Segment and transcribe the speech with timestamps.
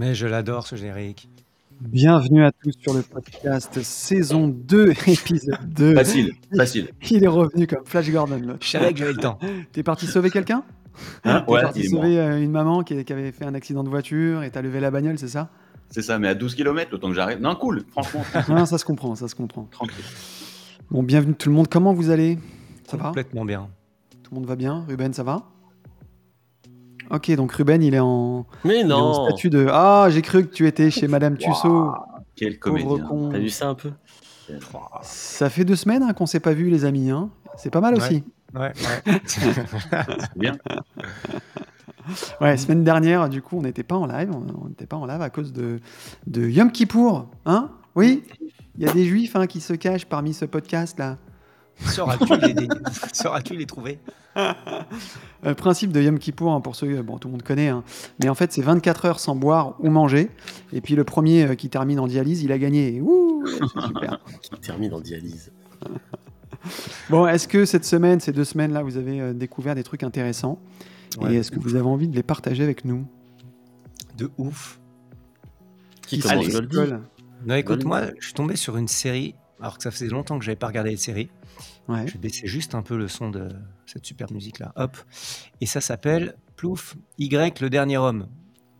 [0.00, 1.28] Mais je l'adore ce générique.
[1.82, 5.94] Bienvenue à tous sur le podcast saison 2, épisode 2.
[5.94, 6.88] Facile, facile.
[7.10, 8.40] Il est revenu comme Flash Gordon.
[8.42, 8.54] là.
[8.62, 9.38] Je savais que j'avais le temps.
[9.72, 10.62] T'es parti sauver quelqu'un
[11.24, 12.00] Hein T'es ouais, parti mort.
[12.02, 14.80] sauver euh, une maman qui, qui avait fait un accident de voiture et t'as levé
[14.80, 15.50] la bagnole, c'est ça
[15.90, 17.38] C'est ça, mais à 12 km, le temps que j'arrive.
[17.42, 19.64] Non, cool, franchement, Non, ça se comprend, ça se comprend.
[19.70, 20.02] tranquille.
[20.90, 21.68] Bon, bienvenue tout le monde.
[21.68, 22.38] Comment vous allez?
[22.88, 23.08] Ça va?
[23.08, 23.68] Complètement bien.
[24.22, 24.82] Tout le monde va bien?
[24.88, 25.42] Ruben, ça va?
[27.10, 30.22] Ok, donc Ruben, il est en, Mais il est en non statut de Ah, j'ai
[30.22, 31.92] cru que tu étais chez Madame Tussaud.
[32.36, 33.06] Quel Pauvre comédien.
[33.06, 33.28] con.
[33.30, 33.90] T'as vu ça un peu
[35.02, 37.10] Ça fait deux semaines hein, qu'on s'est pas vu, les amis.
[37.10, 37.30] hein.
[37.56, 38.00] C'est pas mal Ouais.
[38.00, 38.24] aussi.
[38.54, 38.72] Ouais,
[39.06, 39.20] ouais.
[39.26, 39.40] C'est
[40.36, 40.52] bien.
[42.40, 44.30] Ouais, semaine dernière, du coup, on n'était pas en live.
[44.32, 45.78] On n'était pas en live à cause de,
[46.26, 47.28] de Yom Kippour.
[47.44, 47.70] Hein?
[47.94, 48.24] Oui?
[48.76, 51.18] Il y a des juifs hein, qui se cachent parmi ce podcast-là.
[51.84, 52.36] Sauras-tu
[53.52, 53.98] les, les- trouver?
[54.36, 54.52] Euh,
[55.42, 57.82] Le principe de Yom Kippour, hein, pour ceux, bon, tout le monde connaît, hein,
[58.22, 60.30] mais en fait, c'est 24 heures sans boire ou manger.
[60.72, 63.00] Et puis le premier euh, qui termine en dialyse, il a gagné.
[63.00, 64.20] Ouh, c'est super.
[64.42, 65.50] Qui termine en dialyse.
[67.08, 70.58] Bon, est-ce que cette semaine, ces deux semaines-là, vous avez euh, découvert des trucs intéressants?
[71.20, 71.32] Ouais.
[71.34, 73.06] Et est-ce que vous avez envie de les partager avec nous?
[74.16, 74.78] De ouf.
[76.06, 77.00] Qui Qui commence Goldie Cole
[77.46, 80.44] Non, écoute, moi, je suis tombé sur une série, alors que ça faisait longtemps que
[80.44, 81.30] j'avais pas regardé de série.
[81.90, 82.06] Ouais.
[82.06, 83.48] Je vais baisser juste un peu le son de
[83.86, 84.72] cette super musique-là.
[84.76, 84.96] Hop.
[85.60, 88.28] Et ça s'appelle Plouf, Y, le dernier homme.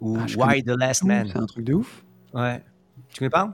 [0.01, 1.29] Ou Ah, Why the Last Man.
[1.33, 2.05] C'est un truc de ouf.
[2.33, 2.63] Ouais.
[3.09, 3.53] Tu connais pas?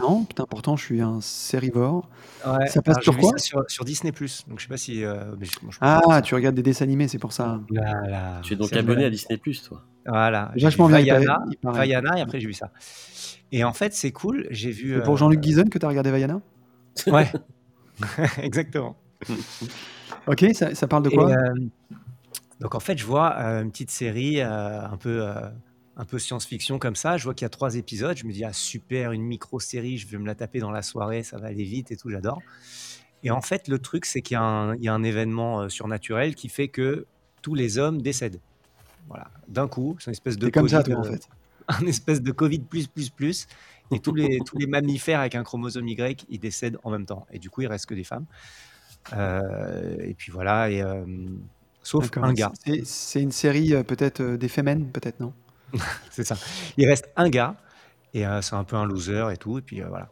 [0.00, 2.08] Non, putain, pourtant, je suis un sérivore.
[2.44, 2.66] Ouais.
[2.66, 3.30] Ça passe Alors, sur quoi?
[3.30, 4.10] ça sur, sur Disney+.
[4.10, 5.04] Donc je sais pas si...
[5.04, 7.60] euh, mais je- moi, je- Ah, tu regardes des dessins animés, c'est pour ça.
[7.70, 8.40] Voilà.
[8.42, 9.04] Tu es donc abonné vrai.
[9.04, 10.50] à Disney+, toi Voilà.
[10.60, 11.78] Vachement bien, il paraît- Vaiana, il paraît.
[11.86, 12.72] Vaiana, et après j'ai vu ça.
[13.52, 14.48] Et en fait, c'est cool.
[14.50, 14.94] J'ai vu.
[14.96, 16.40] C'est pour euh, Jean-Luc Guizon que tu as regardé Vaiana?
[17.06, 17.30] Ouais.
[18.38, 18.96] Exactement.
[20.28, 21.30] Ok, ça, ça parle de quoi?
[21.30, 21.54] euh,
[22.60, 25.24] donc en fait, je vois euh, une petite série euh, un peu,
[25.96, 27.16] un peu science-fiction comme ça.
[27.16, 28.16] Je vois qu'il y a trois épisodes.
[28.16, 29.98] Je me dis ah super, une micro-série.
[29.98, 31.22] Je vais me la taper dans la soirée.
[31.22, 32.10] Ça va aller vite et tout.
[32.10, 32.42] J'adore.
[33.22, 35.62] Et en fait, le truc, c'est qu'il y, a un- il y a un événement
[35.62, 37.06] euh, surnaturel qui fait que
[37.42, 38.40] tous les hommes décèdent.
[39.08, 41.28] Voilà, d'un coup, c'est une espèce de T'es comme ça, toi, en fait.
[41.68, 43.46] un espèce de Covid plus plus plus.
[43.92, 47.26] Et tous les, tous les mammifères avec un chromosome Y, ils décèdent en même temps.
[47.32, 48.26] Et du coup, il reste que des femmes.
[49.12, 50.70] Euh, et puis voilà.
[50.70, 51.04] Et, euh,
[51.82, 52.52] sauf un gars.
[52.64, 55.32] C'est- C'est une série euh, peut-être des Femen, peut-être, non?
[56.10, 56.36] C'est ça.
[56.76, 57.56] Il reste un gars.
[58.14, 59.58] Et c'est un peu un loser et tout.
[59.58, 60.08] Et puis voilà.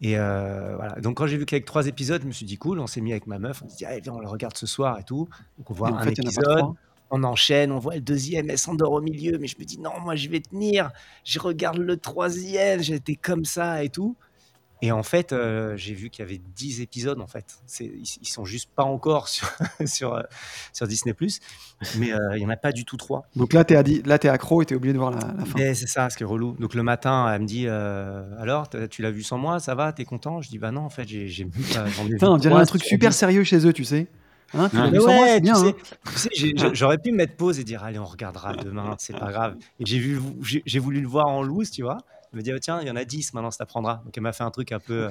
[0.00, 0.94] Et euh, voilà.
[1.00, 2.80] Donc quand j'ai vu qu'avec trois épisodes, je me suis dit cool.
[2.80, 3.62] On s'est mis avec ma meuf.
[3.62, 5.28] On s'est dit, allez, viens, on le regarde ce soir et tout.
[5.58, 6.64] Donc on voit Et un fait, épisode.
[7.10, 9.92] On enchaîne, on voit le deuxième, elle s'endort au milieu, mais je me dis non,
[10.00, 10.90] moi je vais tenir,
[11.24, 14.16] je regarde le troisième, j'étais comme ça et tout.
[14.82, 17.56] Et en fait, euh, j'ai vu qu'il y avait 10 épisodes en fait.
[17.66, 19.48] C'est- Ils, ils sont juste pas encore sur,
[19.86, 20.22] sur, euh,
[20.74, 21.14] sur Disney,
[21.96, 23.22] mais euh, il y en a pas du tout trois.
[23.34, 23.64] Donc là,
[24.04, 25.58] là, t'es accro et t'es obligé de voir la, la fin.
[25.74, 26.52] C'est ça, ce qui est relou.
[26.58, 30.04] Donc le matin, elle me dit Alors, tu l'as vu sans moi, ça va, t'es
[30.04, 30.42] content?
[30.42, 33.16] Je dis Bah non, en fait, j'ai vu Putain, on dirait un truc super 10.
[33.16, 34.08] sérieux chez eux, tu sais.
[34.56, 35.54] Hein, tu Mais ouais, tu bien.
[35.56, 35.74] sais, hein.
[36.06, 39.18] tu sais, j'ai- j'aurais pu me mettre pause et dire allez on regardera demain, c'est
[39.18, 39.56] pas grave.
[39.80, 41.98] Et j'ai vu, j'ai j'ai voulu le voir en loose, tu vois.
[42.32, 44.02] Elle me dit oh, tiens il y en a 10 maintenant, ça t'apprendra.
[44.04, 45.08] Donc elle m'a fait un truc un peu.
[45.08, 45.10] euh,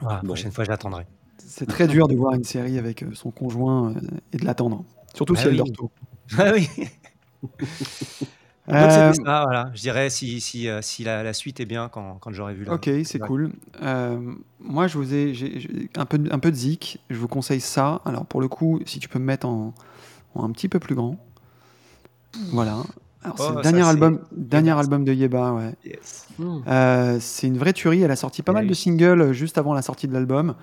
[0.00, 0.28] Voilà, Bon.
[0.28, 1.06] prochaine fois j'attendrai.
[1.38, 4.00] C'est très dur de voir une série avec euh, son conjoint euh,
[4.32, 4.84] et de l'attendre.
[5.14, 5.58] Surtout Ah si elle oui.
[5.58, 5.90] dort tôt.
[6.38, 6.68] Ah oui.
[7.42, 7.52] Donc
[8.68, 9.70] Euh, c'était ça, voilà.
[9.74, 12.64] Je dirais si, si, euh, si la, la suite est bien quand, quand j'aurai vu
[12.64, 12.72] la.
[12.74, 13.26] Ok, c'est Ouais.
[13.28, 13.52] cool.
[13.80, 14.18] Euh,
[14.58, 16.98] moi, je vous ai j'ai- j'ai un peu, de- un peu de zik.
[17.08, 18.00] Je vous conseille ça.
[18.04, 19.72] Alors, pour le coup, si tu peux me mettre en,
[20.34, 21.16] en un petit peu plus grand.
[22.50, 22.78] Voilà.
[23.22, 24.80] Alors, c'est Oh, le ça, dernier c'est- album, dernier Yeba.
[24.80, 25.74] album de Yeba, ouais.
[25.84, 26.26] Yes.
[26.38, 26.58] Hmm.
[26.66, 28.02] Euh, c'est une vraie tuerie.
[28.02, 30.54] Elle a sorti pas mal de singles juste avant la sortie de l'album.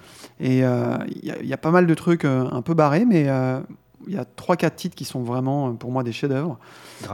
[0.41, 3.29] Et euh, il y, y a pas mal de trucs euh, un peu barrés, mais
[3.29, 3.61] euh,
[4.07, 6.57] il y a 3-4 titres qui sont vraiment, euh, pour moi, des chefs-d'œuvre.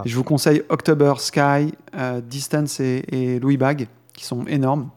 [0.05, 4.89] Je vous conseille October Sky, euh, Distance et, et Louis Bag, qui sont énormes.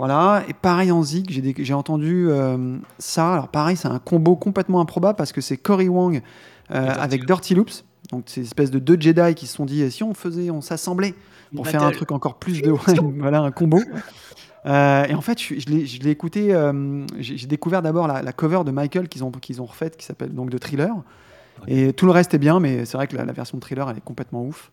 [0.00, 0.44] Voilà.
[0.48, 3.34] Et pareil en Zig, j'ai entendu euh, ça.
[3.34, 6.22] Alors pareil, c'est un combo complètement improbable parce que c'est Cory Wong
[6.70, 7.26] euh, Dirty avec Loops.
[7.26, 7.84] Dirty Loops.
[8.10, 10.62] Donc c'est une espèce de deux Jedi qui se sont dit, si on faisait, on
[10.62, 11.14] s'assemblait
[11.54, 12.70] pour faire un truc encore plus de...
[13.18, 13.78] voilà, un combo.
[14.66, 18.62] Euh, et en fait, je, je l'ai écouté, euh, j'ai découvert d'abord la, la cover
[18.64, 20.94] de Michael qu'ils ont, qu'ils ont refaite, qui s'appelle donc de Thriller.
[21.66, 23.88] Et tout le reste est bien, mais c'est vrai que la, la version de Thriller,
[23.90, 24.70] elle est complètement ouf.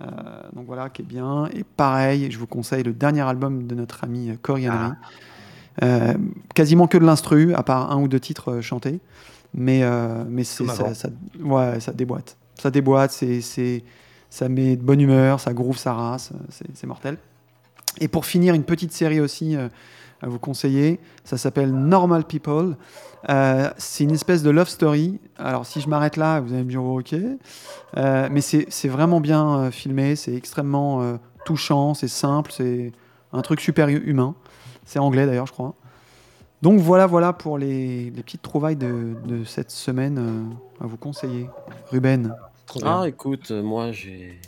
[0.00, 0.04] Euh,
[0.52, 1.46] donc voilà, qui est bien.
[1.54, 4.68] Et pareil, je vous conseille le dernier album de notre ami Henry.
[5.82, 6.14] Euh,
[6.54, 9.00] quasiment que de l'instru, à part un ou deux titres chantés.
[9.52, 9.82] Mais,
[10.28, 10.42] mais
[10.74, 11.08] ça, ça-
[11.40, 12.36] ouais, ça déboîte.
[12.60, 13.82] Ça déboîte, c'est,
[14.30, 17.16] ça met de bonne humeur, ça groove sa race, c'est mortel.
[18.00, 19.68] Et pour finir, une petite série aussi euh,
[20.22, 21.00] à vous conseiller.
[21.24, 22.76] Ça s'appelle Normal People.
[23.28, 25.20] Euh, c'est une espèce de love story.
[25.38, 27.14] Alors, si je m'arrête là, vous allez me dire ok.
[27.96, 30.16] Euh, mais c'est vraiment bien filmé.
[30.16, 31.94] C'est extrêmement touchant.
[31.94, 32.52] C'est simple.
[32.52, 32.92] C'est
[33.32, 34.34] un truc super hu- humain.
[34.84, 35.74] C'est anglais d'ailleurs, je crois.
[36.62, 41.48] Donc voilà, voilà pour les, les petites trouvailles de, de cette semaine à vous conseiller.
[41.90, 42.34] Ruben.
[42.84, 44.40] Ah, écoute, moi j'ai.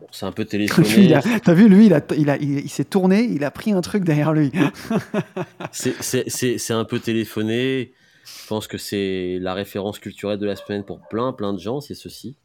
[0.00, 1.14] Bon, c'est un peu téléphoné.
[1.14, 3.72] a- T'as vu, lui, il, a- il, a- il- il s'est tourné, il a pris
[3.72, 4.52] un truc derrière lui.
[5.72, 7.92] C'est- C'est c'est- c'est un peu téléphoné.
[8.24, 11.80] Je pense que c'est la référence culturelle de la semaine pour plein, plein de gens,
[11.80, 12.36] c'est ceci.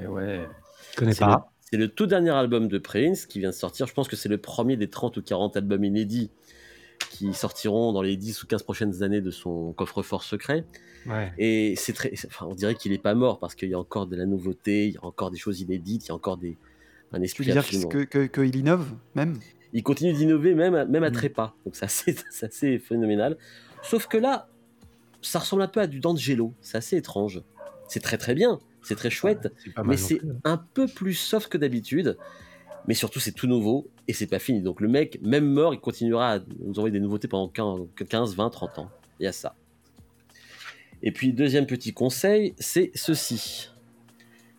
[0.00, 0.46] Eh ouais.
[0.92, 1.50] Je connais C'est le, pas.
[1.70, 3.86] c'est le tout dernier album de Prince qui vient de sortir.
[3.86, 6.30] Je pense que c'est le premier des 30 ou 40 albums inédits
[7.10, 10.64] qui sortiront dans les 10 ou 15 prochaines années de son coffre-fort secret.
[11.06, 11.32] Ouais.
[11.38, 14.06] Et c'est très, enfin, on dirait qu'il est pas mort parce qu'il y a encore
[14.06, 16.56] de la nouveauté, il y a encore des choses inédites, il y a encore des,
[17.12, 17.88] un Tu esprit veux dire absolument.
[17.88, 19.38] que- que- qu'il innove, même?
[19.72, 21.12] Il continue d'innover même, à- même à Mm.
[21.12, 21.54] trépas.
[21.64, 23.36] Donc c'est assez, c'est assez phénoménal.
[23.82, 24.48] Sauf que là,
[25.22, 26.52] ça ressemble un peu à du D'Angelo.
[26.60, 27.42] C'est assez étrange.
[27.88, 29.52] C'est très très bien, c'est très chouette,
[29.84, 30.28] mais c'est plus.
[30.44, 32.16] un peu plus soft que d'habitude.
[32.88, 34.60] Mais surtout, c'est tout nouveau et c'est pas fini.
[34.62, 38.50] Donc le mec, même mort, il continuera à nous envoyer des nouveautés pendant 15, 20,
[38.50, 38.90] 30 ans.
[39.20, 39.54] Il y a ça.
[41.02, 43.70] Et puis, deuxième petit conseil, c'est ceci.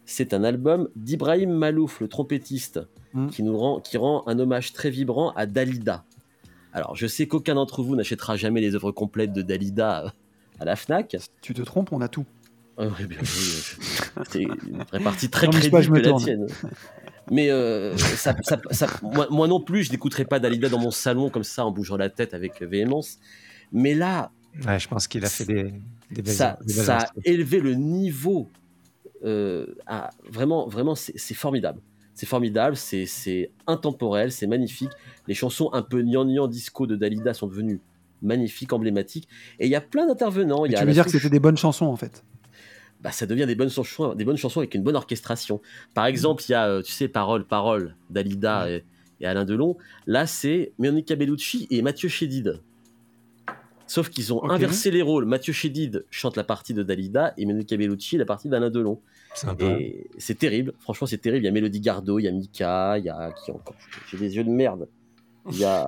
[0.05, 2.79] C'est un album d'Ibrahim Malouf, le trompettiste,
[3.13, 3.27] Mm.
[3.29, 6.03] qui nous rend, qui rend un hommage très vibrant à Dalida.
[6.73, 10.09] Alors, je sais qu'aucun d'entre vous n'achètera jamais les œuvres complètes de Dalida euh,
[10.59, 11.17] à la Fnac.
[11.41, 12.25] Tu te trompes, on a tout.
[12.77, 13.27] Ah oui, bien oui,
[14.29, 16.47] C'est une répartie très crédible je me la tienne.
[17.31, 20.91] Mais euh, ça, ça- ça- moi, moi non plus, je n'écouterai pas Dalida dans mon
[20.91, 23.19] salon comme ça en bougeant la tête avec véhémence.
[23.71, 24.31] Mais là,
[24.65, 25.73] Ouais, je pense qu'il a fait des,
[26.09, 28.49] des belles ça, des ça a élevé le niveau.
[29.23, 31.81] euh, à, vraiment, vraiment, c'est formidable.
[32.13, 34.89] C'est formidable, c'est intemporel, c'est magnifique.
[35.27, 37.79] Les chansons un peu gnangnan disco de Dalida sont devenues
[38.23, 39.27] magnifiques, emblématiques.
[39.59, 40.65] Et il y a plein d'intervenants.
[40.65, 42.23] Tu veux dire que c'était des bonnes chansons, en fait?
[43.01, 45.61] Bah, ça devient des bonnes chansons, des bonnes chansons avec une bonne orchestration.
[45.93, 48.83] Par exemple, il y a, euh, tu sais, Parole, Parole d'Alida et,
[49.21, 49.77] et Alain Delon.
[50.05, 52.61] Là, c'est Monica Bellucci et Mathieu Chédid.
[53.89, 55.25] Sauf qu'ils ont inversé les rôles.
[55.25, 58.99] Mathieu Chédid chante la partie de Dalida et Monica Bellucci la partie d'Alain Delon.
[59.59, 60.73] Et c'est terrible.
[60.79, 61.43] Franchement, c'est terrible.
[61.43, 63.75] Il y a Mélodie Gardot, il y a Mika, il y a qui encore?
[64.09, 64.89] J'ai des yeux de merde.
[65.51, 65.87] Il y a.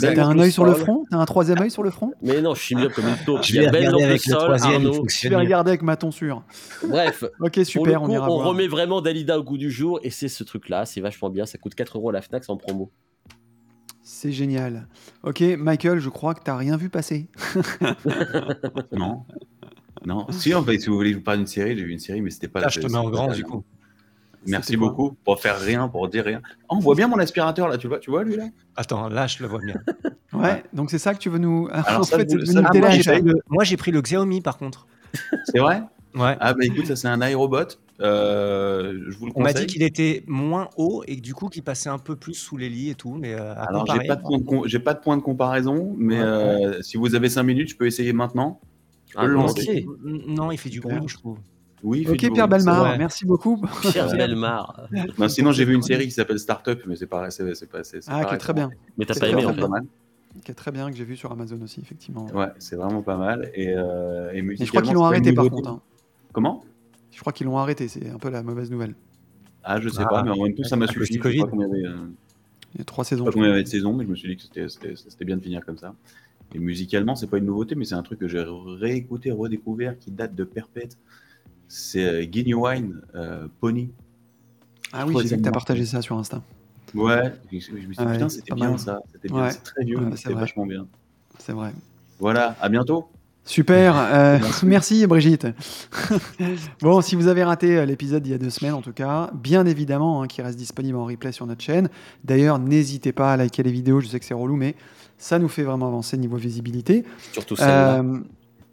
[0.00, 2.54] T'as un œil sur le front T'as un troisième œil sur le front Mais non,
[2.54, 3.42] je suis mieux comme une taupe.
[3.42, 4.82] Je vais regarder avec le troisième.
[5.08, 6.42] Je vais regarder avec ma tonsure.
[6.86, 8.48] Bref, Ok, Pour super, le coup, on ira on voir.
[8.48, 11.46] remet vraiment Dalida au goût du jour et c'est ce truc-là, c'est vachement bien.
[11.46, 12.90] Ça coûte 4 euros à la Fnac en promo.
[14.02, 14.88] C'est génial.
[15.22, 17.28] Ok, Michael, je crois que t'as rien vu passer.
[18.92, 19.24] Non.
[20.04, 20.26] Non.
[20.30, 22.20] Si, en fait, si vous voulez je vous parle d'une série, j'ai vu une série,
[22.22, 23.62] mais c'était pas Là, je te mets en grand, du coup.
[24.46, 26.40] Merci beaucoup pour faire rien, pour dire rien.
[26.68, 28.46] Oh, on voit bien mon aspirateur là, tu vois, tu vois lui là?
[28.76, 29.74] Attends, là, je le vois bien.
[30.32, 31.68] Ouais, donc c'est ça que tu veux nous.
[31.72, 34.40] Alors en ça, fait, vous- ça, nous Ah, Ah, moi, j'ai pris le- pris Xiaomi,
[34.40, 34.86] par contre.
[35.44, 35.82] C'est vrai?
[36.14, 36.36] Ouais.
[36.40, 37.58] Ah bah écoute, ça c'est un iRobot.
[38.00, 41.48] Euh, je vous le On m'a dit qu'il était moins haut et que du coup,
[41.48, 43.14] qu'il passait un peu plus sous les lits et tout.
[43.14, 45.16] Mais euh, à Alors j'ai comparer, pas de point de com- j'ai pas de point
[45.18, 46.24] de comparaison, mais Ouais.
[46.24, 48.60] euh, si vous avez 5 minutes, je peux essayer maintenant.
[49.08, 49.86] Je peux Ah, le lancer.
[50.02, 51.38] Non, il fait du bruit, je trouve.
[51.82, 52.06] Oui.
[52.08, 52.48] Ok, Pierre.
[52.48, 53.60] Belmar, merci beaucoup.
[53.80, 54.88] Pierre Belmar.
[55.18, 57.82] Non, sinon j'ai vu une série qui s'appelle Startup, mais c'est pas c'est c'est pas
[57.82, 58.70] c'est c'est Ah, qui est très bien.
[58.96, 59.60] Mais t'as pas aimé en C'est fait.
[59.62, 59.82] pas mal.
[60.44, 62.26] Qui est très bien, que j'ai vu sur Amazon aussi, effectivement.
[62.32, 63.50] Ouais, c'est vraiment pas mal.
[63.54, 65.68] Et, euh, et Et je crois qu'ils l'ont arrêté par contre.
[65.68, 65.80] hein.
[66.32, 66.64] Comment?
[67.10, 68.94] Je crois qu'ils l'ont arrêté, c'est un peu la mauvaise nouvelle.
[69.64, 71.20] Ah, je sais Ah, pas, mais en même temps, ça m'a cause suffi.
[71.22, 71.96] Je y avait, euh,
[72.74, 73.24] Il y a trois je sais saisons.
[73.26, 73.54] pas je combien il y crois.
[73.56, 75.64] avait de saisons, mais je me suis dit que c'était- c'était c'était bien de finir
[75.66, 75.94] comme ça.
[76.54, 78.42] Et musicalement, c'est pas une nouveauté, mais c'est un truc que j'ai
[78.80, 80.96] réécouté, redécouvert, qui date de perpète.
[81.74, 83.88] C'est euh, Genuine euh, Pony.
[84.92, 86.42] Ah oui, j'ai vu que t'as partagé ça sur Insta.
[86.94, 88.78] Ouais, je, je me suis dit, Ah ouais, putain, c'était bien mal.
[88.78, 89.00] ça.
[89.10, 89.54] C'était bien, Ouais.
[89.54, 90.86] très vieux, Ouais, c'était vachement bien.
[91.38, 91.72] C'est vrai.
[92.20, 93.08] Voilà, à bientôt.
[93.46, 95.46] Super, euh, merci Brigitte.
[96.82, 99.64] bon, si vous avez raté l'épisode d'il y a deux semaines, en tout cas, bien
[99.64, 101.88] évidemment, hein, qui reste disponible en replay sur notre chaîne.
[102.22, 104.74] D'ailleurs, n'hésitez pas à liker les vidéos, je sais que c'est relou, mais
[105.16, 107.06] ça nous fait vraiment avancer niveau visibilité.
[107.32, 108.00] Surtout celle-là.
[108.00, 108.18] Euh,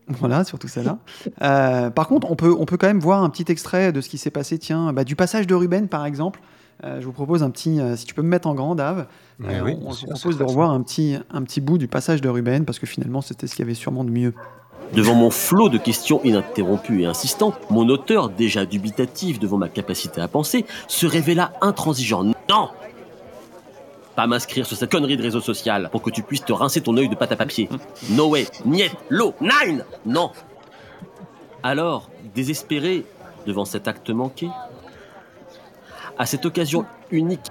[0.10, 0.98] voilà, surtout celle-là.
[1.42, 4.10] Euh, par contre, on peut, on peut quand même voir un petit extrait de ce
[4.10, 6.40] qui s'est passé, tiens, bah, du passage de Ruben, par exemple.
[6.84, 9.08] Euh, je vous propose un petit, euh, si tu peux me mettre en grand, Dave.
[9.44, 12.30] Euh, oui, on vous propose de revoir un petit, un petit bout du passage de
[12.30, 14.34] Ruben, parce que finalement, c'était ce qu'il y avait sûrement de mieux.
[14.94, 20.20] Devant mon flot de questions ininterrompues et insistantes, mon auteur, déjà dubitatif devant ma capacité
[20.22, 22.24] à penser, se révéla intransigeant.
[22.24, 22.70] Non
[24.20, 26.98] Pas m'inscrire sur cette connerie de réseau social pour que tu puisses te rincer ton
[26.98, 27.70] œil de pâte à papier.
[28.10, 30.32] No way, niet, lo, nine Non
[31.64, 33.06] Alors, désespéré
[33.48, 34.50] devant cet acte manqué,
[36.18, 37.46] à cette occasion unique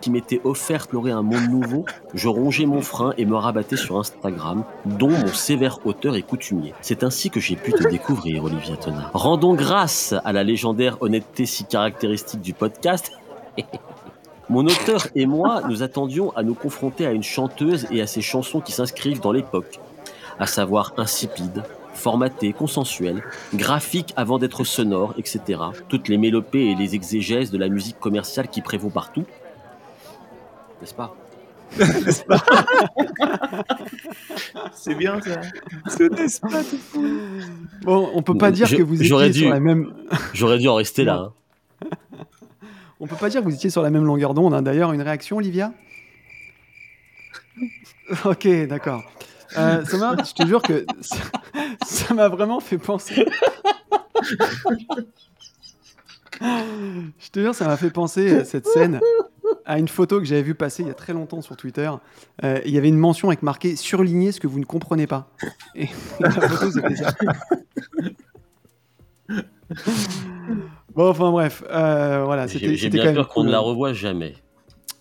[0.00, 3.96] qui m'était offerte l'aurait un monde nouveau, je rongeais mon frein et me rabattais sur
[3.96, 6.74] Instagram, dont mon sévère auteur est coutumier.
[6.80, 9.12] C'est ainsi que j'ai pu te découvrir, Olivia Tona.
[9.14, 13.12] Rendons grâce à la légendaire honnêteté si caractéristique du podcast.
[14.50, 18.20] Mon auteur et moi nous attendions à nous confronter à une chanteuse et à ses
[18.20, 19.80] chansons qui s'inscrivent dans l'époque,
[20.38, 21.62] à savoir insipide,
[21.94, 23.22] formaté, consensuel,
[23.54, 25.60] graphique avant d'être sonore, etc.
[25.88, 29.24] Toutes les mélopées et les exégèses de la musique commerciale qui prévaut partout.
[30.80, 31.14] N'est-ce pas?
[34.74, 35.40] C'est bien ça.
[37.82, 39.92] Bon, on peut pas dire Je- que vous j'aurais étiez dû- sur la même.
[40.34, 41.14] J'aurais dû en rester là.
[41.16, 41.32] hein.
[43.00, 44.54] On peut pas dire que vous étiez sur la même longueur d'onde.
[44.54, 44.62] hein.
[44.62, 45.72] D'ailleurs, une réaction, Olivia?
[48.26, 49.02] Ok, d'accord.
[49.56, 50.84] Euh, ça m'a, je te jure que
[51.86, 53.24] ça- m'a vraiment fait penser.
[56.40, 59.00] Je te jure, ça m'a fait penser à cette scène
[59.64, 61.90] à une photo que j'avais vue passer il y a très longtemps sur Twitter.
[62.42, 65.30] Euh, il y avait une mention avec marqué surligner ce que vous ne comprenez pas.
[65.76, 65.88] Et
[66.20, 67.14] la photo, c'était ça.
[70.94, 73.92] Bon, enfin bref, euh, voilà, c'était J'ai bien quand même peur qu'on ne la revoie
[73.92, 74.34] jamais.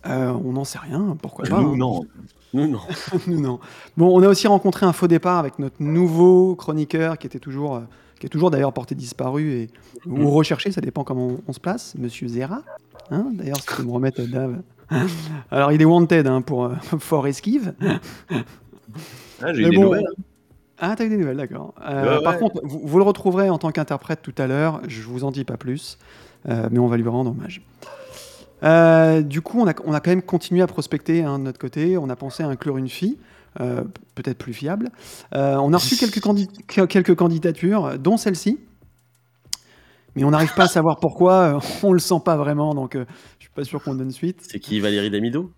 [0.06, 1.62] Euh, on n'en sait rien, pourquoi pas.
[1.62, 1.78] Nous, hein.
[1.78, 2.06] non.
[2.54, 2.80] Nous, non.
[3.28, 3.60] Nous, non.
[3.98, 7.76] Bon, on a aussi rencontré un faux départ avec notre nouveau chroniqueur qui était toujours,
[7.76, 7.82] euh,
[8.20, 9.70] qui est toujours d'ailleurs porté disparu et
[10.06, 12.62] ou recherché, ça dépend comment on, on se place, Monsieur Zera.
[13.12, 14.62] Hein D'ailleurs, si tu peux me remettre euh, Dave.
[15.52, 17.74] Alors, il est wanted hein, pour euh, fort esquive.
[19.42, 20.06] Ah, j'ai eu des bon, nouvelles.
[20.80, 21.74] Ah, t'as eu des nouvelles, d'accord.
[21.88, 22.39] Euh, Ouais, Par ouais.
[22.39, 24.82] contre, vous, vous le retrouverez en tant qu'interprète tout à l'heure.
[24.88, 25.98] Je vous en dis pas plus,
[26.50, 27.62] euh, mais on va lui rendre hommage.
[28.63, 31.60] Euh, du coup, on a, on a quand même continué à prospecter hein, de notre
[31.60, 31.98] côté.
[31.98, 33.18] On a pensé à inclure une fille,
[33.60, 33.84] euh,
[34.15, 34.89] peut-être plus fiable.
[35.36, 38.60] Euh, on a reçu quelques, quelques candidatures, dont celle-ci.
[40.15, 41.60] Mais on n'arrive pas à savoir pourquoi.
[41.84, 43.06] On le sent pas vraiment, donc euh,
[43.39, 44.39] je suis pas sûr qu'on donne suite.
[44.48, 45.51] C'est qui Valérie Damido?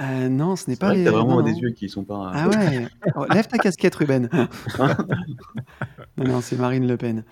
[0.00, 1.58] Euh, non, ce n'est pas vrai que t'as vraiment non, des non.
[1.58, 2.30] yeux qui sont pas.
[2.34, 4.28] Ah ouais Oh, Lève ta casquette, Ruben.
[4.78, 7.22] non, non, c'est Marine Le Pen.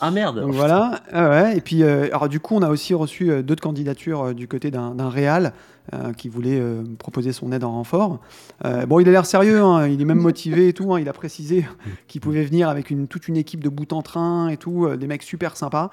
[0.00, 1.00] Ah merde Donc voilà.
[1.12, 1.56] Ah ouais.
[1.56, 4.46] Et puis, euh, alors du coup, on a aussi reçu euh, d'autres candidatures euh, du
[4.48, 5.52] côté d'un d'un réal
[5.94, 8.20] euh, qui voulait euh, proposer son aide en renfort.
[8.64, 10.94] Euh, bon, il a l'air sérieux, hein, il est même motivé et tout.
[10.94, 11.66] hein, il a précisé
[12.08, 15.06] qu'il pouvait venir avec une, toute une équipe de bout en train et tout, des
[15.06, 15.90] mecs super sympas.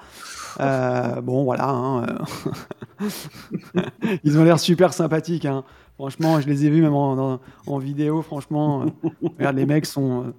[0.58, 1.68] Bon, voilà.
[1.70, 2.06] hein.
[4.24, 5.46] Ils ont l'air super sympathiques.
[5.96, 8.22] Franchement, je les ai vus même en, en- en vidéo.
[8.22, 8.86] Franchement,
[9.38, 10.32] regarde, les mecs sont,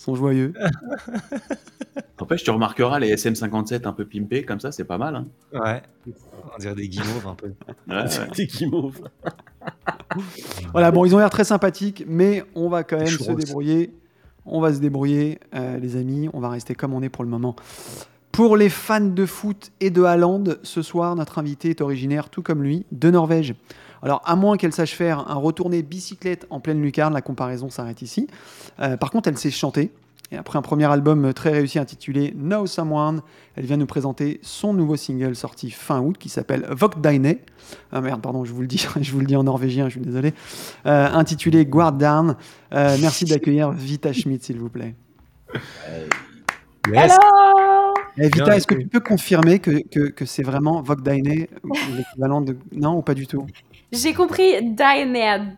[0.00, 0.52] sont joyeux.
[2.20, 5.16] N'empêche, tu remarqueras les SM57 un peu pimpés comme ça, c'est pas mal.
[5.16, 5.26] hein.
[5.52, 5.82] Ouais.
[6.54, 7.48] On dirait des guimauves un peu.
[7.88, 8.08] Ouais, ouais.
[8.08, 9.00] C'était guimauve.
[10.72, 13.92] Voilà, bon, ils ont l'air très sympathiques, mais on va quand même se débrouiller.
[14.44, 16.28] On va se débrouiller, euh, les amis.
[16.32, 17.54] On va rester comme on est pour le moment.
[18.32, 22.42] Pour les fans de foot et de Haaland, ce soir, notre invité est originaire, tout
[22.42, 23.54] comme lui, de Norvège.
[24.02, 28.02] Alors, à moins qu'elle sache faire un retourné bicyclette en pleine lucarne, la comparaison s'arrête
[28.02, 28.28] ici.
[28.80, 29.92] Euh, par contre, elle sait chanter.
[30.32, 33.20] Et après un premier album très réussi intitulé Know Someone,
[33.56, 37.36] elle vient nous présenter son nouveau single sorti fin août qui s'appelle Vokdine.
[37.90, 40.00] Ah merde, pardon, je vous le dis, je vous le dis en norvégien, je suis
[40.00, 40.32] désolé.
[40.86, 42.36] Euh, intitulé Guard Down.
[42.72, 44.94] Euh, merci d'accueillir Vita Schmidt, s'il vous plaît.
[46.88, 47.16] Yes.
[48.16, 51.46] Eh, Vita, est-ce que tu peux confirmer que, que, que c'est vraiment Vokdine,
[51.96, 52.56] l'équivalent de.
[52.72, 53.46] Non, ou pas du tout?
[53.92, 55.56] J'ai compris Dyned.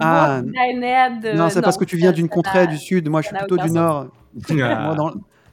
[0.00, 1.36] Ah, Dyned.
[1.36, 3.08] Non, c'est parce que tu viens d'une contrée du sud.
[3.08, 3.72] Moi, je suis plutôt du sens.
[3.72, 4.06] nord.
[4.50, 4.54] Ah.
[4.86, 5.12] Moi, dans,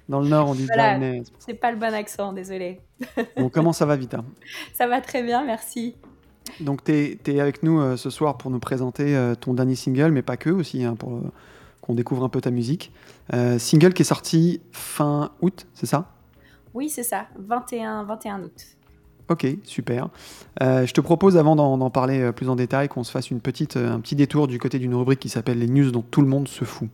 [0.10, 1.00] dans le nord, on dit Voilà.
[1.39, 2.82] C'est pas le bon accent, désolé.
[3.38, 4.24] Bon, comment ça va, Vita?
[4.74, 5.96] Ça va très bien, merci.
[6.60, 10.12] Donc, tu es, avec nous euh, ce soir pour nous présenter euh, ton dernier single,
[10.12, 11.32] mais pas que aussi, hein, pour euh,
[11.84, 12.94] qu'on découvre un peu ta musique.
[13.34, 16.10] Euh, single qui est sorti fin août, c'est ça?
[16.74, 18.78] Oui, c'est ça, 21, 21 août.
[19.30, 20.10] Ok, super.
[20.62, 23.42] Euh, je te propose, avant d'en parler euh, plus en détail, qu'on se fasse une
[23.42, 26.28] petite, un petit détour du côté d'une rubrique qui s'appelle les news dont tout le
[26.28, 26.90] monde se fout.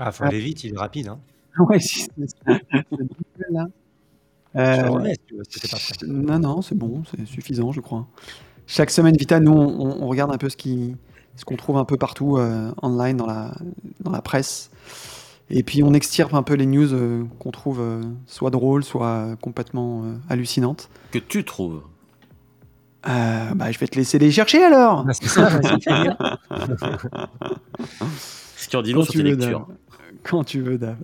[0.00, 1.08] Ah, faut aller vite, il est rapide.
[1.08, 1.20] Hein.
[1.60, 2.58] Ouais, si, c'est ça.
[4.54, 5.16] remets
[5.48, 6.06] si tu si prêt.
[6.06, 8.06] Non, non, c'est bon, c'est suffisant, je crois.
[8.66, 10.96] Chaque semaine, Vita, nous, on, on regarde un peu ce qui,
[11.36, 13.52] ce qu'on trouve un peu partout euh, online dans la,
[14.00, 14.70] dans la presse.
[15.50, 19.08] Et puis, on extirpe un peu les news euh, qu'on trouve euh, soit drôles, soit
[19.08, 20.88] euh, complètement euh, hallucinantes.
[21.10, 21.82] Que tu trouves.
[23.06, 25.04] Euh, bah, je vais te laisser les chercher alors.
[25.06, 25.12] Ah.
[28.56, 29.68] Ce qui en dit long sur tu tes lectures.
[30.22, 30.96] Quand tu veux, Dave.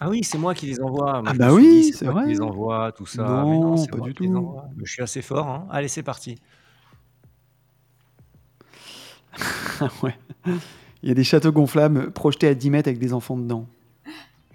[0.00, 1.20] Ah oui, c'est moi qui les envoie.
[1.22, 2.32] Moi, Ah bah oui, c'est moi qui vrai.
[2.34, 3.22] les envoie, tout ça.
[3.24, 4.56] Non, Mais non, c'est pas moi du qui tout.
[4.84, 5.46] Je suis assez fort.
[5.48, 5.66] Hein.
[5.70, 6.38] Allez, c'est parti.
[9.80, 10.16] Ah ouais.
[11.02, 13.66] Il y a des châteaux gonflables projetés à 10 mètres avec des enfants dedans.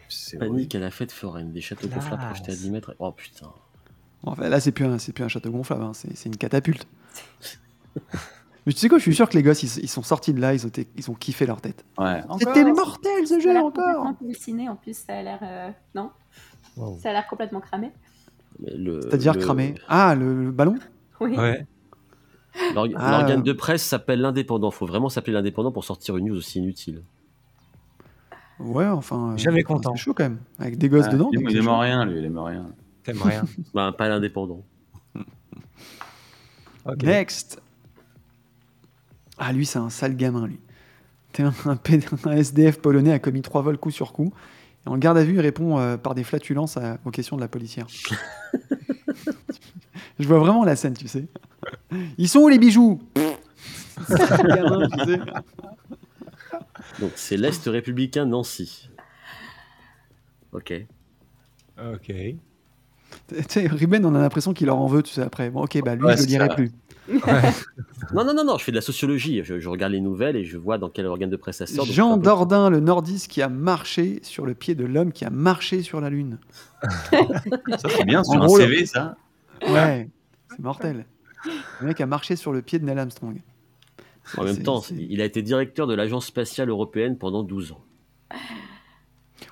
[0.10, 2.96] C'est Panique à la fête foraine, des châteaux gonflables projetés à 10 mètres.
[3.00, 3.52] Oh putain.
[4.24, 6.88] Enfin, là, c'est plus, un- c'est plus un château gonflable, hein, c'est c'est une catapulte.
[8.66, 10.40] Mais tu sais quoi, je suis sûr que les gosses, ils, ils sont sortis de
[10.40, 11.84] là, ils ont, été- ils ont kiffé leur tête.
[11.98, 12.22] Ouais.
[12.40, 15.40] C'était mortel ce Ça a jeu encore complètement halluciné, en plus, ça a l'air.
[15.44, 16.12] euh, Non?
[16.78, 16.98] Wow.
[17.02, 17.92] Ça a l'air complètement cramé.
[18.66, 19.76] C'est-à-dire le- cramé.
[19.90, 20.76] Ah, le, le ballon?
[21.20, 21.38] Oui.
[21.38, 21.66] Ouais.
[22.56, 22.72] Ah.
[22.74, 24.70] L'organe de presse s'appelle l'indépendant.
[24.72, 27.02] Faut vraiment s'appeler l'indépendant pour sortir une news aussi inutile.
[28.60, 29.32] Ouais, enfin.
[29.34, 29.94] euh, Jamais content.
[29.96, 30.40] C'est chaud quand même.
[30.60, 31.30] Avec des gosses Ah, dedans.
[31.34, 32.68] il, il aime rien, lui, il aime rien.
[33.04, 33.44] T'aimes rien.
[33.74, 34.64] Bah, pas l'indépendant.
[37.02, 37.60] Next
[39.38, 40.60] Ah, lui, c'est un sale gamin, lui.
[41.32, 44.32] T'es un, un SDF polonais a commis trois vols coup sur coup.
[44.86, 47.42] Et en garde à vue, il répond euh, par des flatulences à- aux questions de
[47.42, 47.88] la policière.
[50.20, 51.26] Je vois vraiment la scène, tu sais.
[52.18, 53.02] Ils sont où les bijoux?
[54.08, 55.20] Sale gamin, tu sais.
[57.00, 58.90] Donc c'est l'Est républicain Nancy.
[60.52, 60.74] Ok.
[61.80, 62.06] Ok.
[63.28, 65.50] Tu sais, Ruben, on a l'impression qu'il leur en veut, tu sais, après.
[65.50, 66.56] Bon, ok, bah lui, Ouais, je le dirai ça.
[68.14, 69.42] Non, non, non, non, je fais de la sociologie.
[69.44, 71.86] Je, je regarde les nouvelles et je vois dans quel organe de presse ça sort.
[71.86, 75.82] Jean Dordain, le nordiste qui a marché sur le pied de l'homme qui a marché
[75.82, 76.38] sur la Lune.
[77.12, 79.16] Ça, c'est bien sur En un gros, CV, ça.
[79.68, 80.10] Ouais,
[80.50, 81.06] c'est mortel.
[81.80, 83.42] Le mec a marché sur le pied de Neil Armstrong.
[84.38, 87.82] En même temps, il a été directeur de l'Agence spatiale européenne pendant 12 ans.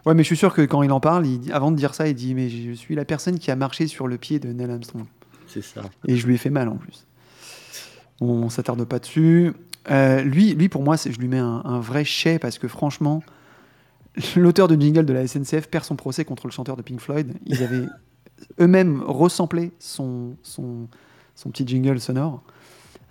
[0.05, 1.93] Ouais, mais je suis sûr que quand il en parle, il dit- avant de dire
[1.93, 4.51] ça, il dit Mais je suis la personne qui a marché sur le pied de
[4.51, 5.05] Neil Armstrong.
[5.47, 5.81] C'est ça.
[6.07, 7.05] Et je lui ai fait mal en plus.
[8.21, 9.51] On s'attarde pas dessus.
[9.89, 12.67] Euh, lui, lui, pour moi, c'est- je lui mets un, un vrai chais parce que
[12.67, 13.23] franchement,
[14.35, 17.33] l'auteur de jingle de la SNCF perd son procès contre le chanteur de Pink Floyd.
[17.47, 17.85] Ils avaient
[18.59, 20.87] eux-mêmes resamplé son, son,
[21.35, 22.43] son petit jingle sonore.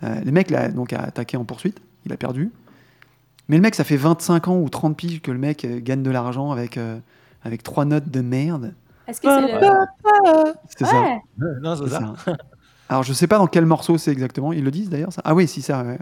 [0.02, 1.80] Euh, le mec l'a donc a attaqué en poursuite.
[2.06, 2.50] Il a perdu.
[3.48, 6.02] Mais le mec, ça fait 25 ans ou 30 piges que le mec euh, gagne
[6.04, 6.98] de l'argent avec, euh,
[7.42, 8.74] avec trois notes de merde.
[9.08, 10.52] Est-ce que c'est le.
[10.78, 11.02] C'est ça.
[11.02, 11.20] Ouais.
[11.60, 12.14] Non, c'est C'est ça.
[12.24, 12.36] ça.
[12.90, 14.52] Alors, je sais pas dans quel morceau c'est exactement.
[14.52, 15.22] Ils le disent d'ailleurs, ça?
[15.24, 15.80] Ah oui, si, ça.
[15.80, 15.96] Euh,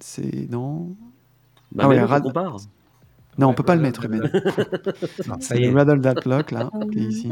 [0.00, 0.48] C'est.
[0.50, 0.96] Non.
[1.72, 2.56] Bah, Ah ouais, mais on Rad- compare.
[3.36, 4.30] Non, on Ouais, peut pas le bah, mettre, bah, Ruben.
[5.28, 5.70] Non, ça C'est y est.
[5.70, 7.30] le Rattle That Lock, là, qui est ici.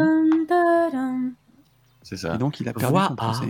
[2.02, 2.34] C'est ça.
[2.34, 3.40] Et donc, il a perdu Voix son A.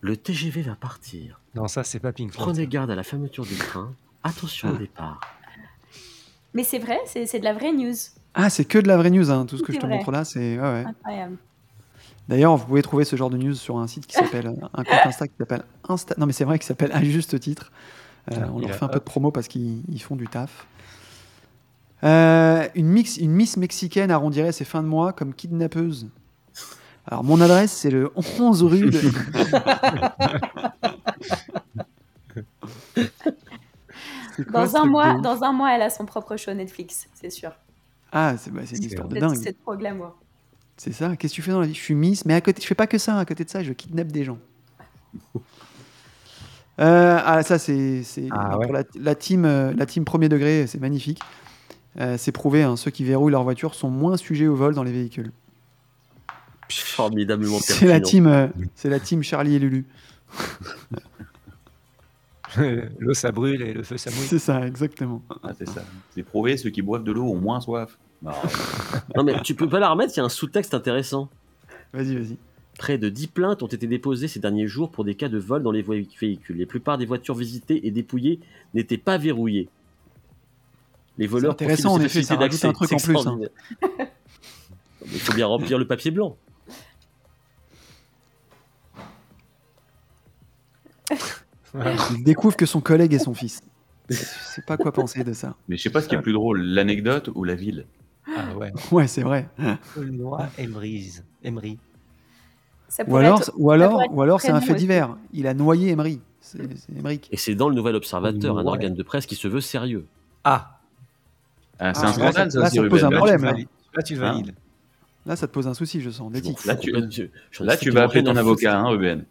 [0.00, 1.40] Le TGV va partir.
[1.54, 2.48] Non, ça, c'est pas Pink Floyd.
[2.50, 3.92] Prenez garde à la fermeture du train.
[4.24, 5.20] Attention au départ.
[6.54, 7.94] Mais c'est vrai, c'est de la vraie news.
[8.34, 9.46] Ah, c'est que de la vraie news, hein.
[9.46, 9.96] tout ce que je te vrai.
[9.96, 10.56] montre là, c'est.
[10.58, 10.84] ouais, ouais.
[10.86, 11.36] Incroyable.
[12.28, 14.46] D'ailleurs, vous pouvez trouver ce genre de news sur un site qui s'appelle.
[14.74, 16.14] un compte Insta qui s'appelle Insta.
[16.18, 17.72] Non, mais c'est vrai qu'il s'appelle à juste titre.
[18.30, 20.66] Euh, Ah, on leur fait un peu de promo parce qu'ils ils font du taf.
[22.04, 26.08] Euh, une, mix, une Miss mexicaine arrondirait ses fins de mois comme kidnappeuse.
[27.06, 29.00] Alors, mon adresse, c'est le 11 rue de.
[34.50, 37.30] Quoi, Dans un, mois, de dans un mois, elle a son propre show Netflix, c'est
[37.30, 37.52] sûr.
[38.12, 39.36] Ah, c'est bah, c'est une histoire de C'est dingue.
[39.36, 40.16] c'est trop glamour.
[40.82, 41.14] C'est ça.
[41.14, 41.74] Qu'est-ce que tu fais dans la vie?
[41.74, 43.18] Je suis Miss, mais à côté, je fais pas que ça.
[43.18, 44.38] À côté de ça, je kidnappe des gens.
[46.78, 48.72] Euh, ah, ça, c'est c'est- Ah ouais.
[48.72, 51.20] la, la team, euh, la team premier degré, c'est magnifique.
[51.98, 54.82] Euh, c'est prouvé, hein, ceux qui verrouillent leur voiture sont moins sujets au vol dans
[54.82, 55.30] les véhicules.
[56.70, 59.84] Formidablement C'est la team, euh, c'est la team Charlie et Lulu.
[62.98, 64.26] L'eau, ça brûle et le feu, ça mouille.
[64.26, 65.22] C'est ça, exactement.
[65.42, 65.84] Ah, c'est ça.
[66.14, 67.98] C'est prouvé, ceux qui boivent de l'eau ont moins soif.
[68.22, 68.32] Non,
[69.16, 71.28] Non, mais tu peux pas la remettre, il y a un sous-texte intéressant.
[71.92, 72.36] Vas-y, vas-y.
[72.78, 75.62] Près de 10 plaintes ont été déposées ces derniers jours pour des cas de vol
[75.62, 76.58] dans les véhicules.
[76.58, 78.40] La plupart des voitures visitées et dépouillées
[78.74, 79.68] n'étaient pas verrouillées.
[81.18, 83.38] Les voleurs C'est intéressant, profitent de en effet, ça rajoute un truc en plus, hein.
[85.12, 86.36] Il faut bien remplir le papier blanc.
[92.16, 93.62] Il découvre que son collègue est son fils.
[94.10, 95.54] Je sais pas quoi penser de ça.
[95.68, 97.86] mais je sais pas ce qui est plus drôle, l'anecdote ou la ville.
[98.26, 98.72] Ah ouais.
[98.92, 99.48] Ouais, c'est vrai.
[100.58, 101.12] Emery.
[101.44, 101.78] Emery.
[102.88, 105.16] Ça Ou alors, être- ou alors, ou alors, c'est un fait divers.
[105.32, 106.20] Il a noyé Emery.
[107.30, 110.06] Et c'est dans le Nouvel Observateur, un organe de presse qui se veut sérieux.
[110.42, 110.80] Ah,
[111.78, 113.52] Ah, c'est Ah, un là, scandale, ça- ça là, ça pose un problème, là.
[113.52, 113.68] valides.
[113.94, 114.54] Là, tu Hein valides.
[115.24, 116.64] Là, ça te pose un souci, je sens, d'éthique.
[116.64, 116.90] Là, tu-
[117.60, 119.24] Là, vas appeler ton avocat, hein, Ruben.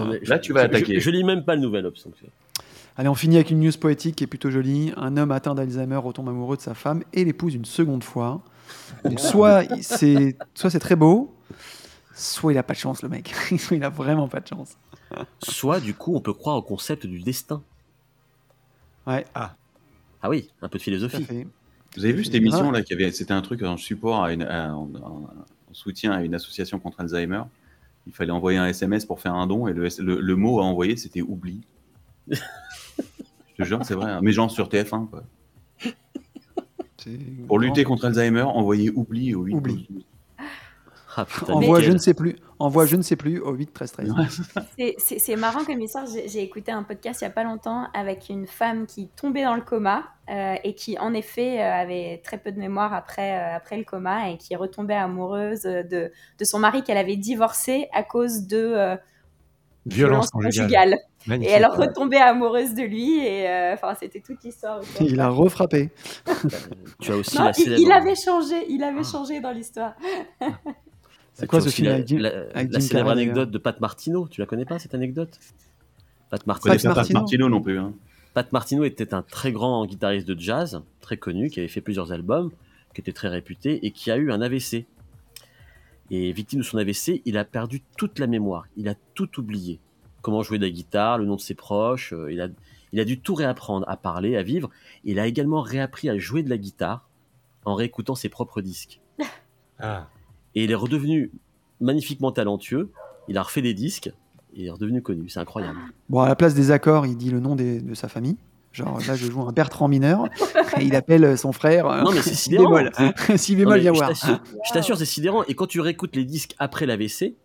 [0.00, 0.94] Ai- Là, tu vas je- attaquer.
[0.94, 2.06] Je, je lis même pas le Nouvel Obs.
[2.98, 4.92] Allez, on finit avec une news poétique qui est plutôt jolie.
[4.96, 8.42] Un homme atteint d'Alzheimer retombe amoureux de sa femme et l'épouse une seconde fois.
[9.04, 11.34] Donc, soit c'est soit c'est très beau,
[12.14, 13.34] soit il a pas de chance, le mec.
[13.58, 14.76] soit il a vraiment pas de chance.
[15.42, 17.62] Soit, du coup, on peut croire au concept du destin.
[19.06, 21.24] Ouais, Ah oui, un peu de philosophie.
[21.96, 24.42] Vous avez vu cette émission là qui avait, c'était un truc en support à une,
[24.42, 25.28] à- en, en-
[25.70, 27.42] en soutien à une association contre Alzheimer?
[28.06, 30.64] Il fallait envoyer un SMS pour faire un don et le, le- le mot à
[30.64, 31.60] envoyer c'était oubli.
[32.28, 34.10] Je te jure, c'est vrai.
[34.12, 34.20] hein.
[34.22, 35.24] Mais genre sur TF1, quoi.
[37.46, 39.88] Pour lutter contre Alzheimer, envoyez oubli au 8 Oubli.
[41.16, 41.24] 12 12.
[41.24, 42.36] Ah, putain, Envoie je ne sais plus.
[42.58, 44.14] Envoie je ne sais plus au 8 13 13.
[44.98, 46.04] C'est- marrant comme histoire.
[46.06, 49.54] J'ai écouté un podcast il n'y a pas longtemps avec une femme qui tombait dans
[49.54, 53.56] le coma euh, et qui, en effet, euh, avait très peu de mémoire après, euh,
[53.56, 55.84] après le coma et qui retombait amoureuse de,
[56.38, 58.96] de son mari qu'elle avait divorcé à cause de euh,
[59.86, 60.96] Violence conjugale.
[61.28, 64.80] Et elle retombait amoureuse de lui et euh, enfin c'était toute l'histoire.
[65.00, 65.90] Il a refrappé.
[67.00, 67.82] Tu as aussi Non, la il, célèbre.
[67.82, 69.94] il avait changé, il avait changé dans l'histoire.
[71.38, 73.58] C'est quoi ce film la, avec Jim- la- avec la Jim célèbre Carrey, anecdote de
[73.58, 74.26] Pat Martino.
[74.28, 75.38] Tu la connais pas cette anecdote?
[76.30, 76.74] Pat Martino.
[76.74, 77.20] Pat Martino.
[77.20, 77.78] Martino non plus.
[77.78, 77.92] Hein.
[78.34, 82.12] Pat Martino était un très grand guitariste de jazz, très connu, qui avait fait plusieurs
[82.12, 82.50] albums,
[82.94, 84.86] qui était très réputé et qui a eu un AVC.
[86.10, 88.64] Et victime de son AVC, il a perdu toute la mémoire.
[88.76, 89.80] Il a tout oublié.
[90.22, 92.12] Comment jouer de la guitare, le nom de ses proches.
[92.12, 92.48] euh, Il a,
[92.92, 94.70] il a dû tout réapprendre, à parler, à vivre.
[95.04, 97.08] Il a également réappris à jouer de la guitare
[97.64, 99.00] en réécoutant ses propres disques.
[99.78, 100.08] Ah.
[100.56, 101.30] Et il est redevenu
[101.80, 102.90] magnifiquement talentueux.
[103.28, 104.08] Il a refait des disques
[104.54, 105.28] et il est redevenu connu.
[105.28, 105.78] C'est incroyable.
[106.08, 108.36] Bon, à la place des accords, il dit le nom des- de sa famille.
[108.72, 110.24] Genre là, je joue un Bertrand mineur
[110.78, 111.86] et il appelle son frère.
[111.86, 112.64] euh, Non, mais c'est si sidérant.
[112.76, 112.90] bémol.
[113.36, 114.08] si bémol, viens je voir.
[114.10, 115.44] t'assure- Je t'assure, c'est sidérant.
[115.44, 117.36] Et quand tu réécoutes les disques après l'AVC,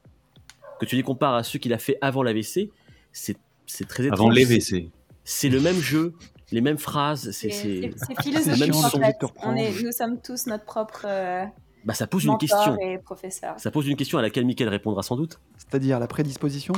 [0.80, 2.70] que tu les compares à ceux qu'il a fait avant l'AVC,
[3.14, 4.20] c'est c'est très étrange.
[4.20, 4.90] Avant WC.
[5.24, 6.14] C'est le même jeu,
[6.52, 7.32] les mêmes phrases.
[7.32, 7.50] C'est,
[8.22, 9.18] philosophique en fait.
[9.44, 11.46] On est, nous sommes tous notre propre euh,
[11.86, 12.78] Bah, ça pose une question.
[12.80, 13.56] et professeur.
[13.60, 15.40] Ça pose une question à laquelle Mickaël répondra sans doute.
[15.58, 16.74] C'est-à-dire la prédisposition,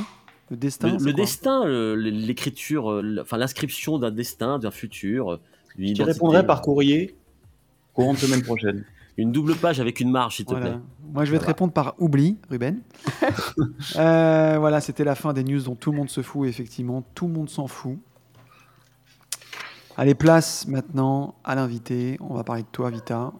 [0.50, 0.96] le destin.
[0.98, 5.40] Le, destin, l'écriture, euh, enfin l'inscription d'un destin, d'un futur, euh,
[5.76, 6.12] d'une Je identité.
[6.12, 7.16] répondrai par courrier
[7.92, 8.84] courant de semaine prochaine.
[9.16, 10.70] Une double page avec une marge, s'il te Voilà.
[10.70, 10.78] plaît.
[11.12, 12.80] Moi, je vais te répondre par oubli, Ruben.
[13.96, 16.48] Euh, voilà, c'était la fin des news dont tout le monde se fout.
[16.48, 17.96] Effectivement, tout le monde s'en fout.
[19.96, 22.16] Allez, place maintenant à l'invité.
[22.20, 23.32] On va parler de toi, Vita.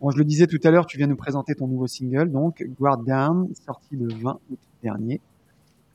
[0.00, 2.64] Bon, je le disais tout à l'heure, tu viens nous présenter ton nouveau single, donc
[2.78, 5.20] Guard Down, sorti le 20 août dernier.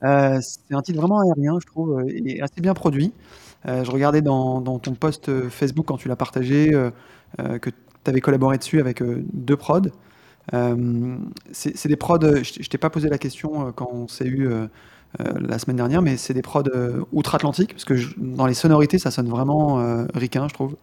[0.02, 3.12] Euh, c'est un titre vraiment aérien, je trouve, euh, et assez bien produit.
[3.66, 6.70] Euh, je regardais dans, ton post Facebook quand tu l'as partagé
[7.38, 9.88] que tu avais collaboré dessus avec deux prods.
[11.52, 14.50] C'est des prods, je, je t'ai pas posé la question quand on s'est eu
[15.18, 16.64] la semaine dernière, mais c'est des prods
[17.12, 20.76] outre-Atlantique, parce que dans les sonorités, ça sonne vraiment ricain, je trouve.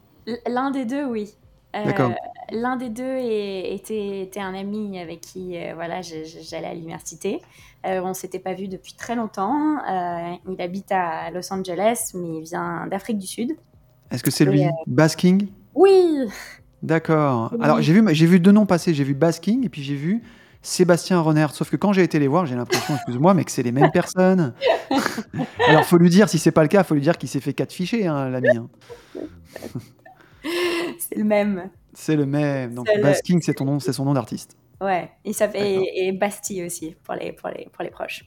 [0.47, 1.35] L'un des deux, oui.
[1.75, 2.09] Euh.
[2.53, 7.39] L'un des deux est- était, était un ami avec qui euh, voilà, j'allais à l'université.
[7.85, 9.77] Euh, on s'était pas vu depuis très longtemps.
[9.89, 13.51] Euh, il habite à Los Angeles, mais il vient d'Afrique du Sud.
[14.11, 16.17] Est-ce que c'est lui, Basking Oui,
[16.83, 17.49] D'accord.
[17.53, 17.59] Oui.
[17.61, 18.93] Alors j'ai vu, j'ai vu deux noms passer.
[18.93, 20.21] J'ai vu Basking et puis j'ai vu
[20.61, 21.47] Sébastien Renner.
[21.53, 23.91] Sauf que quand j'ai été les voir, j'ai l'impression, excuse-moi, mais que c'est les mêmes
[23.91, 24.53] personnes.
[25.69, 27.53] Alors faut lui dire, si c'est pas le cas, faut lui dire qu'il s'est fait
[27.53, 28.49] quatre fichiers, hein, l'ami.
[28.57, 28.67] hein.
[30.97, 31.69] c'est le même.
[31.93, 32.73] C'est le même.
[32.73, 34.55] Donc le- Basking, c'est ton nom, c'est son nom d'artiste.
[34.79, 38.25] Ouais, il s'appelle et, Bastille aussi pour les, pour les, pour les proches.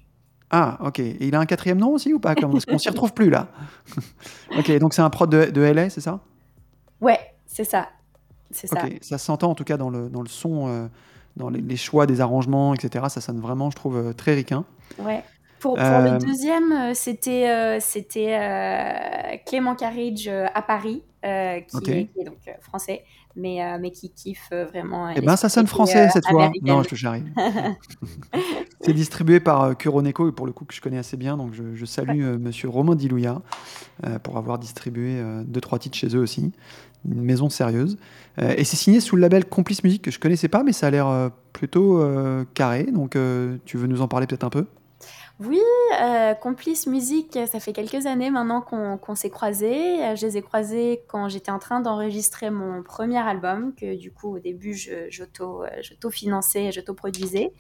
[0.51, 1.01] Ah, ok.
[1.01, 2.37] Et il a un quatrième nom aussi ou pas?
[2.37, 3.49] Comme- Parce qu'on s'y retrouve plus là.
[4.57, 6.21] ok, donc c'est un prod de, de LA, c'est ça?
[7.01, 7.89] Ouais, c'est ça.
[8.53, 8.83] C'est ça.
[9.01, 10.87] Ça s'entend en tout cas dans le, dans le son, euh,
[11.37, 13.09] dans les, les choix des arrangements, etc.
[13.09, 14.65] Ça sonne vraiment, je trouve, euh, très ricain.
[14.99, 15.25] Ouais.
[15.65, 22.07] Pour, pour Euh, le deuxième, euh, c'était euh, c'était Clément Carridge à Paris, qui, est,
[22.13, 23.03] qui est donc français,
[23.35, 25.09] mais, mais qui kiffe vraiment.
[25.17, 26.53] Eh ben, ça sonne français cette fois.
[26.61, 27.25] Non, je te j'arrive.
[28.83, 31.75] C'est distribué par Kuroneko, et pour le coup que je connais assez bien, donc je,
[31.75, 33.41] je salue euh, Monsieur Romain Dilouya
[34.23, 36.53] pour avoir distribué deux trois titres chez eux aussi.
[37.07, 37.97] Une maison sérieuse.
[38.39, 40.89] Euh, et c'est signé sous le label Complice Musique que je connaissais pas, mais ça
[40.89, 42.85] a l'air euh, plutôt euh, carré.
[42.85, 43.17] Donc
[43.65, 44.67] tu veux nous en parler peut-être un peu?
[45.41, 45.59] Oui,
[46.01, 50.01] euh, Complice Musique, ça fait quelques années maintenant qu'on qu'on s'est croisés.
[50.05, 54.13] Euh, Je les ai croisés quand j'étais en train d'enregistrer mon premier album, que du
[54.13, 57.53] coup au début je- euh, j'auto-finançais, j'auto-produisais.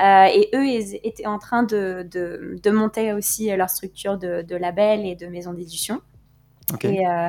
[0.00, 4.40] Euh, et eux, ils étaient en train de, de- de monter aussi leur structure de,
[4.40, 6.00] de label et de maison d'édition.
[6.88, 7.28] Et euh,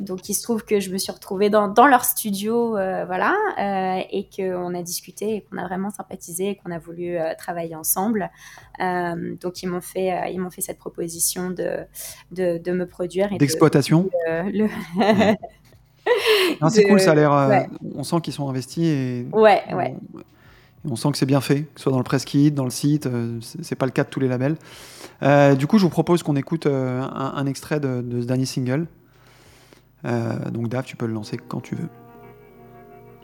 [0.00, 3.34] donc il se trouve que je me suis retrouvée dans, dans leur studio, euh, voilà,
[3.58, 7.34] euh, et qu'on a discuté et qu'on a vraiment sympathisé et qu'on a voulu euh,
[7.36, 8.30] travailler ensemble.
[8.78, 11.78] Donc ils m'ont fait, ils m'ont fait cette proposition de,
[12.32, 14.08] de, de me produire de- D'exploitation.
[14.28, 14.68] le...
[16.70, 17.30] C'est cool, ça a l'air.
[17.32, 17.68] ouais.
[17.94, 19.26] On sent qu'ils sont investis et.
[19.32, 19.96] ouais, ouais.
[20.14, 22.52] On, et on sent que c'est bien fait, que ce soit dans le press kit,
[22.52, 23.08] dans le site.
[23.62, 24.56] c'est pas le cas de tous les labels.
[25.58, 28.86] Du coup, je vous propose qu'on écoute un, un extrait de, de ce dernier single.
[30.04, 31.88] Euh, donc, Dave, tu peux le lancer quand tu veux.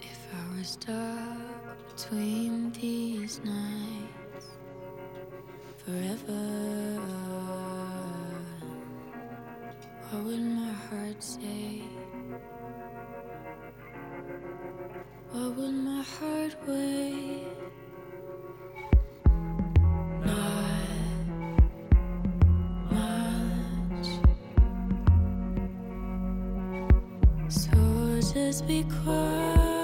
[0.01, 4.49] If I was dark between these nights
[5.85, 7.01] forever.
[10.11, 11.83] What would my heart say?
[15.33, 17.43] What would my heart weigh?
[20.25, 20.54] Not
[28.35, 29.84] Just be quiet.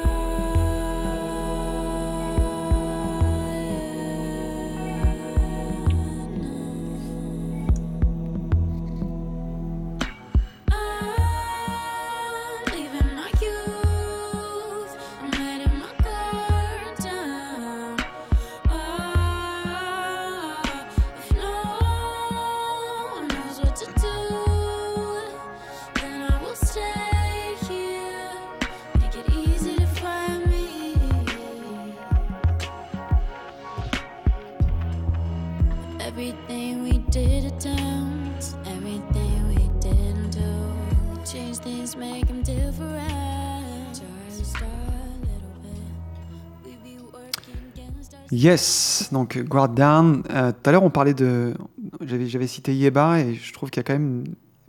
[48.30, 50.22] Yes, donc Guard Down.
[50.30, 51.54] Euh, Tout à l'heure, on parlait de.
[52.02, 54.24] J'avais cité Yeba et je trouve qu'il y a quand même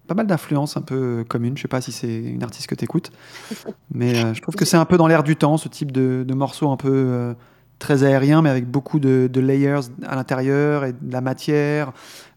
[0.07, 1.55] pas mal d'influences un peu communes.
[1.57, 3.11] Je sais pas si c'est une artiste que tu écoutes,
[3.93, 6.25] mais euh, je trouve que c'est un peu dans l'air du temps, ce type de,
[6.27, 7.33] de morceau un peu euh,
[7.79, 11.91] très aérien, mais avec beaucoup de, de layers à l'intérieur et de la matière,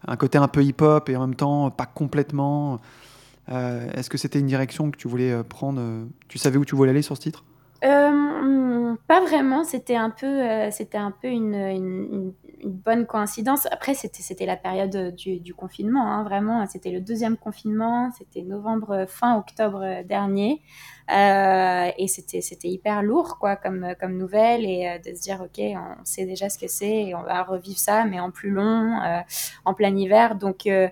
[0.07, 2.79] un côté un peu hip-hop et en même temps pas complètement.
[3.51, 6.65] Euh, Est-ce que c'était une direction que tu voulais euh, prendre euh, Tu savais où
[6.65, 7.43] tu voulais aller sur ce titre?
[7.83, 8.74] Euh,
[9.07, 13.67] pas vraiment, c'était un peu, euh, c'était un peu une, bonne coïncidence.
[13.71, 16.65] Après, c'était, la période du, confinement, hein, vraiment.
[16.67, 20.61] C'était le deuxième confinement, c'était novembre, fin octobre dernier.
[21.11, 24.65] Euh, et c'était, hyper lourd, quoi, comme, nouvelle.
[24.65, 27.77] Et euh, de se dire, OK, on sait déjà ce que c'est on va revivre
[27.77, 29.19] ça, mais en plus long, euh,
[29.65, 30.35] en plein hiver.
[30.35, 30.87] Donc, euh,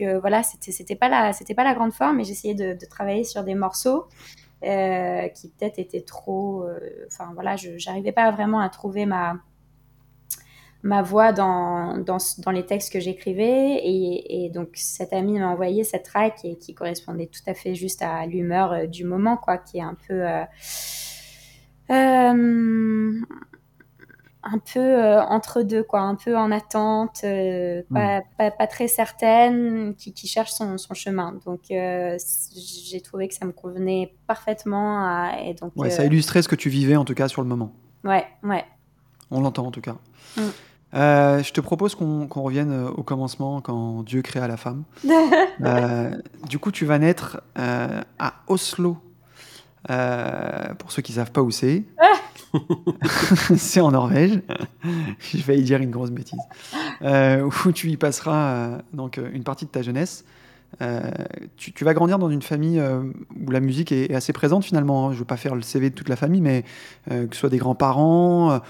[0.00, 4.06] euh, voilà, c'était, c'était, pas la, grande forme, mais j'essayais de travailler sur des morceaux
[4.66, 6.64] euh, qui peut-être étaient trop.
[6.64, 7.70] euh, Enfin voilà, je
[8.12, 9.36] pas vraiment à trouver ma
[10.82, 16.04] ma voix dans, dans, les textes que j'écrivais et, donc cet ami m'a envoyé cette
[16.04, 19.82] track qui correspondait tout à fait juste à l'humeur euh, du moment quoi qui est
[19.82, 20.22] un peu
[24.44, 28.88] un peu euh, entre deux quoi un peu en attente euh, pas, pas, pas très
[28.88, 32.16] certaine qui, qui cherche son, son chemin donc euh,
[32.90, 36.56] j'ai trouvé que ça me convenait parfaitement à- et donc Ouais, ça illustrait ce que
[36.56, 37.72] tu vivais en tout cas sur le moment.
[38.04, 38.64] ouais ouais
[39.30, 39.96] On l'entend en tout cas.
[40.36, 40.40] Mm.
[40.94, 44.84] Euh, je te propose qu'on revienne au commencement quand Dieu créa la femme.
[46.48, 48.98] Du coup, tu vas naître à Oslo.
[49.90, 51.84] Euh, pour ceux qui savent pas où c'est,
[53.56, 54.40] c'est en Norvège.
[55.20, 56.38] je vais y dire une grosse bêtise.
[57.02, 60.24] Euh, où tu y passeras euh, donc une partie de ta jeunesse.
[60.82, 61.02] Euh,
[61.56, 63.02] tu, tu vas grandir dans une famille euh,
[63.46, 65.04] où la musique est, est assez présente finalement.
[65.06, 65.08] hein.
[65.10, 66.64] Je ne veux pas faire le CV de toute la famille, mais
[67.12, 68.60] euh, que ce soit des grands-parents,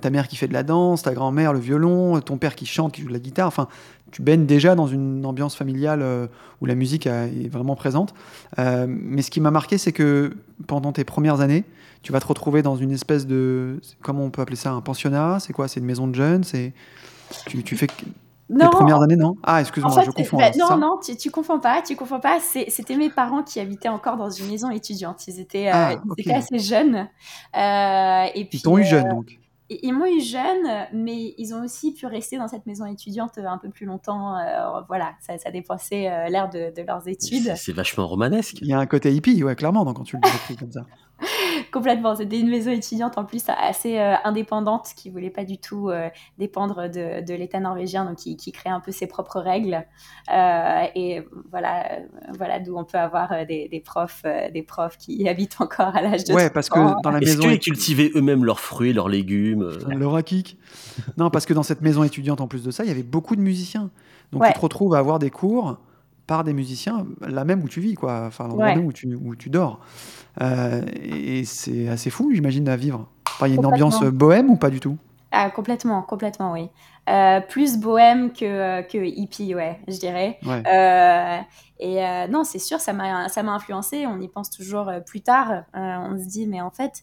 [0.00, 2.92] ta mère qui fait de la danse, ta grand-mère le violon, ton père qui chante,
[2.92, 3.46] qui joue de la guitare.
[3.46, 3.68] Enfin,
[4.12, 6.26] tu baignes déjà dans une ambiance familiale euh,
[6.60, 8.14] où la musique a- est vraiment présente.
[8.58, 10.34] Euh, mais ce qui m'a marqué, c'est que
[10.66, 11.64] pendant tes premières années,
[12.02, 15.38] tu vas te retrouver dans une espèce de, comment on peut appeler ça, un pensionnat?
[15.40, 15.66] C'est quoi?
[15.68, 16.44] C'est une maison de jeunes?
[16.44, 16.72] C'est
[17.46, 17.88] tu, tu fais
[18.50, 19.36] non premières années, non?
[19.42, 20.36] Ah, En excuse-moi, fait, je confonds.
[20.36, 22.38] bah, c'est non, non, tu, tu confonds pas, tu confonds pas.
[22.40, 25.26] C'était mes parents qui habitaient encore dans une maison étudiante.
[25.26, 26.18] Ils étaient, euh, Ah, ils ok.
[26.18, 27.08] étaient assez jeunes.
[27.54, 29.38] Et puis, Ils t'ont eu jeune donc?
[29.72, 33.38] Ils ils m'ont eu jeune, mais ils ont aussi pu rester dans cette maison étudiante
[33.38, 34.36] un peu plus longtemps.
[34.38, 37.44] euh, voilà, ça, ça dépensait euh, l'air de, de leurs études.
[37.44, 38.58] C'est c'est vachement romanesque.
[38.60, 40.80] Il y a un côté hippie, ouais, clairement, donc, quand tu le décris comme ça.
[41.72, 42.14] Complètement.
[42.14, 46.08] C'était une maison étudiante en plus assez euh, indépendante qui voulait pas du tout euh,
[46.38, 49.84] dépendre de, de l'État norvégien, donc qui, qui crée un peu ses propres règles.
[50.32, 51.98] Euh, et voilà,
[52.36, 56.02] voilà d'où on peut avoir des, des profs, euh, des profs qui habitent encore à
[56.02, 56.94] l'âge de Ouais, 30 parce ans.
[56.96, 57.48] que dans la Est-ce maison.
[57.48, 60.58] qu'ils cultivaient eux-mêmes leurs fruits, leurs légumes euh, Le rakic.
[61.16, 63.34] Non, parce que dans cette maison étudiante, en plus de ça, il y avait beaucoup
[63.36, 63.90] de musiciens.
[64.32, 64.48] Donc Ouais.
[64.48, 65.78] tu te retrouves à avoir des cours
[66.26, 68.24] par des musiciens, là même où tu vis, quoi.
[68.26, 68.78] Enfin, l'endroit Ouais.
[68.78, 69.80] où tu, où tu dors.
[70.40, 73.08] Euh, et c'est assez fou, j'imagine, à vivre.
[73.28, 74.96] Enfin, il y a une ambiance bohème ou pas du tout?
[75.32, 76.68] Ah, complètement, complètement, oui.
[77.08, 80.38] Euh, plus bohème que, euh, que hippie, ouais, je dirais.
[80.46, 80.62] Ouais.
[80.66, 81.38] Euh,
[81.80, 84.06] et euh, non, c'est sûr, ça m'a influencé.
[84.06, 85.50] On y pense toujours euh, plus tard.
[85.50, 87.02] Euh, on se dit, mais en fait,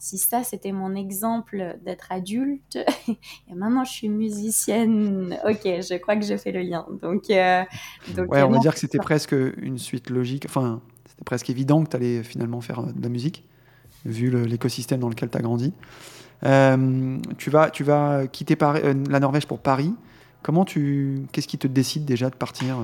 [0.00, 6.16] si ça c'était mon exemple d'être adulte, et maintenant je suis musicienne, ok, je crois
[6.16, 6.86] que je fais le lien.
[7.02, 7.62] Donc, euh,
[8.16, 10.46] donc Ouais, on va dire que c'était presque une suite logique.
[10.48, 13.44] Enfin, c'était presque évident que tu allais finalement faire euh, de la musique,
[14.06, 15.72] vu l'écosystème dans lequel tu as grandi.
[16.44, 19.94] Euh, tu, vas, tu vas quitter Paris- euh, la Norvège pour Paris.
[20.42, 22.80] Comment tu, qu'est-ce qui te décide déjà de partir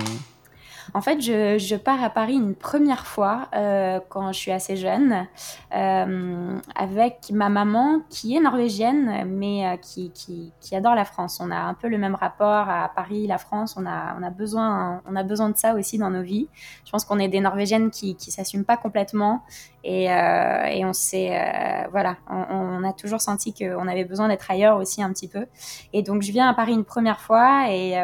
[0.93, 4.77] En fait, je, je pars à Paris une première fois euh, quand je suis assez
[4.77, 5.27] jeune
[5.75, 11.39] euh, avec ma maman qui est norvégienne mais euh, qui, qui, adore la France.
[11.41, 13.75] On a un peu le même rapport à Paris, la France.
[13.77, 16.47] On a, on a, besoin, on a besoin de ça aussi dans nos vies.
[16.85, 19.43] Je pense qu'on est des Norvégiennes qui ne s'assument pas complètement
[19.83, 25.01] et, et on s'est voilà, on, a toujours senti qu'on avait besoin d'être ailleurs aussi
[25.01, 25.45] un petit peu.
[25.93, 27.95] Et donc je viens à Paris une première fois et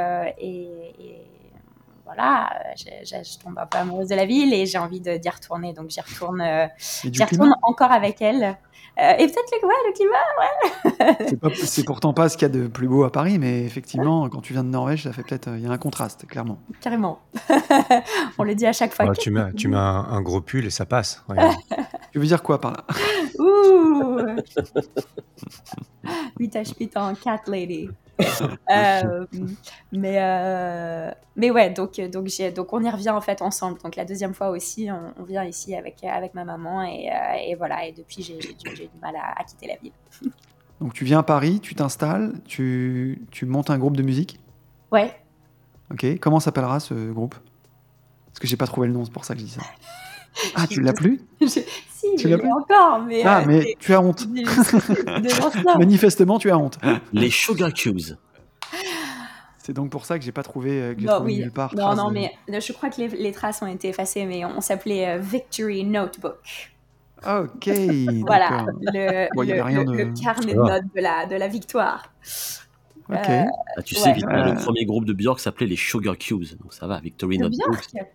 [2.06, 5.30] voilà, je, je, je, tombe un peu amoureuse de la ville et j'ai envie d'y
[5.30, 5.74] retourner.
[5.74, 8.58] Donc j'y retourne, euh, j'y retourne encore avec elle.
[9.00, 11.56] Euh, et peut-être le, ouais, le climat, ouais.
[11.66, 14.42] c'est, pourtant pas ce qu'il y a de plus beau à Paris, mais effectivement, quand
[14.42, 16.60] tu viens de Norvège, ça fait peut-être, il y a un contraste, clairement.
[16.80, 17.20] Carrément.
[18.38, 19.12] On le dit à chaque fois.
[19.16, 21.24] Tu mets, tu mets un, un, gros pull et ça passe.
[22.12, 22.86] tu veux dire quoi par là?
[23.39, 24.20] Ouh
[26.39, 27.89] 8 HP en cat lady.
[28.69, 29.26] euh,
[29.91, 33.80] mais euh, mais ouais donc donc j'ai donc on y revient en fait ensemble.
[33.82, 37.34] Donc la deuxième fois aussi on, on vient ici avec avec ma maman et, euh,
[37.43, 39.93] et voilà et depuis j'ai j'ai du mal à, à, quitter la ville.
[40.80, 44.39] Donc tu viens à Paris tu t'installes tu, tu montes un groupe de musique?
[44.91, 45.12] Ouais.
[45.91, 47.36] Ok comment s'appellera ce groupe?
[48.28, 49.62] Parce que j'ai pas trouvé le nom c'est pour ça que je dis ça
[50.56, 51.48] ah tu l'as plus je...
[51.48, 54.28] si tu l'as plus encore mais ah euh, mais tu as honte
[55.78, 56.80] manifestement tu as honte
[57.13, 58.15] les Sugar Cubes
[59.63, 61.39] c'est donc pour ça que j'ai pas trouvé, que j'ai non, trouvé oui.
[61.39, 61.74] nulle part.
[61.74, 62.15] Non, non, de...
[62.15, 65.86] mais je crois que les, les, traces ont été effacées, mais on, s'appelait euh, Victory
[65.86, 66.74] Notebook.
[67.26, 67.69] Ok.
[68.28, 69.91] voilà, le, bon, le, le, de...
[69.93, 72.12] le, carnet de notes de la, de la victoire.
[73.10, 73.30] Ok.
[73.30, 73.43] Euh,
[73.78, 77.00] ah, tu sais, le premier groupe de Björk s'appelait les Sugar Cubes, donc ça va,
[77.00, 77.88] Victory Notebook.
[77.93, 78.08] Björk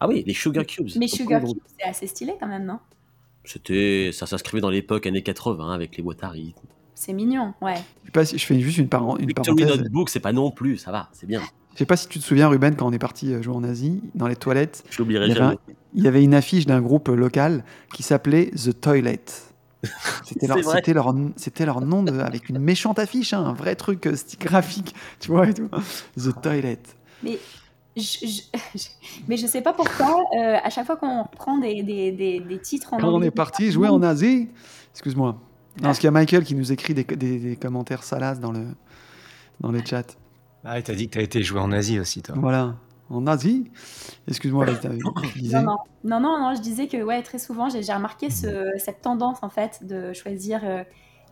[0.00, 0.88] ah oui, les Sugar Cubes.
[0.96, 2.78] Mais Sugar Cubes, c'est assez stylé quand même, non?
[3.44, 6.66] C'était, ça s'inscrivait dans l'époque années 80 avec les boîtes à rythme.
[6.94, 7.76] C'est mignon, ouais.
[8.02, 9.66] Je, sais pas si, je fais juste une, par une parenthèse.
[9.66, 11.40] Notebook, c'est pas non plus, ça va, c'est bien.
[11.72, 13.64] Je sais pas si tu te souviens, Ruben, quand on est parti euh, jouer en
[13.64, 15.54] Asie, dans les toilettes, je l'oublierai il, jamais.
[15.54, 19.24] Un, il y avait une affiche d'un groupe local qui s'appelait The Toilet.
[20.24, 21.14] C'était leur, leur,
[21.60, 25.48] leur, nom de, avec une méchante affiche, hein, un vrai truc euh, graphique, tu vois,
[25.48, 25.70] et tout.
[26.18, 26.82] The Toilet.
[27.22, 27.38] Mais
[28.00, 28.26] je,
[28.74, 28.88] je,
[29.28, 32.58] mais je sais pas pourquoi, euh, à chaque fois qu'on reprend des, des, des, des,
[32.58, 34.48] titres en Quand on est parti jouer en Asie,
[34.92, 35.36] excuse-moi.
[35.76, 38.66] Non, parce qu'il y a Michael qui nous écrit des, des commentaires salaces dans le,
[39.60, 40.02] dans les chats.
[40.64, 42.34] Ah, et t'as dit que t'as été joué en Asie aussi, toi.
[42.38, 42.74] Voilà.
[43.08, 43.70] En Asie?
[44.28, 48.70] Excuse-moi, non, non, non, non, non, je disais que ouais, très souvent, j'ai remarqué ce,
[48.78, 50.84] cette tendance en fait de choisir euh,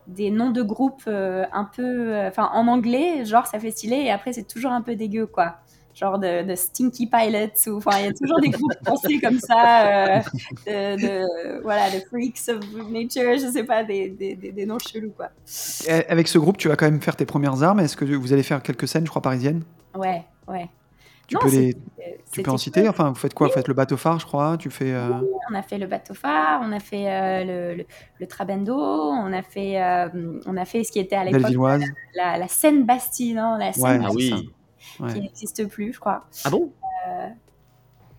[0.09, 4.11] des noms de groupes euh, un peu, enfin en anglais, genre ça fait stylé, et
[4.11, 5.59] après c'est toujours un peu dégueu, quoi
[5.99, 9.39] genre de, de, Stinky Pilots, ou enfin, il y a toujours des groupes français comme
[9.41, 10.21] ça, euh,
[10.67, 15.13] de, de, voilà, de Freaks of Nature, je sais pas, des, des, des, noms chelous,
[15.17, 15.31] quoi.
[15.87, 17.81] Et avec ce groupe, tu vas quand même faire tes premières armes.
[17.81, 19.63] Est-ce que vous allez faire quelques scènes, je crois, parisiennes?
[19.95, 20.69] Ouais, ouais.
[21.27, 21.77] Tu non, peux, les...
[22.33, 22.89] tu peux en citer?
[22.89, 23.49] Enfin, vous faites quoi?
[23.49, 23.51] Oui.
[23.51, 24.93] Vous faites le bateau phare, je crois Tu fais.
[24.93, 25.11] Euh...
[25.21, 27.87] Oui, on a fait le bateau phare, on a fait euh, le, le,
[28.19, 30.09] le, Trabendo, on a fait, euh,
[30.47, 31.79] on a fait ce qui était à l'époque la,
[32.15, 33.59] la, la Seine Bastille, non?
[33.59, 34.51] La Seine ouais, ah oui
[35.01, 35.13] ouais.
[35.13, 36.27] qui n'existe plus, je crois.
[36.45, 36.73] Ah bon?
[37.09, 37.29] Euh,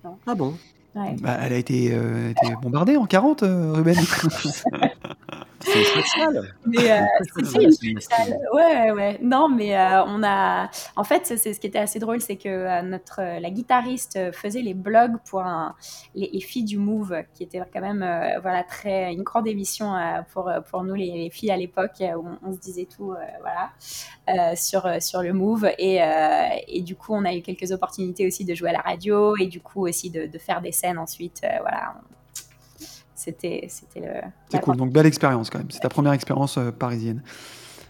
[0.03, 0.17] non.
[0.25, 0.55] Ah bon?
[0.95, 1.15] Ouais.
[1.19, 3.95] bah, Elle a été, euh, été, bombardée en 40, euh, Ruben.
[5.61, 6.53] c'est spécial.
[6.65, 8.39] Mais euh, c'était une spéciale.
[8.53, 9.19] Ouais, ouais.
[9.21, 10.69] Non, mais euh, on a.
[10.95, 14.61] En fait, c'est ce qui était assez drôle, c'est que euh, notre la guitariste faisait
[14.61, 15.75] les blogs pour un,
[16.15, 18.05] les, les, filles du Move, qui était quand même
[18.41, 19.93] voilà très une grande émission
[20.33, 24.55] pour pour nous les, les filles à l'époque où on, on, se disait tout voilà
[24.55, 25.99] sur sur le Move et
[26.67, 29.47] et du coup on a eu quelques opportunités aussi de jouer à la radio et
[29.47, 31.93] du coup aussi de, de faire des scènes ensuite voilà
[33.19, 34.13] c'était c'était le
[34.49, 34.77] c'est cool.
[34.77, 35.69] donc belle expérience quand même.
[35.71, 37.21] C'est ta première expérience euh, parisienne.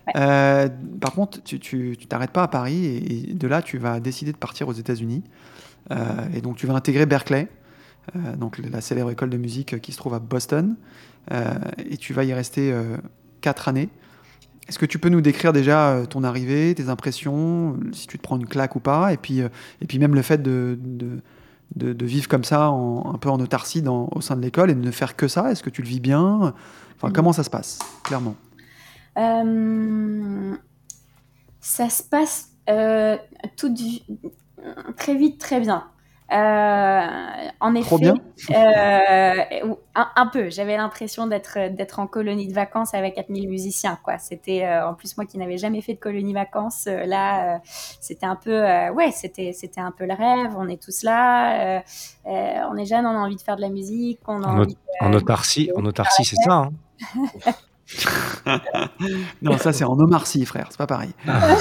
[0.08, 0.14] Ouais.
[0.16, 0.70] euh,
[1.00, 4.38] par contre tu t'arrêtes pas à Paris et, et, de là tu vas décider de
[4.38, 5.24] partir aux États-Unis.
[5.92, 5.96] Euh,
[6.34, 7.48] et donc tu vas intégrer Berkeley
[8.38, 10.76] donc la célèbre école de musique qui se trouve à Boston.
[11.78, 12.74] Et tu vas y rester
[13.40, 13.90] quatre années.
[14.68, 18.38] Est-ce que tu peux nous décrire déjà ton arrivée, tes impressions, si tu te prends
[18.38, 21.20] une claque ou pas, et puis, et puis même le fait de, de,
[21.76, 24.92] de, vivre comme ça, un peu en autarcie au sein de l'école et de ne
[24.92, 25.52] faire que ça?
[25.52, 26.54] Est-ce que tu le vis bien?
[27.14, 28.36] Comment ça se passe, clairement?
[29.18, 30.56] Euh,
[31.62, 33.18] Ça se passe euh,
[34.98, 35.86] très vite, très bien.
[36.32, 38.00] Euh, en effet, Trop.
[38.52, 40.50] Euh, un, un, peu.
[40.50, 43.98] J'avais l'impression d'être d'être en colonie de vacances avec 4000 musiciens.
[44.04, 44.18] Quoi.
[44.20, 46.86] C'était euh, en plus moi qui n'avais jamais fait de colonie vacances.
[46.88, 50.54] Euh, là, c'était un peu ouais, c'était c'était un peu le rêve.
[50.58, 51.82] On est tous là.
[52.26, 54.20] on est jeunes, on a envie de faire de la musique.
[54.28, 56.54] On a en, envie en autarcie, en autarcie, c'est ça.
[56.54, 56.72] Hein
[59.42, 61.12] Non, ça c'est en Omar Sy, frère, c'est pas pareil.
[61.28, 61.58] Ah.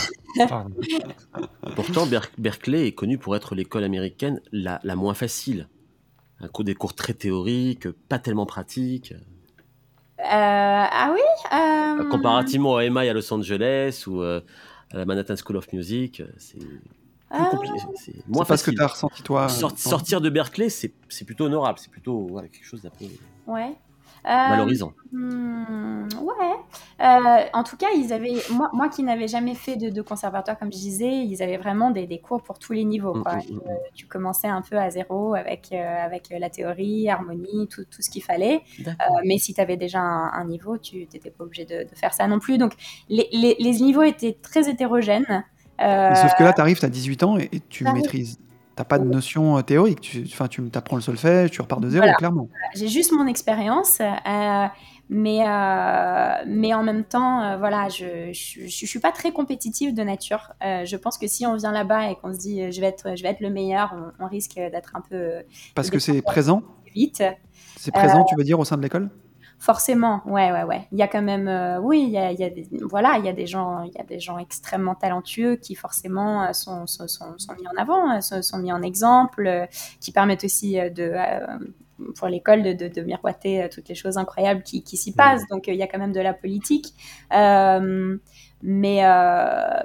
[1.75, 5.69] Pourtant, Ber- Berkeley est connu pour être l'école américaine la, la moins facile.
[6.41, 9.13] Un cours des cours très théoriques, pas tellement pratiques.
[10.21, 11.21] Euh, ah oui
[11.57, 14.41] euh, Comparativement au MI à Los Angeles ou euh,
[14.93, 16.81] à la Manhattan School of Music, euh, c'est plus
[17.31, 17.49] Ah.
[17.51, 17.75] compliqué.
[17.97, 18.75] C'est moins C'est pas ce que facile.
[18.79, 19.49] tu as ressenti toi.
[19.49, 21.79] Sort- euh, sortir de Berkeley, c'est c'est plutôt honorable.
[21.81, 23.05] C'est plutôt voilà, quelque chose peu
[23.47, 23.75] Ouais.
[24.29, 24.93] Euh, valorisant.
[25.11, 26.55] Hmm, ouais.
[27.01, 30.59] Euh, en tout cas, ils avaient, moi, moi qui n'avais jamais fait de, de conservatoire,
[30.59, 33.15] comme je disais, ils avaient vraiment des, des cours pour tous les niveaux.
[33.15, 33.37] Mm, quoi.
[33.37, 37.69] mm, mm, Euh, tu commençais un peu à zéro avec, euh, avec la théorie, harmonie,
[37.69, 38.61] tout, tout ce qu'il fallait.
[38.87, 38.93] Euh,
[39.25, 42.13] mais si tu avais déjà un, un niveau, tu n'étais pas obligé de, de faire
[42.13, 42.59] ça non plus.
[42.59, 42.75] Donc,
[43.09, 45.45] les, les, les niveaux étaient très hétérogènes.
[45.81, 48.39] Euh, sauf que là, tu arrives, tu as 18 ans et, et tu maîtrises.
[48.79, 50.01] T'as pas de notion euh, théorique.
[50.01, 52.15] Tu, enfin, tu apprends le solfège, tu repars de zéro, Voilà.
[52.15, 52.49] clairement.
[52.77, 54.67] J'ai juste mon expérience, euh,
[55.09, 59.95] mais, euh, mais en même temps, euh, voilà, je, je, je suis pas très compétitive
[59.95, 60.53] de nature.
[60.63, 63.23] Je pense que si on vient là-bas et qu'on se dit je vais être, je
[63.25, 65.43] vais être le meilleur, on, on risque d'être un peu
[65.75, 66.63] Parce que c'est présent?
[66.95, 67.25] vite.
[67.77, 69.11] C'est présent, tu veux dire, au sein de l'école?
[69.61, 70.87] Forcément, ouais, ouais, ouais.
[70.93, 73.19] Il y a quand même, euh, oui, il y a, il y a des, voilà,
[73.19, 76.53] il y a des gens, il y a des gens extrêmement talentueux qui forcément euh,
[76.53, 79.67] sont, sont, sont, sont mis en avant, euh, sont, sont mis en exemple, euh,
[80.01, 81.59] qui permettent aussi de, euh,
[82.17, 85.47] pour l'école de, de, de miroiter toutes les choses incroyables qui, qui s'y passent.
[85.51, 86.95] Donc il y a quand même de la politique.
[87.33, 88.19] Mais
[88.63, 89.03] mais,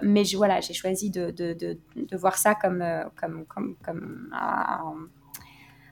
[0.04, 2.84] mais je, voilà, j'ai choisi de, de, de, de voir ça comme,
[3.16, 4.94] comme, comme, comme un,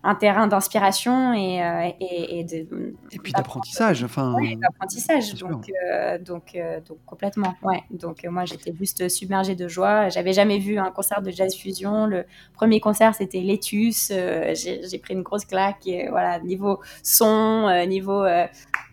[0.04, 4.04] un terrain d'inspiration et, euh, et, et de, Et puis d'apprentissage.
[4.04, 5.36] Enfin, Ouais, d'apprentissage.
[5.36, 7.54] Donc, euh, donc, euh, donc complètement.
[7.62, 7.84] Ouais.
[7.92, 10.10] Donc euh, moi j'étais juste submergée de joie.
[10.10, 12.08] J'avais jamais vu un concert de jazz fusion.
[12.08, 14.10] Le premier concert c'était Letus.
[14.12, 15.86] Euh, j'ai pris une grosse claque.
[15.86, 18.48] Et, voilà, niveau son, euh, niveau euh,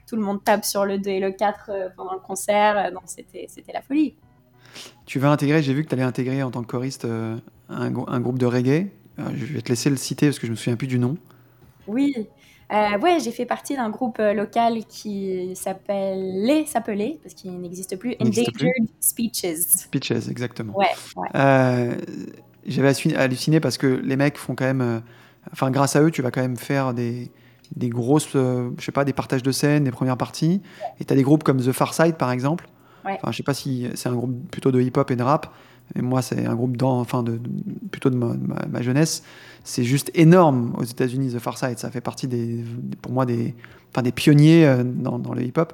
[0.07, 2.77] tout le monde tape sur le 2 et le 4 euh, pendant le concert.
[2.77, 4.15] Euh, Donc c'était c'était la folie.
[5.07, 7.37] tu vas intégrer, j'ai vu que tu allais intégrer en tant que choriste euh,
[7.71, 8.89] un groupe de reggae.
[9.19, 11.17] Euh, je vais te laisser le citer parce que je me souviens plus du nom.
[11.87, 12.15] Oui.
[12.71, 17.97] Euh, ouais, j'ai fait partie d'un groupe euh, local qui s'appelait, s'appelait, parce qu'il n'existe
[17.97, 18.15] plus.
[18.21, 19.89] Endangered Speeches.
[19.91, 20.77] Pitches, exactement.
[20.77, 21.29] Ouais, ouais.
[21.35, 21.95] Euh,
[22.67, 24.83] J'avais halluciné- parce que les mecs font quand même.
[24.83, 25.01] euh,
[25.51, 27.31] Enfin, grâce à eux, tu vas quand même faire des,
[27.75, 30.61] des grosses, je sais pas, des partages de scènes, des premières parties.
[31.01, 32.69] Et tu as des groupes comme The Far Side, par exemple.
[33.07, 33.15] Ouais.
[33.15, 35.51] Enfin, je sais pas si c'est un groupe plutôt de hip-hop et de rap.
[35.97, 37.41] Et moi, c'est un groupe dans, de,
[37.91, 39.23] plutôt de ma, jeunesse.
[39.65, 41.79] C'est juste énorme aux États-Unis, The Far Side.
[41.79, 42.65] Ça fait partie des,
[43.03, 43.55] pour moi des,
[43.91, 45.73] enfin des pionniers euh, dans, le hip-hop.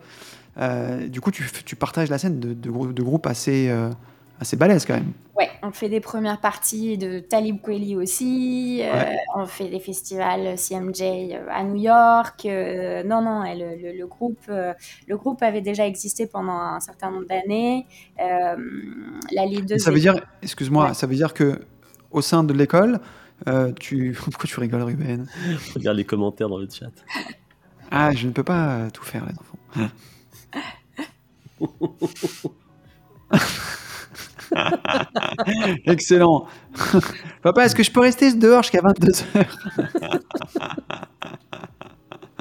[0.58, 3.90] Euh, du coup, tu, tu partages la scène de, de, de groupes assez, euh,
[4.41, 5.12] assez balèzes quand même.
[5.37, 8.80] Ouais, on fait des premières parties de Talib Kweli aussi.
[8.82, 9.03] euh,
[9.35, 11.03] on fait des festivals CMJ
[11.51, 12.45] à New York.
[12.47, 14.72] euh, non, non, et le, le- le groupe, euh,
[15.09, 17.87] le groupe avait déjà existé pendant un certain nombre d'années.
[18.20, 18.57] Euh,
[19.32, 19.78] la leader.
[19.80, 20.95] ça veut dire, excuse-moi, Ouais.
[20.95, 21.61] ça veut dire que
[22.11, 23.01] au sein de l'école,
[23.49, 24.16] euh, tu.
[24.24, 25.26] Pourquoi tu rigoles, Ruben?
[25.74, 26.91] Regarde les commentaires dans le chat.
[27.91, 29.59] Ah, je ne peux pas euh, tout faire, les enfants.
[35.86, 36.47] Excellent.
[37.42, 39.24] Papa, est-ce que je peux rester dehors jusqu'à 22h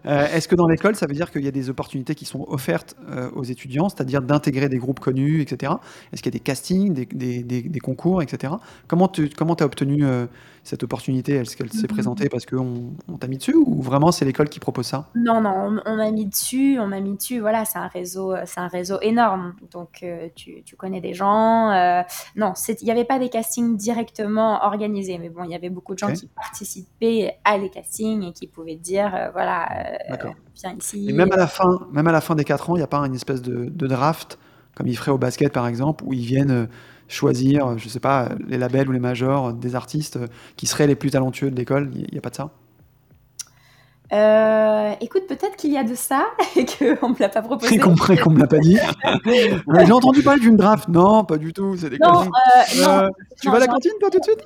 [0.05, 2.45] Euh, Est-ce que dans l'école, ça veut dire qu'il y a des opportunités qui sont
[2.49, 5.73] offertes euh, aux étudiants, c'est-à-dire d'intégrer des groupes connus, etc.
[6.11, 8.53] Est-ce qu'il y a des castings, des, concours, etc.
[8.87, 10.25] Comment tu as obtenu euh,
[10.63, 14.23] cette opportunité Est-ce qu'elle s'est présentée parce qu'on on t'a mis dessus ou vraiment c'est
[14.23, 15.09] l'école qui propose ça?
[15.13, 15.51] Non, non,
[15.85, 17.39] on, on m'a mis dessus, on m'a mis dessus.
[17.39, 19.55] Voilà, c'est un réseau, euh, c'est un réseau énorme.
[19.71, 21.69] Donc, euh, tu, tu connais des gens.
[21.71, 22.01] euh,
[22.35, 25.93] non, il n'y avait pas des castings directement organisés, mais bon, il y avait beaucoup
[25.93, 29.67] de gens qui participaient à des castings et qui pouvaient dire, euh, voilà,
[30.55, 31.09] viens ici.
[31.09, 32.87] Et même à la fin, même à la fin des 4 ans, il n'y a
[32.87, 34.39] pas une espèce de, de draft
[34.75, 36.67] comme ils feraient au basket par exemple, où ils viennent
[37.07, 40.19] choisir, je sais pas, les labels ou les majors, des artistes
[40.55, 41.91] qui seraient les plus talentueux de l'école.
[41.93, 42.51] Il n'y a pas de ça?
[44.11, 47.79] Euh, écoute, peut-être qu'il y a de ça et qu'on me l'a pas proposé.
[47.79, 48.77] Qu'on qu'on me l'a pas dit.
[49.85, 50.87] J'ai entendu parler d'une draft.
[50.87, 51.75] Non, pas du tout.
[51.77, 52.25] C'est des Non, euh,
[52.79, 53.09] non, Euh,
[53.41, 54.43] tu non, vas à la cantine toi tout de suite?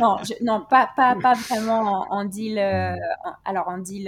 [0.00, 2.58] Non, je- non, pas, pas, pas vraiment en, deal.
[3.44, 4.06] alors en deal.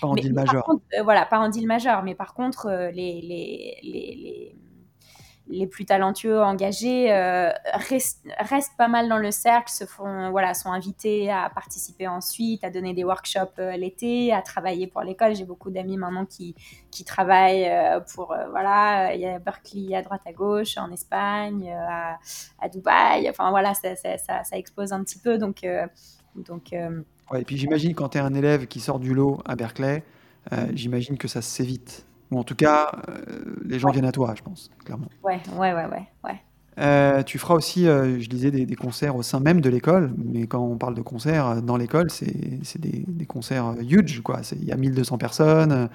[0.00, 0.64] Pas en mais, deal mais majeur.
[0.64, 4.56] contre, voilà, pas en deal majeur, mais par contre, les, les, les, les,
[5.50, 10.70] les plus talentueux, engagés, euh, restent, pas mal dans le cercle, se font, voilà, sont
[10.70, 15.34] invités à participer ensuite, à donner des workshops euh, l'été, à travailler pour l'école.
[15.34, 16.54] J'ai beaucoup d'amis maintenant qui,
[16.90, 22.18] qui travaillent euh, pour, euh, voilà, Berkeley à droite à gauche, en Espagne, à,
[22.60, 25.66] à Dubaï, enfin voilà, ça, ça, explose un petit peu, donc...
[26.36, 30.02] donc et puis j'imagine quand tu es un élève qui sort du lot à Berkeley,
[30.74, 32.06] j'imagine que ça s'évite.
[32.30, 33.14] Ou en tout cas, euh,
[33.64, 35.08] les gens viennent à toi, je pense, clairement.
[35.24, 36.40] Ouais, ouais, ouais, ouais, ouais.
[36.78, 40.12] Euh, tu feras aussi, euh, je disais, des, des concerts au sein même de l'école,
[40.16, 44.40] mais quand on parle de concerts dans l'école, c'est des, des concerts huge, quoi.
[44.52, 45.88] Il y a 1200 personnes.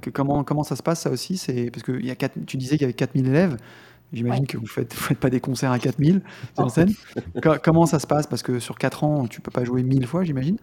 [0.00, 1.42] que, comment, comment ça se passe, ça aussi?
[1.72, 3.56] Parce que y a quatre- tu disais qu'il y avait 4000 élèves.
[4.12, 4.46] J'imagine Ouais.
[4.46, 6.20] que vous faites, vous faites pas des concerts à 4000
[6.56, 6.90] sur scène.
[7.42, 8.26] Co- comment ça se passe?
[8.26, 10.56] Parce que sur 4 ans, tu peux pas jouer 1000 fois, j'imagine.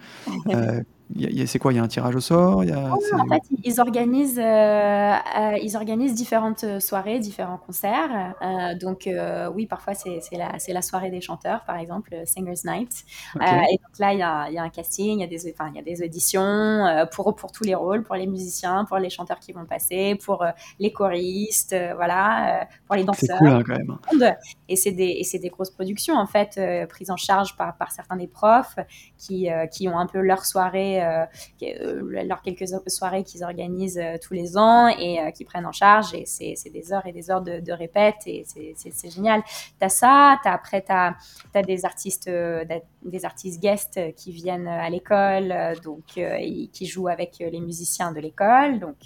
[0.50, 0.82] Euh,
[1.46, 3.42] c'est quoi Il y a un tirage au sort il y a, c'est- En fait,
[3.64, 8.34] ils organisent, euh, euh, ils organisent différentes soirées, différents concerts.
[8.42, 12.14] Euh, donc, euh, oui, parfois, c'est c'est la, c'est la soirée des chanteurs, par exemple,
[12.14, 13.06] euh, Singers Night.
[13.36, 13.40] Euh,
[13.72, 15.82] et donc là, il y y a un casting, il y a des, y a
[15.82, 19.52] des auditions euh, pour, pour tous les rôles, pour les musiciens, pour les chanteurs qui
[19.54, 20.50] vont passer, pour euh,
[20.80, 24.36] les choristes, euh, voilà, euh, pour les C'est danseurs cool hein, quand même.
[24.70, 27.92] Et c'est des, c'est des grosses productions, en fait, euh, prises en charge par, par
[27.92, 28.76] certains des profs
[29.18, 31.26] qui, euh, qui ont un peu leur soirée, euh,
[31.64, 36.14] euh, leurs quelques soirées qu'ils organisent euh, tous les ans et qui prennent en charge.
[36.14, 39.42] Et c'est des heures et des heures de, de répète et c'est- génial.
[39.80, 41.16] T'as ça, as, après, tu as,
[41.64, 47.60] des artistes, des artistes guests qui viennent à l'école, donc et qui jouent avec les
[47.60, 48.80] musiciens de l'école.
[48.80, 48.98] Donc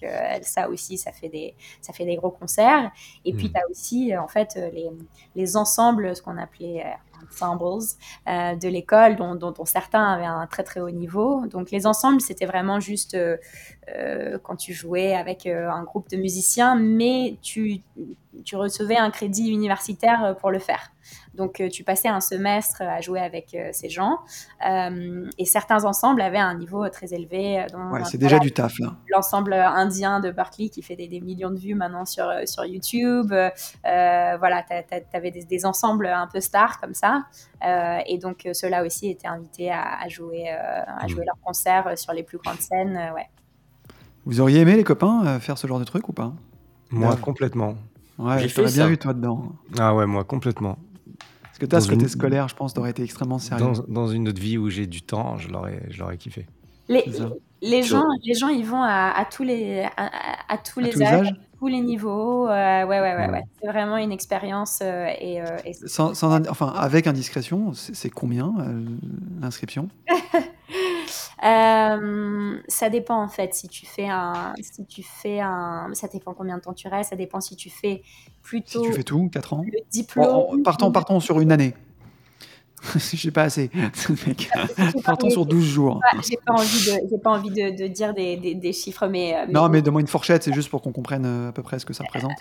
[0.42, 2.92] ça aussi, ça fait des, ça fait des gros concerts.
[3.26, 3.52] Et puis, Mm.
[3.54, 4.89] tu as aussi, en fait, les,
[5.36, 6.84] les ensembles, ce qu'on appelait
[7.30, 7.61] ensembles
[8.28, 11.45] euh, de l'école, dont, dont, certains avaient un très très haut niveau.
[11.47, 13.38] Donc, les ensembles, c'était vraiment juste euh,
[13.95, 17.82] euh, quand tu jouais avec euh, un groupe de musiciens, mais tu,
[18.43, 20.91] tu recevais un crédit universitaire pour le faire.
[21.34, 24.20] Donc, euh, tu passais un semestre à jouer avec euh, ces gens.
[24.70, 27.66] Euh, et certains ensembles avaient un niveau très élevé.
[27.72, 28.93] dont, Ouais, c'est déjà du taf là.
[29.09, 33.34] l'ensemble indien de Berkeley qui fait des, des millions de vues maintenant sur, sur YouTube.
[33.84, 34.74] Voilà, tu
[35.18, 37.24] avais des, des ensembles un peu stars comme ça.
[37.66, 41.39] Euh, et donc, euh, ceux-là aussi étaient invités à, à jouer, euh, à jouer leurs
[41.43, 42.97] concerts sur les plus grandes scènes.
[42.97, 43.28] euh, ouais.
[44.26, 46.34] Vous auriez aimé les copains euh, faire ce genre de truc ou pas?
[46.91, 47.20] Moi, Ouais.
[47.22, 47.76] complètement.
[48.20, 49.53] Ouais, J'ai je t'aurais fait bien vu toi dedans.
[49.80, 50.78] Ah ouais, moi, complètement.
[51.66, 53.66] Parce que toi, Dans ce côté une- scolaire, je pense, t'aurais été extrêmement sérieux.
[53.66, 56.45] Dans, dans une autre vie où j'ai du temps, je l'aurais, je l'aurais kiffé.
[56.89, 57.03] Les,
[57.62, 61.01] les, gens, les gens, ils vont à, à tous les, à, tous À les tous
[61.01, 62.47] âges, âges à tous les niveaux.
[62.47, 62.51] euh,
[62.86, 63.32] ouais, ouais, ouais, Mm.
[63.32, 63.43] ouais.
[63.62, 64.80] C'est vraiment une expérience.
[64.82, 68.84] euh, et, euh, et Sans, enfin, avec indiscrétion, c'est c'est combien euh,
[69.41, 69.88] l'inscription?
[71.44, 76.34] Euh, ça dépend en fait si tu fais un, si tu fais un, ça dépend
[76.34, 79.28] combien de temps tu restes, ça dépend si tu fais Si plutôt tu fais tout,
[79.32, 80.62] 4 ans le diplôme.
[80.64, 81.74] partons, partons sur une année.
[83.14, 83.70] J'ai pas assez.
[84.28, 84.50] Mec.
[85.04, 85.96] partons sur 12 jours.
[86.14, 89.08] Ouais, J'ai pas envie de, j'ai pas envie de, de dire des, des, des chiffres,
[89.08, 91.64] mais, euh, Non, mais donne-moi une fourchette, c'est juste pour qu'on comprenne euh, à peu
[91.64, 92.38] près ce que ça représente.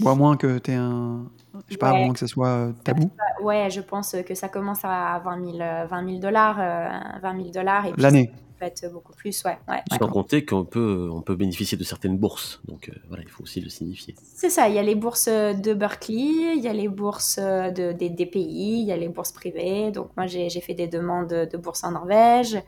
[0.00, 1.26] Ou à moins que tu un.
[1.68, 2.04] Je sais pas, à Ouais.
[2.04, 3.10] moins que ça soit euh, tabou.
[3.42, 7.36] ouais, je pense que ça commence à 20 000, euh, 20 000 dollars, euh, 20
[7.38, 8.30] 000 dollars et L'année.
[8.32, 9.80] ça peut être beaucoup plus, ouais, ouais.
[9.98, 12.60] Sans compter qu'on peut, on peut bénéficier de certaines bourses.
[12.68, 14.14] Donc euh, voilà, il faut aussi le signifier.
[14.22, 17.92] C'est ça, il y a les bourses de Berkeley, il y a les bourses de,
[17.92, 19.90] des, des pays, il y a les bourses privées.
[19.90, 22.58] Donc moi, j'ai j'ai fait des demandes de bourses en Norvège.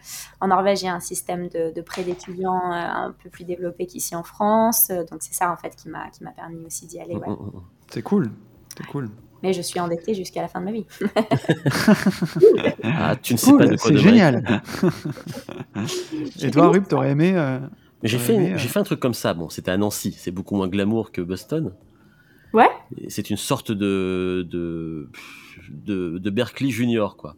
[0.41, 3.45] En Norvège, il y a un système de, de prêt d'étudiants euh, un peu plus
[3.45, 4.89] développé qu'ici en France.
[4.89, 7.15] Donc c'est ça, en fait, qui m'a qui m'a permis aussi d'y aller.
[7.15, 7.29] ouais.
[7.91, 8.31] C'est cool.
[8.77, 9.11] C'est cool.
[9.43, 10.87] Mais je suis endettée jusqu'à la fin de ma vie.
[12.85, 14.63] Ah, tu ne sais pas de quoi c'est génial.
[16.43, 17.59] Et toi, Rup, t'aurais aimé euh,
[18.03, 19.35] j'ai fait, euh, j'ai fait un truc comme ça.
[19.35, 20.13] Bon, c'était à Nancy.
[20.19, 21.73] C'est beaucoup moins glamour que Boston.
[22.53, 22.69] Ouais.
[23.09, 25.09] C'est une sorte de, de,
[25.71, 27.37] de, de Berkeley Junior, quoi.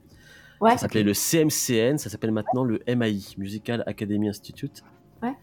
[0.61, 0.73] Ouais.
[0.73, 4.83] Ça s'appelait le CMCN, ça s'appelle maintenant le MAI, Musical Academy Institute.
[5.23, 5.35] Ouais.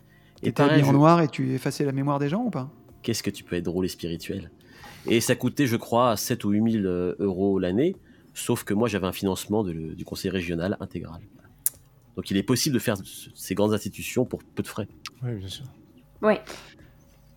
[0.41, 2.71] Et T'étais habillé en noir et tu effaçais la mémoire des gens ou pas?
[3.03, 4.49] Qu'est-ce que tu peux être drôle et spirituel?
[5.07, 7.95] Et ça coûtait, je crois, 7 ou 8 000 euh, euros l'année,
[8.33, 11.21] sauf que moi j'avais un financement de du conseil régional intégral.
[12.15, 14.87] Donc il est possible de faire ce- ces grandes institutions pour peu de frais.
[15.23, 15.65] Oui, bien sûr.
[16.21, 16.35] Oui.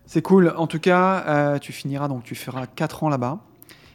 [0.06, 0.52] C'est cool.
[0.56, 3.40] En tout cas, euh, tu finiras donc tu feras 4 ans là-bas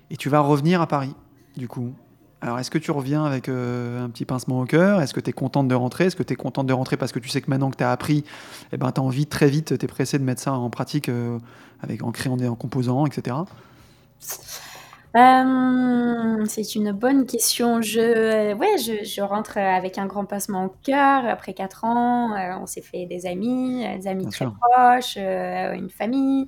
[0.09, 1.13] et tu vas revenir à Paris,
[1.55, 1.93] du coup.
[2.41, 5.01] Alors, est-ce que tu reviens avec euh, un petit pincement au cœur?
[5.01, 6.05] Est-ce que tu es contente de rentrer?
[6.05, 7.83] Est-ce que tu es contente de rentrer parce que tu sais que maintenant que tu
[7.83, 8.23] as appris,
[8.71, 11.09] eh ben, tu as envie très vite, tu es pressé de mettre ça en pratique
[11.09, 11.37] euh,
[11.81, 13.35] avec, en créant des en composant, etc.
[15.17, 17.81] Euh, c'est une bonne question.
[17.81, 21.25] Je, ouais, je, je rentre avec un grand passement au cœur.
[21.25, 24.55] Après quatre ans, on s'est fait des amis, des amis Bien très sûr.
[24.61, 26.47] proches, une famille.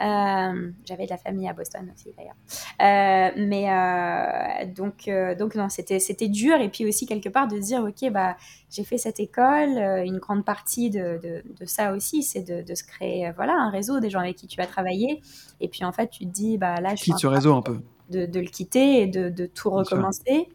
[0.00, 2.34] Euh, j'avais de la famille à Boston aussi d'ailleurs.
[2.82, 7.46] Euh, mais euh, donc, euh, donc non, c'était c'était dur et puis aussi quelque part
[7.46, 8.36] de se dire ok bah
[8.70, 9.78] j'ai fait cette école.
[10.04, 13.70] une grande partie de, de, de ça aussi, c'est de, de se créer voilà un
[13.70, 15.22] réseau des gens avec qui tu vas travailler.
[15.60, 17.62] Et puis en fait tu te dis bah là je suis Quitte ce réseau un
[17.62, 17.78] peu.
[18.10, 20.48] de, de le quitter et de, de tout Bien recommencer.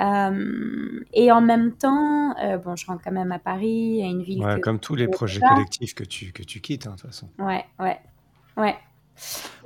[0.00, 4.22] Euh, et en même temps, euh, bon, je rentre quand même à Paris, à une
[4.22, 7.00] ville Ouais, que comme tous les projets collectifs que tu, que tu quittes, hein, de
[7.00, 7.28] toute façon.
[7.38, 7.98] Ouais, ouais,
[8.56, 8.74] ouais.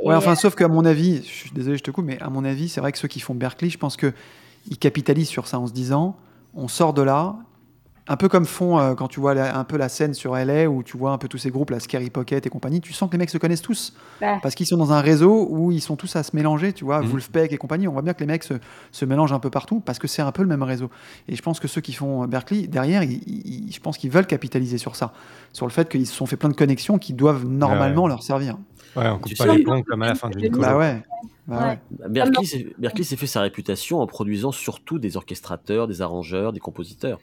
[0.04, 2.28] Ouais, Et, enfin, sauf qu'à mon avis, je suis désolé, je te coupe, mais à
[2.30, 5.58] mon avis, c'est vrai que ceux qui font Berkeley, je pense qu'ils capitalisent sur ça
[5.58, 6.16] en se disant
[6.54, 7.34] on sort de là,
[8.10, 10.66] un peu comme font euh, quand tu vois la- un peu la scène sur LA
[10.68, 13.08] où tu vois un peu tous ces groupes, la Scary Pocket et compagnie, tu sens
[13.08, 14.38] que les mecs se connaissent tous Ouais.
[14.42, 17.00] parce qu'ils sont dans un réseau où ils sont tous à se mélanger, tu vois,
[17.02, 17.08] Mhm.
[17.08, 17.86] Wolfpack et compagnie.
[17.88, 18.54] On voit bien que les mecs se,
[18.92, 20.90] se mélangent un peu partout parce que c'est un peu le même réseau.
[21.28, 24.26] Et je pense que ceux qui font Berkeley, derrière, ils- ils- je pense qu'ils veulent
[24.26, 25.12] capitaliser sur ça,
[25.52, 28.56] sur le fait qu'ils se sont fait plein de connexions qui doivent normalement leur servir.
[28.98, 30.76] Ouais, on coupe Tu pas sais- les ponts comme à la fin d'une Bah Bah
[30.78, 31.02] ouais.
[31.46, 31.78] Bah ouais.
[32.00, 32.08] Ouais.
[32.08, 36.60] Berkeley s'est Berkeley s'est fait sa réputation en produisant surtout des orchestrateurs, des arrangeurs, des
[36.60, 37.20] compositeurs,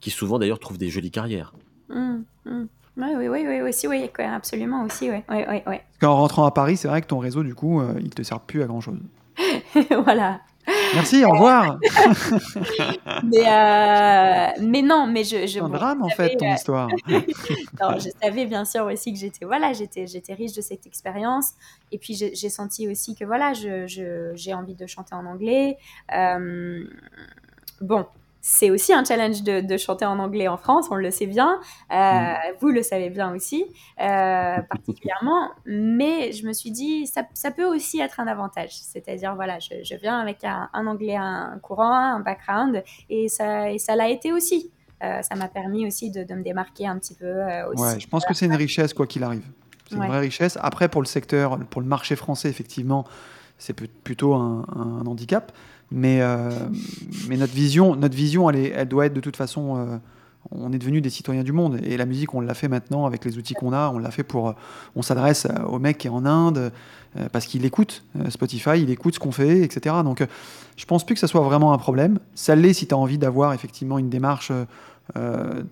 [0.00, 1.52] qui souvent d'ailleurs trouvent des jolies carrières.
[1.90, 2.68] Hum, hum.
[2.96, 5.82] Ouais, oui, oui, oui, aussi, oui, quoi, absolument aussi, ouais, ouais, ouais, ouais.
[5.82, 8.22] Parce qu'en rentrant à Paris, c'est vrai que ton réseau, du coup, euh, il te
[8.22, 8.98] sert plus à grand chose.
[10.04, 10.40] voilà.
[10.94, 11.78] Merci, au revoir.
[13.24, 16.54] Mais, euh, mais non, mais je, je, C'est un bon, drame, en fait, ton euh,
[16.54, 16.88] histoire.
[17.08, 21.52] non, je savais bien sûr aussi que j'étais voilà, j'étais j'étais riche de cette expérience.
[21.90, 25.78] Et puis j'ai senti aussi que voilà, je- j'ai envie de chanter en anglais.
[26.16, 26.84] Euh,
[27.80, 28.06] bon,
[28.44, 31.60] c'est aussi un challenge de, de chanter en anglais en France, on le sait bien.
[31.92, 33.64] Euh, Vous le savez bien aussi,
[34.00, 35.48] euh, particulièrement.
[35.64, 38.70] Mais je me suis dit, ça, ça peut aussi être un avantage.
[38.72, 43.70] C'est-à-dire, voilà, je, je viens avec un, un anglais, un courant, un background, et ça
[43.70, 44.70] et ça l'a été aussi.
[45.04, 47.32] Euh, ça m'a permis aussi de, de me démarquer un petit peu
[47.72, 47.82] aussi.
[47.82, 49.44] Ouais, je pense que c'est une richesse, quoi qu'il arrive.
[49.88, 50.06] C'est Ouais.
[50.06, 50.58] une vraie richesse.
[50.60, 53.04] Après, pour le secteur, pour le marché français, effectivement,
[53.58, 55.52] c'est plutôt un, un handicap.
[55.92, 56.50] Mais, euh,
[57.28, 59.76] mais notre vision, notre vision elle, est- elle doit être de toute façon.
[59.76, 59.96] euh,
[60.50, 61.78] on est devenus des citoyens du monde.
[61.84, 63.90] Et la musique, on l'a fait maintenant avec les outils qu'on a.
[63.94, 64.48] On l'a fait pour.
[64.48, 64.52] euh,
[64.96, 66.72] On s'adresse au mec qui est en Inde
[67.16, 69.94] euh, parce qu'il écoute Spotify, il écoute ce qu'on fait, etc.
[70.04, 70.26] Donc,
[70.76, 72.18] je pense plus que ça soit vraiment un problème.
[72.34, 74.50] Ça l'est si tu as envie d'avoir effectivement une démarche.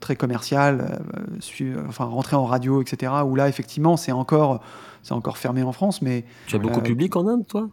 [0.00, 1.00] très commerciale,
[1.38, 3.12] su- enfin rentrer en radio, etc.
[3.24, 4.60] Où là, effectivement, c'est encore,
[5.02, 7.68] c'est encore fermé en France, mais Tu as beaucoup de public en Inde, toi?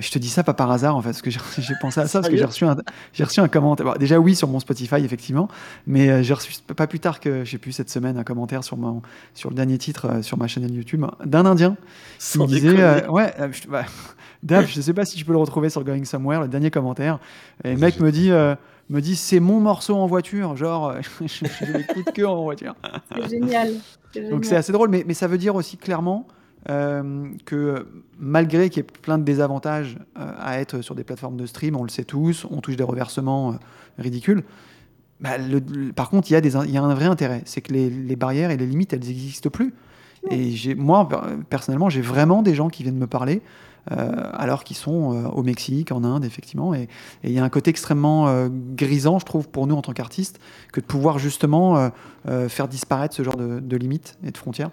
[0.00, 2.06] Je te dis ça pas par hasard en fait, parce que j'ai j'ai pensé à
[2.06, 2.76] ça, parce que j'ai reçu un,
[3.12, 3.86] j'ai reçu un commentaire.
[3.86, 5.48] Bon, déjà oui sur mon Spotify effectivement,
[5.86, 8.64] mais euh, j'ai reçu pas plus tard que je sais plus cette semaine un commentaire
[8.64, 9.02] sur mon,
[9.34, 11.76] sur le dernier titre euh, sur ma chaîne YouTube d'un Indien
[12.18, 13.84] qui Sans me disait, euh, ouais, euh, je, bah,
[14.42, 17.18] Dave, je sais pas si je peux le retrouver sur Going Somewhere, le dernier commentaire.
[17.64, 18.54] Et le mec me dit, euh,
[18.88, 22.74] me dit c'est mon morceau en voiture, genre je, je l'écoute que en voiture.
[23.14, 23.72] C'est génial.
[24.12, 24.44] c'est Donc génial.
[24.44, 26.26] c'est assez drôle, mais, mais ça veut dire aussi clairement
[26.68, 27.86] euh, que
[28.18, 31.74] malgré qu'il y ait plein de désavantages euh, à être sur des plateformes de stream,
[31.76, 33.56] on le sait tous, on touche des reversements euh,
[33.98, 34.44] ridicules.
[35.20, 37.06] bah, le- le- par contre, il y, a des in- il y a un vrai
[37.06, 39.72] intérêt, c'est que les, les barrières et les limites, elles n'existent plus.
[40.30, 43.40] Et moi, per- personnellement, j'ai vraiment des gens qui viennent me parler,
[43.86, 46.74] alors qu'ils sont au Mexique, en Inde, effectivement.
[46.74, 46.86] Et
[47.24, 48.28] il y a un côté extrêmement
[48.76, 50.38] grisant, je trouve, pour nous en tant qu'artistes,
[50.72, 51.90] que de pouvoir justement
[52.48, 54.70] faire disparaître ce genre de, de limites et de frontières.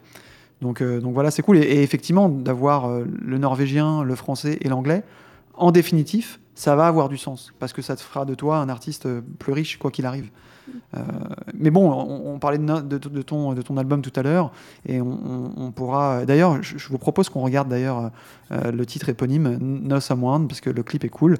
[0.61, 1.57] Donc, euh, donc voilà, c'est cool.
[1.57, 5.03] Et, effectivement, d'avoir euh, le norvégien, le français et l'anglais,
[5.53, 8.69] en définitif, ça va avoir du sens, parce que ça te fera de toi un
[8.69, 10.29] artiste euh, plus riche, quoi qu'il arrive.
[11.53, 14.51] Mais bon, on, parlait de, ton, album tout à l'heure,
[14.85, 16.25] et on, pourra.
[16.25, 18.11] D'ailleurs, je, vous propose qu'on regarde d'ailleurs
[18.51, 21.37] le titre éponyme, No Someone, parce que le clip est cool.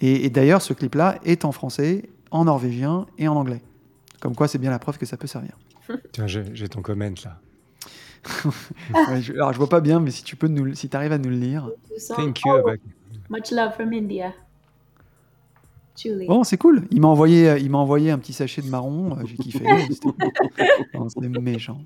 [0.00, 3.62] Et, et d'ailleurs, ce clip-là est en français, en norvégien et en anglais.
[4.20, 5.58] Comme quoi, c'est bien la preuve que ça peut servir.
[6.12, 7.40] Tiens, j'ai ton comment là.
[8.94, 11.18] Ouais, je, alors, je vois pas bien, mais si tu peux nous, si arrives à
[11.18, 11.70] nous le lire.
[12.16, 12.52] Thank you.
[12.52, 12.70] Oh,
[13.30, 14.32] much love from India.
[15.96, 16.26] Julie.
[16.26, 16.86] Bon, c'est cool.
[16.90, 19.18] Il m'a envoyé, il m'a envoyé un petit sachet de marron.
[19.18, 19.64] euh, J'ai kiffé.
[21.08, 21.80] C'était méchant.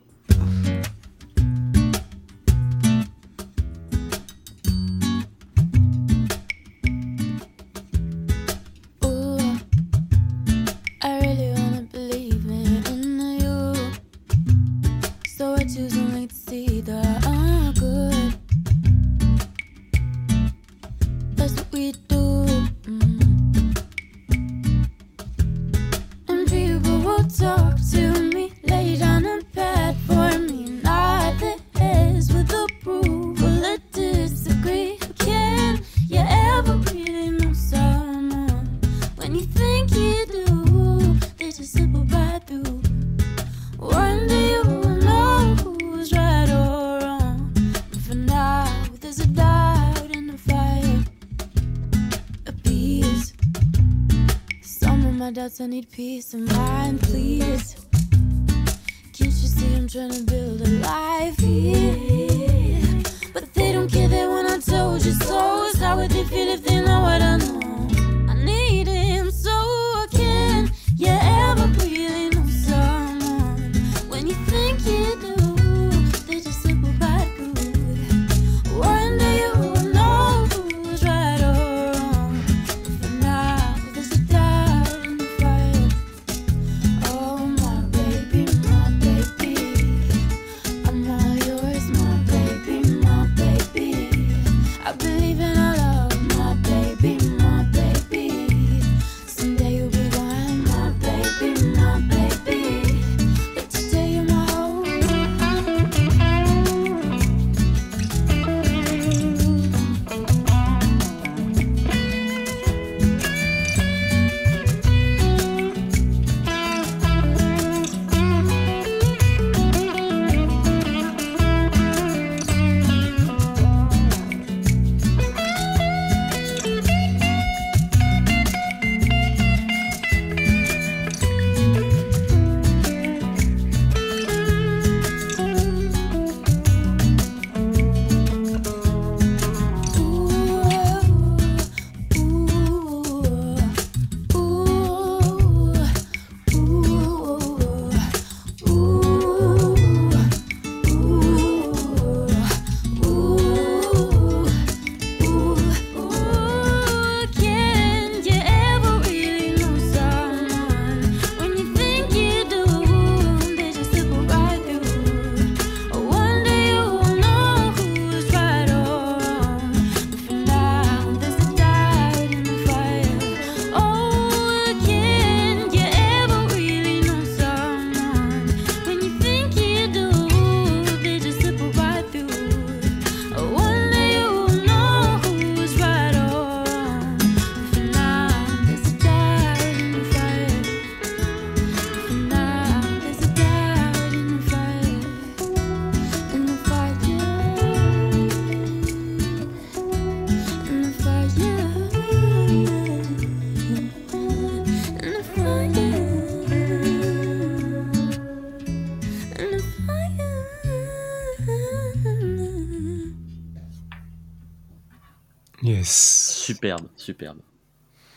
[216.63, 217.39] Superbe, superbe.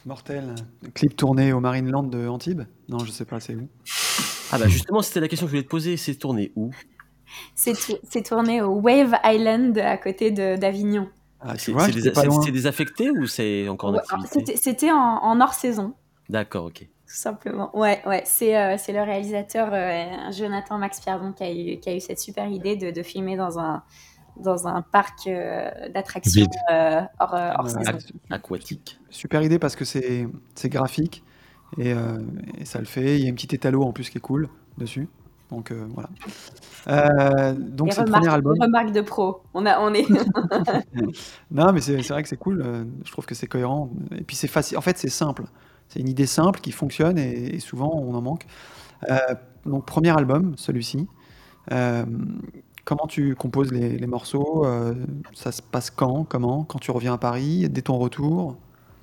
[0.05, 0.53] Mortel.
[0.93, 3.67] Clip tourné au Marineland de Antibes Non, je sais pas, c'est où
[4.51, 5.97] Ah bah justement, c'était la question que je voulais te poser.
[5.97, 6.69] C'est tourné où?
[7.55, 11.09] C'est tou- c'est tourné au Wave Island à côté de- d'Avignon.
[11.39, 14.57] Ah, C'est des- désaffecté ou c'est encore en Ouais, activité?
[14.57, 15.95] C'était en, en hors saison.
[16.29, 16.81] D'accord, ok.
[16.81, 17.75] tout simplement.
[17.75, 21.89] Ouais, ouais, c'est euh, c'est le réalisateur euh, Jonathan Max Pierdon qui a eu, qui
[21.89, 23.81] a eu cette super idée de, de filmer dans un,
[24.38, 27.67] dans un parc euh, d'attractions euh, hors, euh, hors.
[28.29, 28.99] Aquatique.
[29.09, 31.23] Super idée parce que c'est c'est graphique
[31.77, 32.19] et, euh,
[32.59, 33.17] et ça le fait.
[33.17, 35.07] Il y a une petite étalo en plus qui est cool dessus.
[35.51, 36.09] Donc euh, voilà.
[36.88, 38.55] Euh, donc c'est le premier album.
[38.55, 39.41] les remarques de pro.
[39.53, 40.07] On, a, on est.
[41.51, 42.63] Non, mais c'est c'est vrai que c'est cool.
[43.05, 43.89] Je trouve que c'est cohérent.
[44.17, 44.77] Et puis c'est facile.
[44.77, 45.43] En fait, c'est simple.
[45.88, 48.45] C'est une idée simple qui fonctionne et, et souvent on en manque.
[49.09, 49.17] Euh,
[49.65, 51.07] donc premier album, celui-ci.
[52.86, 54.93] Comment tu composes les, les morceaux euh,
[55.33, 58.55] Ça se passe quand Comment Quand tu reviens à Paris Dès ton retour?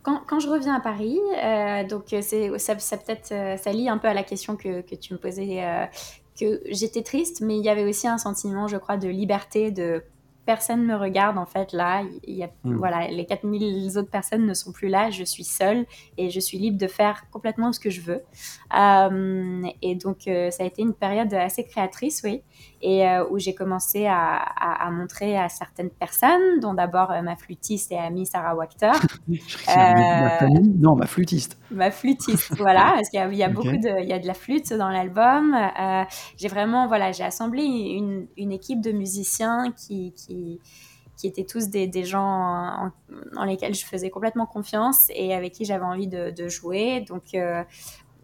[0.02, 3.72] Quand, quand je reviens à Paris, euh, donc euh, c'est ça, ça peut-être euh, ça
[3.72, 5.84] lie un peu à la question que, que tu me posais, euh,
[6.40, 10.02] que j'étais triste, mais il y avait aussi un sentiment, je crois, de liberté, de
[10.44, 12.02] personne me regarde en fait là.
[12.24, 12.76] Il y a, Mm.
[12.78, 15.86] voilà, les 4000 autres personnes ne sont plus là, je suis seule
[16.18, 18.22] et je suis libre de faire complètement ce que je veux.
[19.82, 22.42] Et donc ça a été une période assez créatrice, oui,
[22.82, 27.22] et euh, où j'ai commencé à, à- à montrer à certaines personnes, dont d'abord euh,
[27.22, 28.92] ma flûtiste et amie Sarah Wachter.
[29.68, 31.58] Euh, Non, ma flûtiste.
[31.70, 34.18] Ma flûtiste, voilà, parce qu'il y a, il y a beaucoup de, il y a
[34.18, 35.54] de la flûte dans l'album.
[35.54, 36.02] Euh,
[36.36, 40.60] j'ai vraiment, voilà, j'ai assemblé une, une équipe de musiciens qui, qui,
[41.16, 42.90] qui étaient tous des, des gens en,
[43.36, 47.04] en lesquels je faisais complètement confiance et avec qui j'avais envie de, de jouer.
[47.08, 47.62] Donc, euh,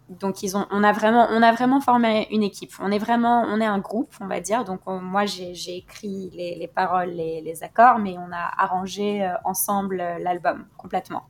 [0.08, 2.72] donc ils ont, on a vraiment, on a vraiment formé une équipe.
[2.80, 4.64] On est vraiment, on est un groupe, on va dire.
[4.64, 9.22] Donc on- moi j'ai, écrit les, les paroles, les, les accords, mais on a arrangé
[9.24, 11.24] euh, ensemble euh, l'album complètement.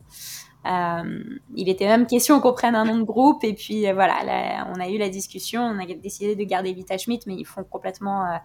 [0.66, 1.22] Euh,
[1.54, 4.80] il était même question qu'on prenne un nom de groupe et puis voilà, là, on
[4.80, 8.38] a eu la discussion, on a décidé de garder Vita Schmidt, mais ils font complètement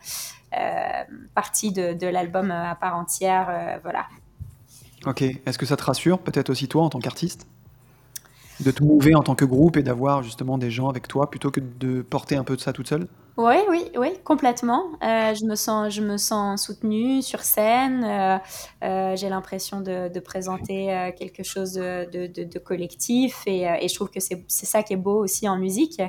[1.34, 4.06] partie de, de l'album à part entière, voilà.
[5.06, 5.24] Ok.
[5.24, 7.48] Est-ce que ça te rassure, peut-être aussi toi en tant qu'artiste?
[8.60, 11.52] De te mouver en tant que groupe et d'avoir justement des gens avec toi plutôt
[11.52, 13.08] que de porter un peu de ça toute seule?
[13.36, 14.92] Oui, oui, oui, complètement.
[15.02, 18.04] Euh, je me sens, je me sens soutenue sur scène.
[18.04, 18.38] euh,
[18.84, 24.20] euh, j'ai l'impression de, présenter quelque chose de, de- collectif et, et je trouve que
[24.20, 26.00] c'est ça qui est beau aussi en musique.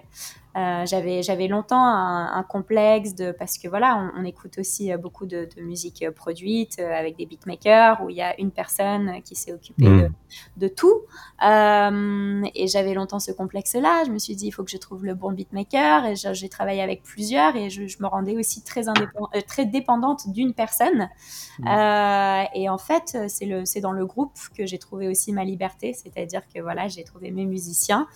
[0.57, 4.93] Euh, j'avais j'avais longtemps un, un complexe de parce que voilà on, on écoute aussi
[4.93, 8.39] euh, beaucoup de, de musique euh, produite euh, avec des beatmakers où il y a
[8.41, 10.03] une personne qui s'est occupée Mm.
[10.03, 10.11] de,
[10.59, 11.03] de tout.
[11.45, 14.77] Euh, et j'avais longtemps ce complexe là je me suis dit il faut que je
[14.77, 16.07] trouve le bon beatmaker.
[16.07, 19.67] Et j'ai travaillé avec plusieurs et je, je me rendais aussi très indépend- euh, très
[19.67, 21.09] dépendante d'une personne.
[21.59, 21.69] Mm.
[21.69, 25.45] Euh, et en fait c'est le c'est dans le groupe que j'ai trouvé aussi ma
[25.45, 25.93] liberté.
[25.95, 28.07] C'est-à-dire que voilà j'ai trouvé mes musiciens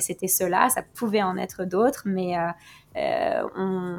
[0.00, 2.48] c'était cela, ça pouvait en être d'autres, mais euh,
[2.96, 3.98] euh, on,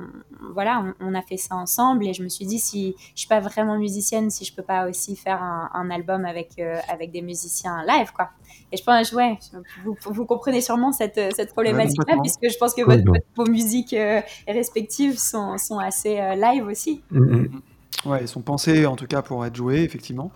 [0.54, 3.28] voilà, on, on a fait ça ensemble et je me suis dit si je suis
[3.28, 7.12] pas vraiment musicienne, si je peux pas aussi faire un, un album avec euh, avec
[7.12, 8.30] des musiciens live quoi.
[8.72, 9.38] Et je pense, ouais,
[9.84, 13.94] vous, vous comprenez sûrement cette, cette problématique-là, puisque je pense que votre- votre- vos musiques
[13.94, 17.02] euh, respectives sont, sont assez euh, live aussi.
[17.12, 17.62] Mm, mm.
[18.06, 20.32] Ouais, ils sont pensés en tout cas pour être joués, effectivement.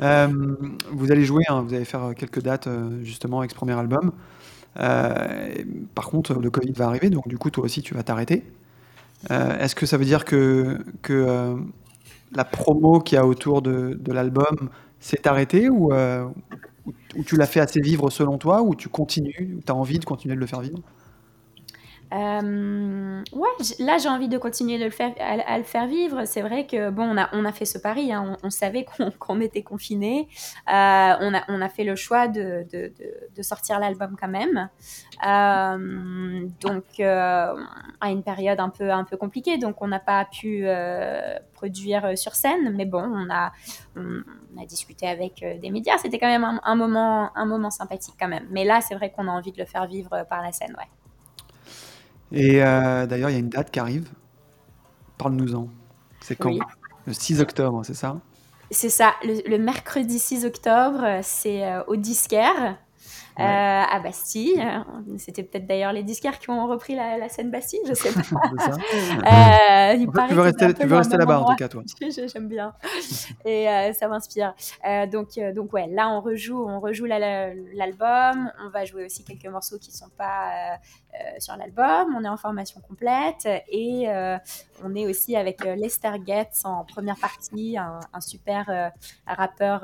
[0.00, 0.28] Euh,
[0.92, 4.12] vous allez jouer, hein, vous allez faire quelques dates euh, justement avec ce premier album.
[4.80, 5.48] Euh,
[5.94, 8.44] par contre, le Covid va arriver, donc du coup, toi aussi, tu vas t'arrêter.
[9.30, 11.56] Euh, Est-ce que ça veut dire que, que euh,
[12.32, 14.70] la promo qu'il y a autour de, de l'album
[15.00, 15.92] s'est arrêtée ou,
[16.86, 19.74] ou- ou tu l'as fait assez vivre selon toi ou tu continues, ou tu as
[19.74, 20.80] envie de continuer de le faire vivre?
[22.14, 23.48] Euh, ouais,
[23.80, 26.24] là j'ai envie de continuer de le faire, à, le faire vivre.
[26.24, 28.86] C'est vrai que bon, on a, on a fait ce pari, hein, on, savait
[29.18, 30.28] qu'on était confiné.
[30.68, 32.92] on, a, on a fait le choix de, de,
[33.34, 34.68] de, sortir l'album quand même.
[35.26, 37.54] Euh, donc euh,
[38.00, 42.16] à une période un peu, un peu compliquée, donc on n'a pas pu euh, produire
[42.16, 43.52] sur scène, mais bon, on a,
[43.96, 45.98] a discuté avec euh, des médias.
[45.98, 48.46] C'était quand même un, un moment, un moment sympathique quand même.
[48.50, 50.88] Mais là, c'est vrai qu'on a envie de le faire vivre par la scène, ouais.
[52.32, 54.08] Et euh, d'ailleurs, il y a une date qui arrive.
[55.18, 55.68] Parle-nous-en.
[56.20, 56.50] C'est quand?
[56.50, 56.60] Oui.
[57.06, 58.20] Le 6 octobre, c'est ça?
[58.70, 62.78] C'est ça, le, le mercredi 6 octobre, c'est euh, au disquaire.
[63.38, 64.62] Euh, à Bastille.
[65.18, 68.20] C'était peut-être d'ailleurs les disquaires qui ont repris la, la scène Bastille, je sais pas.
[68.58, 68.70] Ça.
[68.70, 71.82] Euh, il En fait, paraît tu veux rester, tu veux là-bas en tout cas, toi.
[72.00, 72.72] J'ai- J'aime bien.
[73.44, 74.54] Et euh, ça m'inspire.
[74.86, 78.50] Euh, donc, euh, donc ouais, là on rejoue, on rejoue la- la- l'album.
[78.64, 80.76] On va jouer aussi quelques morceaux qui sont pas euh,
[81.14, 82.14] euh, sur l'album.
[82.18, 84.36] On est en formation complète et euh,
[84.84, 88.88] on est aussi avec euh, Lester Getz en première partie, un, un super euh,
[89.26, 89.80] rappeur.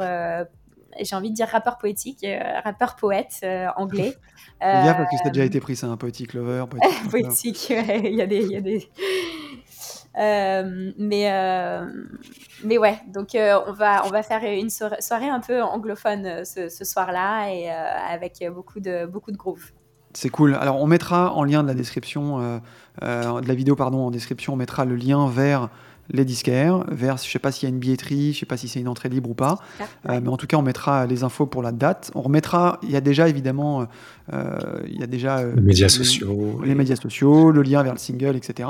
[0.99, 4.17] Euh, j'ai envie de dire rappeur poétique, euh, rappeur poète euh, anglais.
[4.61, 6.65] Fais gaffe parce que ça a Euh, déjà été pris, c'est un poétique lover.
[7.11, 8.43] Poétique il y a des...
[8.43, 8.89] il y a des...
[10.19, 11.87] Euh, mais, euh,
[12.65, 16.27] mais ouais, donc euh, on, va, on va faire une soirée, soirée un peu anglophone
[16.27, 17.75] euh, ce, ce soir-là et euh,
[18.11, 19.73] avec beaucoup de, beaucoup de groove.
[20.15, 20.55] C'est cool.
[20.55, 22.59] Alors, on mettra en lien de la description, euh,
[23.03, 25.71] euh, de la vidéo, pardon, en description, on mettra le lien vers
[26.11, 28.69] les disquaires, vers, je sais pas s'il y a une billetterie, je sais pas si
[28.69, 29.59] c'est une entrée libre ou pas,
[30.09, 32.11] Euh, mais en tout cas, on mettra les infos pour la date.
[32.15, 33.87] On remettra, il y a déjà évidemment,
[34.33, 36.61] euh, il y a déjà euh, Les médias sociaux.
[36.65, 38.69] les médias sociaux, le lien vers le single, etc.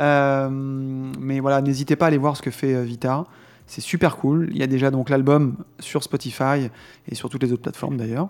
[0.00, 3.24] Euh, mais voilà, n'hésitez pas à aller voir ce que fait euh, Vita.
[3.72, 4.50] C'est super cool.
[4.50, 6.68] Il y a déjà donc l'album sur Spotify
[7.08, 8.28] et sur toutes les autres plateformes d'ailleurs.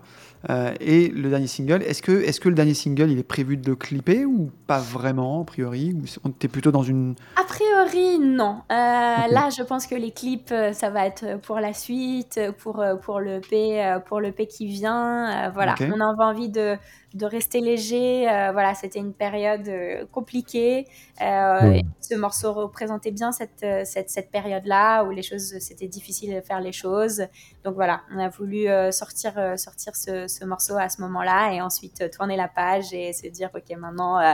[0.50, 3.56] Euh, et le dernier single, est-ce que, est que le dernier single, il est prévu
[3.56, 5.94] de le clipper ou pas vraiment, a priori?
[5.94, 7.16] Ou était plutôt dans une...
[7.34, 8.58] A priori, non.
[8.70, 8.74] Euh.
[8.74, 13.18] Là, je pense que les clips, euh, ça va être pour la suite, pour, pour
[13.18, 15.48] le P, pour le P qui vient.
[15.48, 16.76] Euh, voilà, on avait envie de,
[17.14, 18.28] de rester léger.
[18.28, 20.86] Euh, voilà, c'était une période euh, compliquée.
[21.20, 26.34] Euh, et Ce morceau représentait bien cette, cette, cette période-là où les choses, c'était difficile
[26.34, 27.22] de faire les choses.
[27.64, 31.52] Donc voilà, on a voulu euh, sortir, euh, sortir ce, ce morceau à ce moment-là
[31.52, 34.32] et ensuite euh, tourner la page et se dire, ok, maintenant, euh,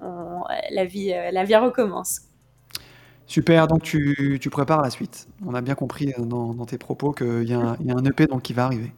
[0.00, 2.20] on- la, vie, euh, la vie recommence.
[3.26, 5.28] Super, donc tu, tu prépares la suite.
[5.46, 7.94] On a bien compris dans, dans tes propos qu'il y, a un- il y a
[7.94, 8.92] un EP donc, qui va arriver.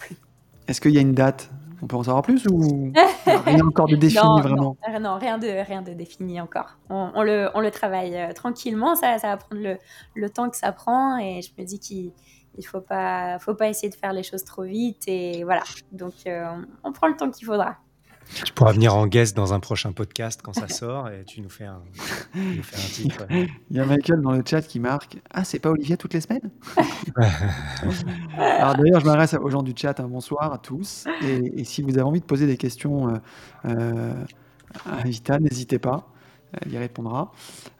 [0.68, 1.50] Est-ce qu'il y a une date
[1.82, 2.92] On peut en savoir plus ou
[3.44, 4.76] rien encore de défini non, vraiment?
[4.90, 6.78] Non, non, rien de, rien de défini encore.
[6.88, 9.76] On, on le, on le travaille euh, tranquillement, ça, ça va prendre le,
[10.14, 12.12] le temps que ça prend et je me dis qu'il
[12.56, 15.62] ne faut pas, faut pas essayer de faire les choses trop vite et voilà.
[15.92, 16.46] Donc euh,
[16.82, 17.76] on, on prend le temps qu'il faudra.
[18.44, 21.48] Tu pourras venir en guest dans un prochain podcast quand ça sort et tu nous
[21.48, 21.80] fais un,
[22.34, 23.26] nous fais un titre.
[23.70, 26.20] Il y a Michael dans le chat qui marque Ah, c'est pas Olivia toutes les
[26.20, 26.50] semaines?
[28.36, 31.06] Alors d'ailleurs, je m'adresse aux gens du chat, un bonsoir à tous.
[31.22, 33.18] Et, et si vous avez envie de poser des questions euh,
[33.66, 34.12] euh,
[34.84, 36.08] à Vita, n'hésitez pas,
[36.60, 37.32] elle y répondra.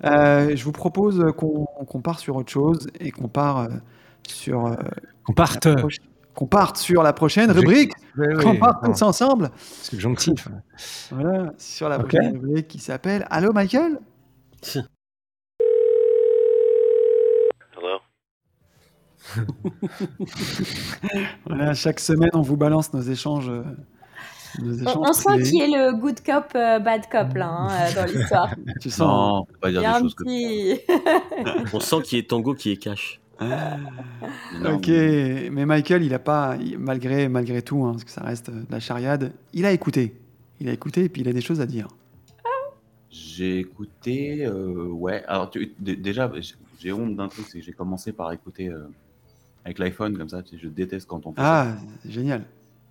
[0.04, 3.68] Euh, je vous propose qu'on qu'on parte sur autre chose et qu'on part
[4.26, 4.76] sur euh,
[5.28, 5.68] On parte.
[6.36, 7.92] Qu'on parte sur la prochaine rubrique,
[8.42, 9.50] qu'on parte tous ensemble.
[9.82, 10.48] Subjonctif.
[11.10, 13.98] Voilà, sur la prochaine rubrique qui s'appelle Allô Michael?
[17.76, 18.00] Hello.
[21.46, 23.48] Voilà, chaque semaine on vous balance nos échanges.
[23.48, 23.62] euh,
[24.58, 25.50] nos On, échanges on sent privés.
[25.50, 28.54] qui est le good cop, euh, bad cop là hein, euh, dans l'histoire.
[28.80, 29.06] Tu sens hein.
[29.08, 30.28] Non, pas Il dire y a des choses comme.
[31.72, 33.20] On sent qu'il est tango qui est cash.
[34.52, 38.48] Non, Ok, mais Michael, il a pas, malgré, malgré tout, hein, parce que ça reste
[38.48, 40.14] euh, de la chariade, il a écouté.
[40.60, 41.88] Il a écouté et puis il a des choses à dire.
[43.10, 45.22] J'ai écouté, euh, ouais.
[45.26, 46.30] Alors tu- déjà,
[46.78, 48.86] j'ai- honte d'un truc, c'est que j'ai commencé par écouter euh,
[49.64, 50.42] avec l'iPhone comme ça.
[50.50, 51.62] Je déteste quand on fait ça.
[51.62, 51.76] Ah,
[52.08, 52.44] génial.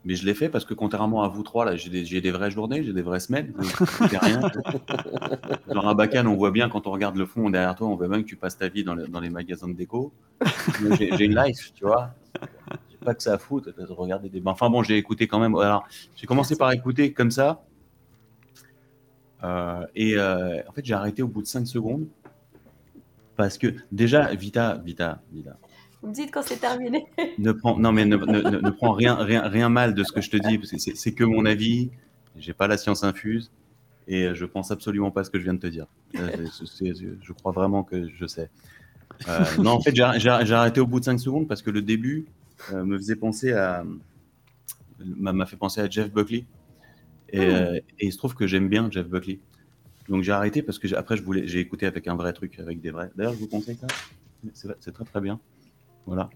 [0.05, 2.51] Mais je l'ai fait parce que contrairement à vous trois, là, j'ai des, des vraies
[2.51, 3.53] journées, j'ai des vraies semaines.
[3.59, 4.39] j'écoutais rien.
[5.71, 8.07] Genre un bacan, on voit bien quand on regarde le fond derrière toi, on voit
[8.07, 10.13] bien que tu passes ta vie dans, les- dans les magasins de déco.
[10.97, 12.13] J'ai une life, tu vois.
[13.03, 14.41] Pas que ça à foutre de regarder des.
[14.45, 15.55] Enfin bon, j'ai écouté quand même.
[15.55, 17.63] Alors, j'ai commencé par écouter comme ça.
[19.43, 22.07] Euh, et euh, en fait, j'ai arrêté au bout de 5 secondes.
[23.35, 25.57] Parce que déjà, Vita, Vita, Vita,
[26.05, 27.07] Vous me dites quand c'est terminé.
[27.39, 30.11] ne prends, non mais ne, ne, ne- ne prends rien, rien, rien mal de ce
[30.11, 31.89] que je te dis, parce que c'est que mon avis.
[32.37, 33.49] J'ai pas la science infuse
[34.07, 35.87] et je pense absolument pas ce que je viens de te dire.
[36.19, 36.29] Euh,
[36.79, 38.51] je crois vraiment que je sais.
[39.27, 42.25] Euh, non, en fait, j'ai arrêté au bout de 5 secondes parce que le début
[42.71, 43.83] euh, me faisait penser à
[44.99, 46.45] m'a fait penser à Jeff Buckley
[47.29, 49.39] et, euh, et il se trouve que j'aime bien Jeff Buckley.
[50.07, 53.09] Donc j'ai arrêté parce que après j'ai écouté avec un vrai truc avec des vrais.
[53.15, 53.87] D'ailleurs, je vous conseille ça.
[54.53, 55.39] C'est très très bien.
[56.05, 56.29] Voilà.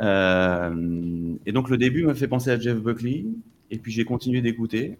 [0.00, 3.24] Euh, et donc le début m'a fait penser à Jeff Buckley,
[3.70, 4.98] et puis j'ai continué d'écouter,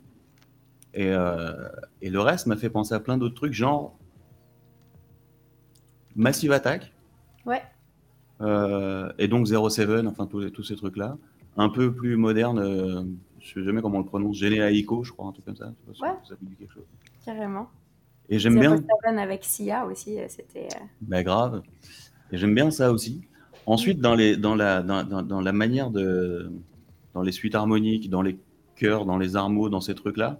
[0.94, 1.68] et, euh,
[2.00, 3.98] et le reste m'a fait penser à plein d'autres trucs, genre
[6.14, 6.92] Massive Attack,
[7.44, 7.62] Ouais.
[8.40, 11.18] euh, et donc Zero Seven, enfin tous, ces trucs-là,
[11.58, 15.26] un peu plus moderne, je sais jamais comment on le prononce, Géné Aiko, je crois,
[15.28, 16.18] un truc comme ça, je sais pas si Ouais.
[16.28, 16.86] ça vous dit quelque chose.
[17.24, 17.68] Carrément.
[18.28, 18.76] Et j'aime bien,
[19.18, 20.68] avec Sia aussi, c'était.
[21.02, 21.62] Bah grave.
[22.32, 23.22] Et j'aime bien ça aussi.
[23.66, 26.50] Ensuite, dans, les, dans, la, dans, dans, dans la manière de.
[27.14, 28.38] dans les suites harmoniques, dans les
[28.76, 30.38] chœurs, dans les armeaux, dans ces trucs-là,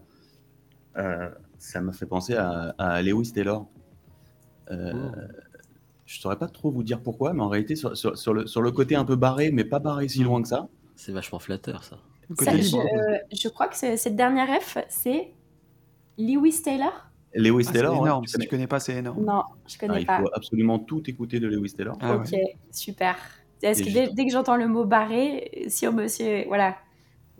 [0.96, 3.66] euh, ça m'a fait penser à, à Lewis Taylor.
[4.70, 5.10] Euh, Oh.
[6.06, 8.62] Je saurais pas trop vous dire pourquoi, mais en réalité, sur, sur- sur le, sur
[8.62, 11.82] le côté un peu barré, mais pas barré si loin que ça, C'est vachement flatteur,
[11.82, 11.98] ça.
[12.30, 12.82] Je, libre.
[13.32, 15.32] je crois que cette dernière F, c'est
[16.16, 17.05] Lewis Taylor
[17.36, 18.24] Lewis Ah, Taylor, énorme.
[18.24, 18.48] tu Si tu connais.
[18.50, 19.24] connais pas, c'est énorme.
[19.24, 20.18] Non, je Ah, connais il pas.
[20.20, 21.96] faut absolument tout écouter de Lewis Taylor.
[22.00, 22.56] Ah ok, ouais.
[22.70, 23.16] super.
[23.62, 26.76] Est-ce que dès, dès que j'entends le mot barré, sur monsieur, voilà.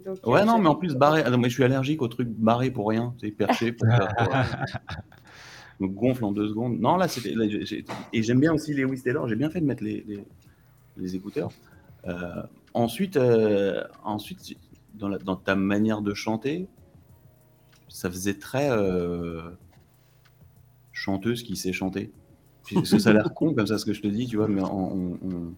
[0.04, 1.22] Donc, Ouais, euh, non, mais en plus, barré.
[1.24, 3.14] Ah non, mais je suis allergique au truc barré pour rien.
[3.20, 3.86] C'est perché pour
[5.80, 6.78] me gonfle en deux secondes.
[6.80, 7.34] Non, là, c'était.
[8.12, 9.28] Et j'aime bien aussi Lewis Taylor.
[9.28, 10.24] J'ai bien fait de mettre les, les,
[10.96, 11.50] les écouteurs.
[12.06, 12.42] Euh,
[12.72, 14.56] ensuite, euh, ensuite
[14.94, 16.66] dans, la- dans ta manière de chanter,
[17.88, 19.50] ça faisait très euh,
[20.96, 22.10] chanteuse qui sait chanter.
[22.74, 24.48] Parce que ça a l'air con comme ça ce que je te dis, tu vois,
[24.48, 25.54] mais on, on, on-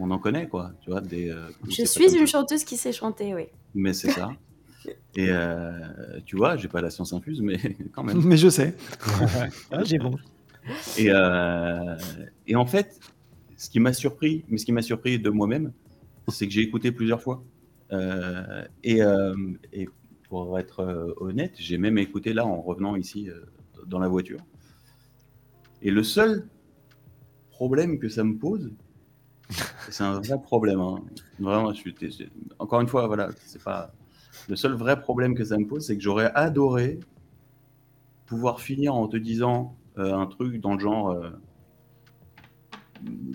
[0.00, 0.70] on en connaît, quoi.
[0.80, 2.26] Tu vois, des, euh, Je suis une ça.
[2.26, 3.46] chanteuse qui sait chanter, oui.
[3.74, 4.30] Mais c'est ça.
[5.16, 5.72] Et euh,
[6.24, 7.58] tu vois, j'ai pas la science infuse, mais
[7.92, 8.22] quand même.
[8.24, 8.74] Mais je sais.
[9.72, 10.16] Ah, j'ai bon.
[10.96, 11.96] Et, euh,
[12.46, 12.98] et en fait,
[13.56, 15.72] ce qui m'a surpris, mais ce qui m'a surpris de moi-même,
[16.28, 17.42] c'est que j'ai écouté plusieurs fois.
[17.92, 19.34] Euh, et, euh,
[19.72, 19.88] et
[20.28, 23.40] pour être honnête, j'ai même écouté là en revenant ici euh,
[23.86, 24.38] dans la voiture.
[25.82, 26.46] Et le seul
[27.50, 28.70] problème que ça me pose,
[29.90, 30.80] c'est un vrai problème.
[30.80, 31.02] hein.
[31.38, 31.82] Vraiment, je
[32.58, 33.92] encore une fois, voilà, c'est pas
[34.48, 37.00] le seul vrai problème que ça me pose, c'est que j'aurais adoré
[38.26, 41.30] pouvoir finir en te disant euh, un truc dans le genre euh,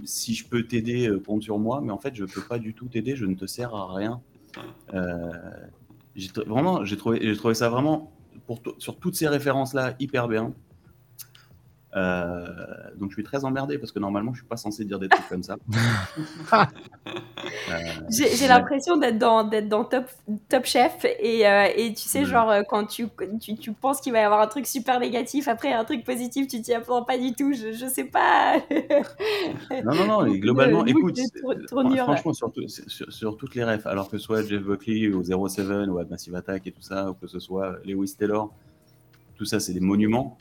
[0.05, 2.73] si je peux t'aider, euh, compte sur moi, mais en fait, je peux pas du
[2.73, 4.21] tout t'aider, je ne te sers à rien.
[6.15, 8.11] J'ai vraiment, j'ai trouvé, ça vraiment
[8.45, 10.53] pour sur toutes ces références-là hyper bien.
[11.95, 12.45] Euh,
[12.97, 15.27] donc je suis très emmerdé parce que normalement je suis pas censé dire des trucs
[15.29, 15.57] comme ça.
[17.69, 17.77] Euh,
[18.09, 20.05] J'ai l'impression d'être dans, d'être dans top,
[20.47, 22.25] top Chef et, euh, et tu sais, Ouais.
[22.25, 23.07] genre, quand tu,
[23.41, 26.47] tu, tu penses qu'il va y avoir un truc super négatif, après un truc positif,
[26.47, 28.55] tu t'y attends pas du tout, je, je sais pas.
[29.83, 31.19] Non, non, non, et globalement, Le- le écoute,
[31.97, 35.23] franchement, sur, tout- sur, sur toutes les refs, alors que ce soit Jeff Buckley ou
[35.23, 38.51] 07 ou Massive Attack et tout ça, ou que ce soit Lewis Taylor,
[39.35, 40.37] tout ça, c'est des monuments.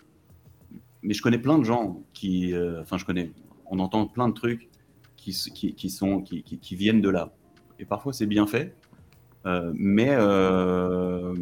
[1.02, 3.32] Mais je connais plein de gens qui, euh, enfin, je connais,
[3.66, 4.68] on entend plein de trucs
[5.16, 7.32] qui, qui, qui sont, qui, qui, viennent de là.
[7.78, 8.76] Et parfois, c'est bien fait,
[9.46, 11.34] euh, mais, euh,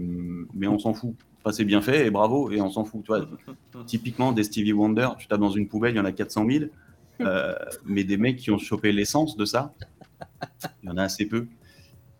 [0.55, 1.15] mais on s'en fout.
[1.43, 3.03] Enfin, c'est bien fait et bravo, et on s'en fout.
[3.03, 3.27] Tu vois,
[3.87, 6.65] typiquement, des Stevie Wonder, tu tapes dans une poubelle, il y en a 400 000.
[7.21, 7.55] Euh,
[7.85, 9.75] mais des mecs qui ont chopé l'essence de ça,
[10.83, 11.47] il y en a assez peu.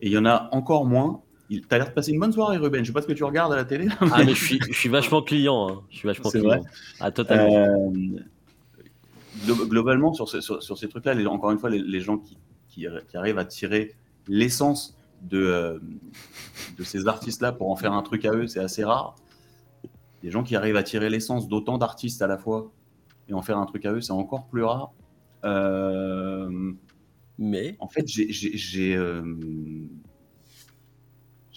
[0.01, 1.23] Et il y en a encore moins.
[1.51, 1.67] Il...
[1.67, 2.83] T'as l'air de passer une bonne soirée, Ruben.
[2.83, 3.89] Je sais pas ce que tu regardes à la télé.
[4.13, 5.69] Ah, mais je suis, je suis vachement client.
[5.69, 5.83] hein.
[5.91, 6.45] Je suis vachement client.
[6.45, 6.61] vrai
[7.01, 7.55] Ah, totalement.
[7.57, 7.91] Euh,
[9.47, 12.39] glo- globalement, sur, ce- sur, sur ces trucs-là, encore une fois, les, les gens qui,
[12.69, 13.95] qui, qui arrivent à tirer
[14.29, 15.79] l'essence de, euh,
[16.79, 19.17] de ces artistes-là pour en faire un truc à eux, c'est assez rare.
[20.23, 22.71] Des gens qui arrivent à tirer l'essence d'autant d'artistes à la fois
[23.29, 24.93] et en faire un truc à eux, c'est encore plus rare.
[25.45, 26.73] Euh,
[27.39, 28.31] Mais En fait, j'ai-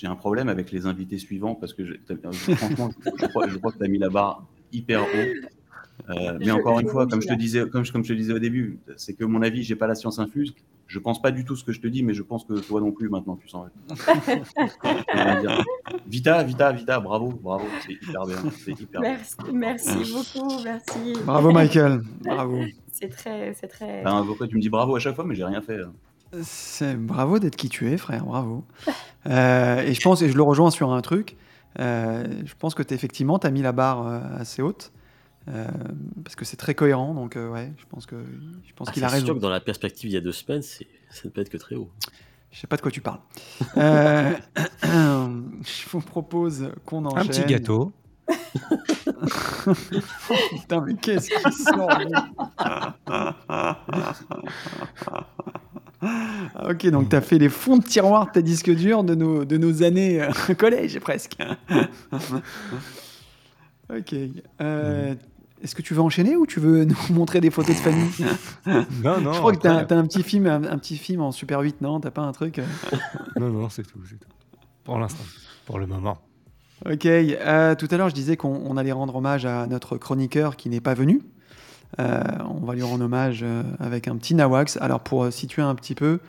[0.03, 2.15] j'ai euh, un problème avec les invités suivants parce que je- t'as-
[2.57, 2.89] franchement,
[3.19, 5.07] je crois, je crois que tu as mis la barre hyper haut.
[6.09, 8.13] Euh, mais Je- encore une fois, comme je te disais, comme je, comme je te
[8.17, 10.53] disais au début, c'est que mon avis, j'ai pas la science infuse.
[10.87, 12.81] Je pense pas du tout ce que je te dis, mais je pense que toi
[12.81, 13.67] non plus maintenant tu sens.
[16.07, 19.17] Vita, Vita, Vita, bravo, bravo, c'est hyper bien, c'est hyper bien.
[19.53, 21.13] Merci, merci beaucoup, merci.
[21.25, 22.01] Bravo, Michael.
[22.21, 22.59] Bravo.
[22.91, 24.01] C'est très, c'est très.
[24.05, 25.81] Enfin, pourquoi tu me dis bravo à chaque fois, mais j'ai rien fait.
[25.81, 25.93] hein.
[26.41, 28.25] C'est bravo d'être qui tu es, frère.
[28.25, 28.63] Bravo.
[29.25, 31.37] Euh, et je pense, et je le rejoins sur un truc.
[31.79, 34.91] euh, je pense que tu effectivement, tu as mis la barre euh, assez haute.
[35.47, 35.65] euh,
[36.25, 37.13] parce que c'est très cohérent.
[37.13, 38.17] Donc, euh, ouais, je pense que
[38.67, 39.35] je pense ah, qu'il a c'est sûr raison.
[39.35, 41.55] que dans la perspective il y a deux semaines, c'est- ça ne peut être que
[41.55, 41.89] très haut.
[42.51, 43.21] Je sais pas de quoi tu parles.
[43.77, 44.33] Euh,
[44.83, 47.21] je vous propose qu'on enchaîne.
[47.21, 47.93] Un petit gâteau.
[50.51, 51.87] Putain, mais qu'est-ce qui sort
[56.03, 59.15] Ah, Ok, donc tu as fait les fonds de tiroir de tes disques durs de
[59.15, 61.37] nos, de nos années euh, collège, presque.
[63.89, 64.15] ok.
[64.61, 65.15] euh,
[65.61, 68.09] Est-ce que tu veux enchaîner ou tu veux nous montrer des photos de famille?
[69.03, 69.33] Non, non.
[69.33, 71.81] Je crois que tu as, un petit film, un, un petit film en Super 8,
[71.81, 71.99] non?
[71.99, 72.65] T'as pas un truc euh?
[73.39, 74.27] Non, non, c'est tout, tout.
[74.83, 75.23] Pour l'instant,
[75.65, 76.17] pour le moment.
[76.89, 80.57] Ok, euh, tout à l'heure je disais qu'on on allait rendre hommage à notre chroniqueur
[80.57, 81.21] qui n'est pas venu.
[81.99, 84.77] Euh, on va lui rendre hommage euh, avec un petit Nawax.
[84.81, 86.19] Alors pour euh, situer un petit peu,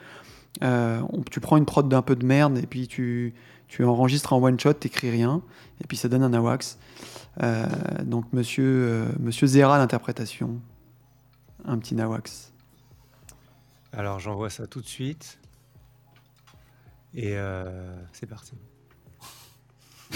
[0.62, 3.34] euh, on- tu prends une prod d'un peu de merde et puis tu,
[3.68, 5.40] tu enregistres en one shot, t'écris rien
[5.82, 6.78] et puis ça donne un Nawax.
[7.42, 7.66] Euh,
[8.04, 10.60] donc monsieur, euh, monsieur Zera l'interprétation,
[11.64, 12.52] un petit Nawax.
[13.92, 15.38] Alors j'envoie ça tout de suite.
[17.14, 18.52] Et euh, c'est parti.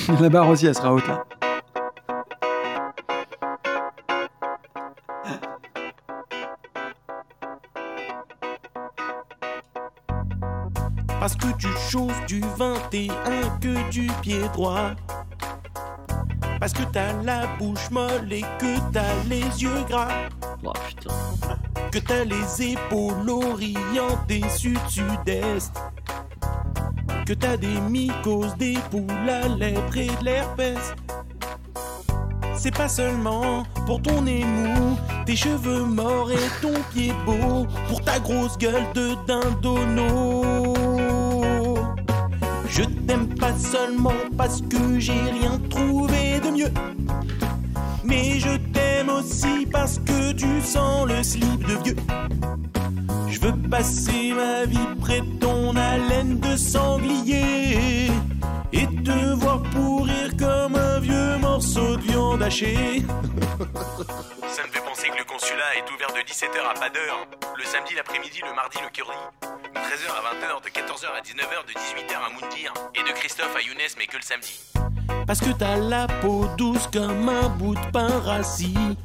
[0.21, 1.25] La barre aussi, elle sera haute là.
[11.29, 14.93] Parce que tu choses du 21 que du pied droit.
[16.59, 20.09] Parce que t'as la bouche molle et que t'as les yeux gras.
[20.65, 21.11] Oh putain.
[21.93, 25.71] Que t'as les épaules orientées sud-sud-est.
[27.27, 30.95] Que t'as des mycoses, des poules à lèvres et de l'herpès.
[32.55, 38.01] C'est pas seulement pour ton nez mou, tes cheveux morts et ton pied beau, pour
[38.01, 40.78] ta grosse gueule de dindono.
[43.09, 46.73] T'aime pas seulement parce que j'ai rien trouvé de mieux.
[48.05, 51.97] Mais je t'aime aussi parce que tu sens le slip de vieux.
[53.29, 58.11] Je veux passer ma vie près de ton haleine de sanglier
[58.75, 60.78] et te voir pourrir comme
[61.59, 63.03] morceau de viande hachée.
[64.49, 67.27] Ça me fait penser que le consulat est ouvert de 17h à pas d'heure.
[67.57, 69.17] Le samedi l'après-midi, le mardi le curry.
[69.43, 72.73] De 13h à 20h, de 14h à 19h, de 18h à Moundir.
[72.95, 74.61] Et de Christophe à Younes, mais que le samedi.
[75.27, 78.97] Parce que t'as la peau douce comme un bout de pain rassis.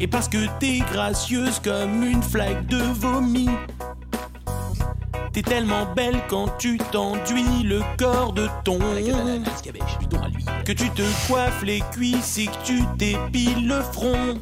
[0.00, 3.50] Et parce que t'es gracieuse comme une flaque de vomi.
[5.36, 8.78] T'es tellement belle quand tu t'enduis le corps de ton.
[10.64, 14.38] Que tu te coiffes les cuisses et que tu t'épiles le front.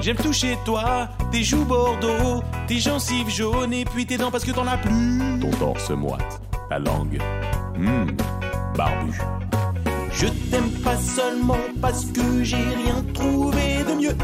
[0.00, 4.52] J'aime toucher toi, tes joues bordeaux, tes gencives jaunes et puis tes dents parce que
[4.52, 5.40] t'en as plus.
[5.40, 7.20] Ton torse moite, ta langue.
[7.74, 8.16] Hum,
[8.76, 9.20] barbu.
[10.12, 14.16] Je t'aime pas seulement parce que j'ai rien trouvé de mieux.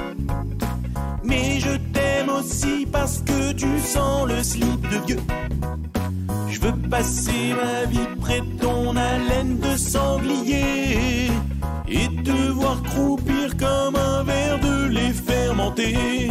[1.28, 5.20] Mais je t'aime aussi parce que tu sens le slip de vieux.
[6.48, 11.28] Je veux passer ma vie près de ton haleine de sanglier
[11.88, 16.30] et te voir croupir comme un verre de lait fermenté.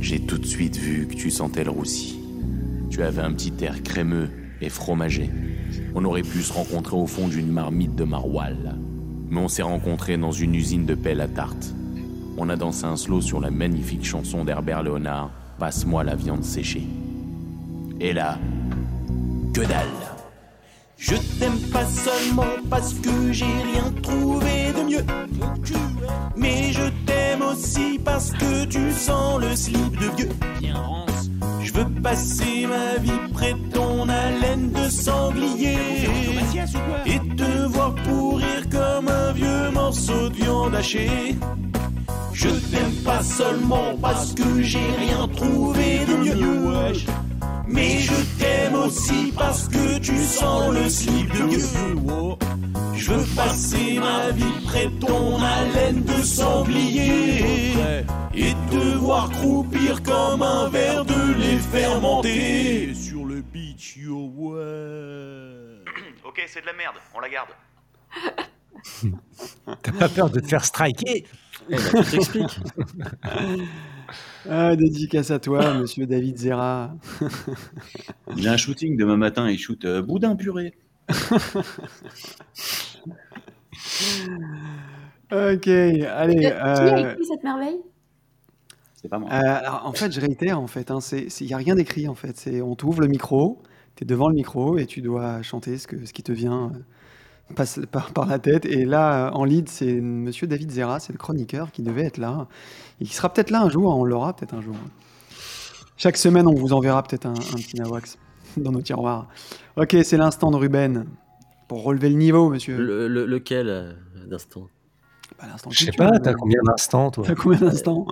[0.00, 2.20] J'ai tout de suite vu que tu sentais le roussi.
[2.90, 4.30] Tu avais un petit air crémeux
[4.60, 5.30] et fromager.
[5.94, 8.74] On aurait pu se rencontrer au fond d'une marmite de maroilles.
[9.30, 11.74] Mais on s'est rencontrés dans une usine de pelle à tarte.
[12.36, 16.86] On a dansé un slow sur la magnifique chanson d'Herbert Léonard, Passe-moi la viande séchée.
[18.00, 18.38] Et là,
[19.54, 19.86] que dalle
[20.98, 25.04] Je t'aime pas seulement parce que j'ai rien trouvé de mieux.
[26.36, 30.30] Mais je t'aime aussi parce que tu sens le slip de vieux.
[31.60, 35.78] Je veux passer ma vie près de ton haleine de sanglier
[37.06, 41.36] et te voir pourrir comme un vieux morceau de viande hachée.
[42.34, 46.92] Je t'aime pas seulement parce que j'ai rien trouvé de mieux.
[47.66, 52.36] Mais je t'aime aussi parce que tu sens le slip de vieux.
[52.94, 57.72] Je veux passer ma vie près de ton haleine de sanglier
[58.34, 65.84] et te voir croupir comme un verre de lait fermenté sur le beach, yo ouais.
[66.24, 67.50] Ok, c'est de la merde, on la garde.
[69.82, 71.26] T'as pas peur de te faire striker?
[71.68, 72.60] Eh ben, tu t'expliques.
[74.48, 76.94] Ah, dédicace à toi, monsieur David Zera.
[78.36, 80.74] Il a un shooting demain matin, il shoot euh, boudin puré.
[85.32, 86.36] Ok, allez.
[86.40, 87.80] Qui a euh, écrit cette merveille?
[88.94, 89.28] C'est pas moi.
[89.32, 90.90] euh, alors, en fait, je réitère, en fait.
[91.40, 92.36] Il n'y a rien d'écrit, en fait.
[92.38, 93.62] C'est On t'ouvre le micro,
[93.96, 96.72] tu es devant le micro et tu dois chanter ce, que, ce qui te vient
[96.74, 96.78] euh,
[97.54, 98.64] passe par, par la tête.
[98.66, 102.18] Et là, euh, en lead, c'est monsieur David Zera, c'est le chroniqueur qui devait être
[102.18, 102.46] là.
[103.00, 104.74] Et qui sera peut-être là un jour, hein, on l'aura peut-être un jour.
[105.96, 108.18] Chaque semaine, on vous enverra peut-être un, un petit Nawax
[108.56, 109.28] dans nos tiroirs.
[109.76, 111.06] Ok, c'est l'instant de Ruben.
[111.68, 112.76] Pour relever le niveau, monsieur.
[112.76, 113.92] Le- le- lequel euh,
[114.26, 114.68] d'instant?
[115.38, 117.24] Pas l'instant Je sais pas, mais- t'as combien d'instants, toi?
[117.26, 118.06] T'as combien d'instants?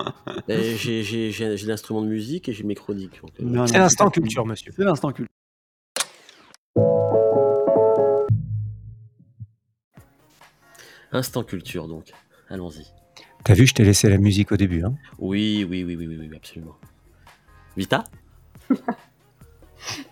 [0.49, 3.21] J'ai j'ai- j'ai- j'ai l'instrument de musique et j'ai mes chroniques.
[3.41, 4.73] euh, C'est l'instant culture, monsieur.
[4.75, 5.29] C'est l'instant culture.
[11.13, 12.13] Instant culture, donc.
[12.49, 12.87] Allons-y.
[13.45, 14.85] T'as vu, je t'ai laissé la musique au début.
[14.85, 16.77] Hein Oui, oui, oui, oui, oui, oui, absolument.
[17.77, 18.05] Vita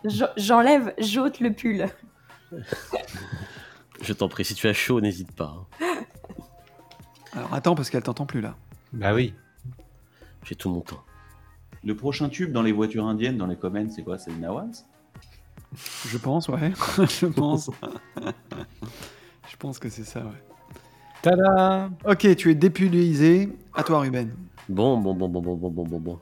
[0.05, 1.87] Je- J'enlève, j'ôte le pull.
[4.03, 5.67] Je t'en prie, si tu as chaud, n'hésite pas.
[5.81, 5.87] hein.
[7.33, 8.57] Alors attends, parce qu'elle t'entend plus là.
[8.93, 9.35] bah oui.
[10.45, 11.05] J'ai tout mon temps.
[11.85, 14.19] Le prochain tube dans les voitures indiennes, dans les comments, c'est quoi?
[14.19, 14.87] C'est le Nawaz
[16.09, 16.73] Je pense, ouais.
[16.99, 17.71] je pense.
[19.49, 20.43] je pense que c'est ça, ouais.
[21.23, 23.51] Tada Ok, tu es dépulvérisé.
[23.75, 24.35] À toi, Ruben.
[24.69, 26.21] Bon, bon, bon, bon, bon, bon, bon, bon, bon.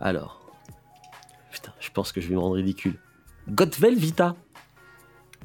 [0.00, 0.40] Alors.
[1.50, 2.98] Putain, je pense que je vais me rendre ridicule.
[3.48, 4.34] Godvel Vita.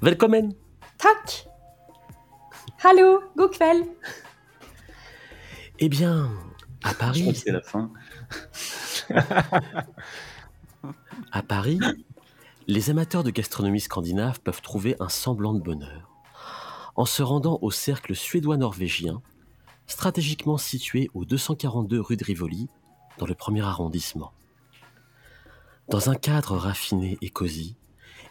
[0.01, 0.53] Velkommen.
[0.97, 1.47] Tac
[2.84, 3.84] Hallo, Gokvel
[5.80, 6.30] Eh bien,
[6.84, 7.91] à Paris, que c'est la fin.
[11.31, 11.80] à Paris,
[12.68, 16.07] les amateurs de gastronomie scandinave peuvent trouver un semblant de bonheur
[16.98, 19.22] en se rendant au cercle suédois-norvégien,
[19.86, 22.68] stratégiquement situé au 242 rue de Rivoli,
[23.19, 24.34] dans le premier arrondissement.
[25.90, 27.78] Dans un cadre raffiné et cosy,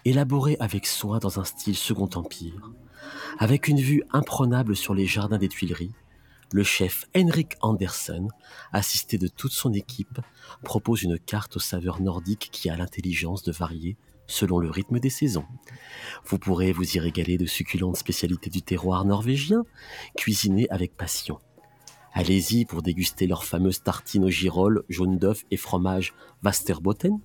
[0.04, 2.70] élaboré avec soin dans un style Second Empire,
[3.38, 5.94] avec une vue imprenable sur les jardins des Tuileries,
[6.52, 8.28] le chef Henrik Andersen,
[8.72, 10.20] assisté de toute son équipe,
[10.62, 13.96] propose une carte aux saveurs nordiques qui a l'intelligence de varier
[14.26, 15.44] selon le rythme des saisons.
[16.24, 19.64] Vous pourrez vous y régaler de succulentes spécialités du terroir norvégien,
[20.16, 21.38] cuisinées avec passion.
[22.12, 27.20] Allez-y pour déguster leurs fameuses tartines aux girolles, jaune d'œuf et fromage Vasterbotten,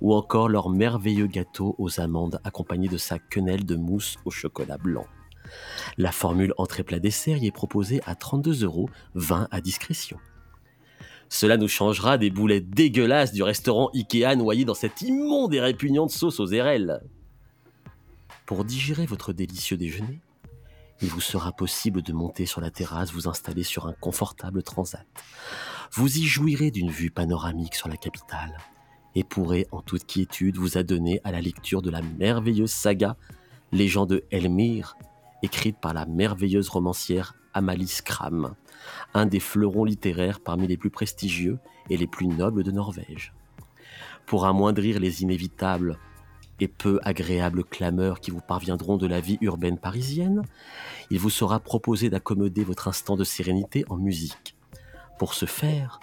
[0.00, 4.78] ou encore leur merveilleux gâteau aux amandes accompagné de sa quenelle de mousse au chocolat
[4.78, 5.06] blanc.
[5.98, 10.18] La formule entrée-plat dessert y est proposée à 32 euros, 20 à discrétion.
[11.34, 16.12] Cela nous changera des boulettes dégueulasses du restaurant Ikea noyées dans cette immonde et répugnante
[16.12, 17.00] sauce aux érelles.
[18.46, 20.20] Pour digérer votre délicieux déjeuner,
[21.02, 25.04] il vous sera possible de monter sur la terrasse, vous installer sur un confortable transat.
[25.90, 28.56] Vous y jouirez d'une vue panoramique sur la capitale
[29.16, 33.16] et pourrez en toute quiétude vous adonner à la lecture de la merveilleuse saga
[33.72, 34.96] Légende de Elmire,
[35.42, 38.54] écrite par la merveilleuse romancière Amalie Skram,
[39.14, 41.58] un des fleurons littéraires parmi les plus prestigieux
[41.90, 43.32] et les plus nobles de Norvège.
[44.26, 45.98] Pour amoindrir les inévitables
[46.60, 50.42] et peu agréables clameurs qui vous parviendront de la vie urbaine parisienne,
[51.10, 54.56] il vous sera proposé d'accommoder votre instant de sérénité en musique.
[55.18, 56.00] Pour ce faire,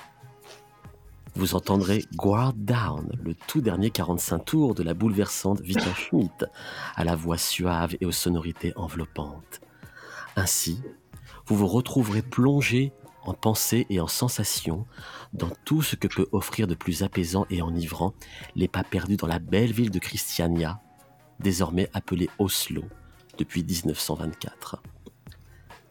[1.36, 6.46] vous entendrez Guard Down, le tout dernier 45 tours de la bouleversante Vita Schmidt,
[6.96, 9.62] à la voix suave et aux sonorités enveloppantes.
[10.36, 10.82] Ainsi,
[11.52, 14.86] vous vous retrouverez plongé en pensée et en sensations
[15.34, 18.14] dans tout ce que peut offrir de plus apaisant et enivrant
[18.56, 20.80] les pas perdus dans la belle ville de Christiania,
[21.42, 22.86] désormais appelée Oslo
[23.38, 24.82] depuis 1924.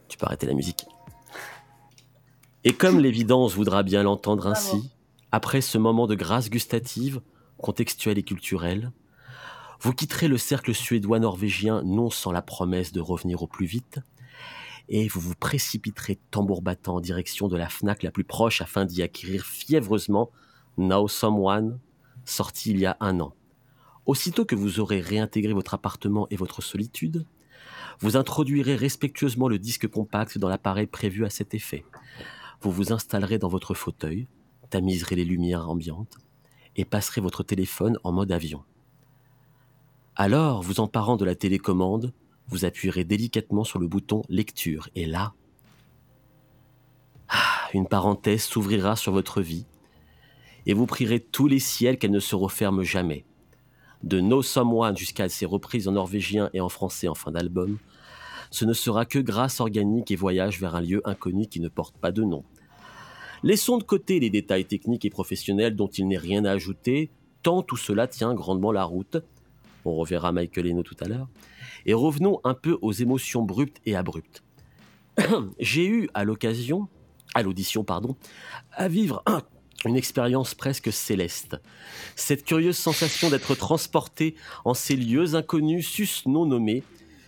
[0.07, 0.87] Tu peux arrêter la musique.
[2.63, 4.91] Et comme l'évidence voudra bien l'entendre ainsi,
[5.31, 7.21] après ce moment de grâce gustative,
[7.59, 8.91] contextuelle et culturelle,
[9.79, 13.99] vous quitterez le cercle suédois-norvégien non sans la promesse de revenir au plus vite,
[14.93, 18.83] et vous vous précipiterez tambour battant en direction de la FNAC la plus proche afin
[18.83, 20.29] d'y acquérir fiévreusement
[20.77, 21.79] Now Someone,
[22.25, 23.33] sorti il y a un an.
[24.05, 27.25] Aussitôt que vous aurez réintégré votre appartement et votre solitude,
[28.01, 31.85] vous introduirez respectueusement le disque compact dans l'appareil prévu à cet effet.
[32.59, 34.27] Vous vous installerez dans votre fauteuil,
[34.69, 36.17] tamiserez les lumières ambiantes
[36.75, 38.65] et passerez votre téléphone en mode avion.
[40.17, 42.11] Alors, vous emparant de la télécommande,
[42.47, 45.33] vous appuierez délicatement sur le bouton lecture et là,
[47.29, 49.65] ah, une parenthèse s'ouvrira sur votre vie
[50.65, 53.25] et vous prierez tous les ciels qu'elle ne se referme jamais.
[54.03, 57.77] De No Someone jusqu'à ses reprises en norvégien et en français en fin d'album,
[58.49, 61.97] ce ne sera que grâce organique et voyage vers un lieu inconnu qui ne porte
[61.97, 62.43] pas de nom.
[63.43, 67.11] Laissons de côté les détails techniques et professionnels dont il n'est rien à ajouter,
[67.43, 69.17] tant tout cela tient grandement la route.
[69.85, 71.27] On reverra Michael Eno tout à l'heure.
[71.85, 74.43] Et revenons un peu aux émotions brutes et abruptes.
[75.59, 76.87] J'ai eu à l'occasion,
[77.33, 78.15] à l'audition, pardon,
[78.71, 79.23] à vivre
[79.85, 81.57] une expérience presque céleste.
[82.15, 84.35] Cette curieuse sensation d'être transporté
[84.65, 86.83] en ces lieux inconnus, sus non nommés,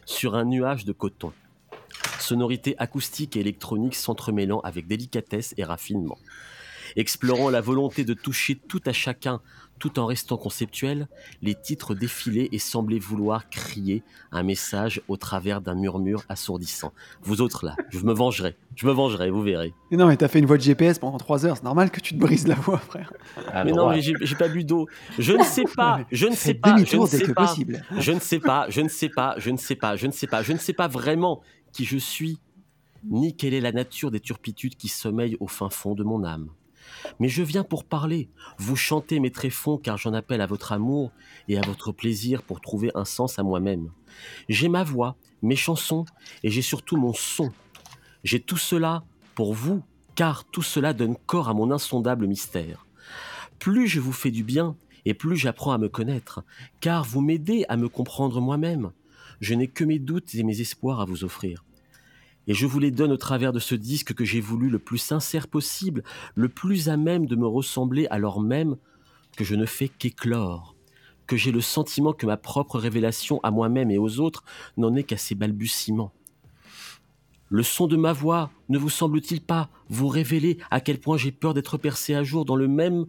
[0.06, 1.34] sur un nuage de coton.
[2.20, 6.18] Sonorités acoustiques et électroniques s'entremêlant avec délicatesse et raffinement.
[6.96, 9.42] Explorant la volonté de toucher tout à chacun
[9.84, 11.10] tout en restant conceptuel,
[11.42, 14.02] les titres défilaient et semblaient vouloir crier
[14.32, 16.94] un message au travers d'un murmure assourdissant.
[17.22, 19.74] Vous autres là, je me vengerai, je me vengerai, vous verrez.
[19.92, 22.00] Mais non, mais t'as fait une voix de GPS pendant 3 heures, c'est normal que
[22.00, 23.12] tu te brises la voix, frère.
[23.52, 23.96] Ah, mais non, ouais.
[23.98, 24.88] mais j'ai pas bu d'eau.
[25.20, 27.48] Je ne sais pas, je ne sais pas, je ne demi-tour dès sais que pas,
[27.48, 27.84] possible.
[27.98, 30.28] je ne sais pas, je ne sais pas, je ne sais pas, je ne sais
[30.28, 31.42] pas, je ne sais pas vraiment
[31.74, 32.40] qui je suis,
[33.04, 36.52] ni quelle est la nature des turpitudes qui sommeillent au fin fond de mon âme.
[37.20, 41.12] Mais je viens pour parler, vous chanter mes tréfonds car j'en appelle à votre amour
[41.48, 43.92] et à votre plaisir pour trouver un sens à moi-même.
[44.50, 46.06] J'ai ma voix, mes chansons
[46.44, 47.52] et j'ai surtout mon son.
[48.24, 49.04] J'ai tout cela
[49.36, 49.84] pour vous
[50.16, 52.86] car tout cela donne corps à mon insondable mystère.
[53.60, 56.44] Plus je vous fais du bien et plus j'apprends à me connaître,
[56.80, 58.92] car vous m'aidez à me comprendre moi-même.
[59.42, 61.64] Je n'ai que mes doutes et mes espoirs à vous offrir.
[62.48, 64.98] Et je vous les donne au travers de ce disque que j'ai voulu le plus
[64.98, 66.04] sincère possible,
[66.36, 68.76] le plus à même de me ressembler alors même
[69.38, 70.76] que je ne fais qu'éclore.
[71.28, 74.44] que j'ai le sentiment que ma propre révélation à moi-même et aux autres
[74.78, 76.14] n'en est qu'à ses balbutiements.
[77.50, 81.32] Le son de ma voix ne vous semble-t-il pas vous révéler à quel point j'ai
[81.32, 83.06] peur d'être percé à jour dans le même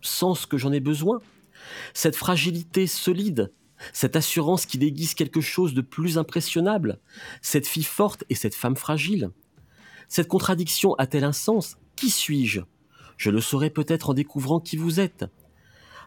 [0.00, 1.20] sens que j'en ai besoin?
[1.94, 3.52] Cette fragilité solide,
[3.92, 7.00] cette assurance qui déguise quelque chose de plus impressionnable,
[7.40, 9.30] cette fille forte et cette femme fragile.
[10.08, 11.76] Cette contradiction a-t-elle un sens?
[11.96, 12.60] Qui suis-je?
[13.16, 15.24] Je le saurai peut-être en découvrant qui vous êtes.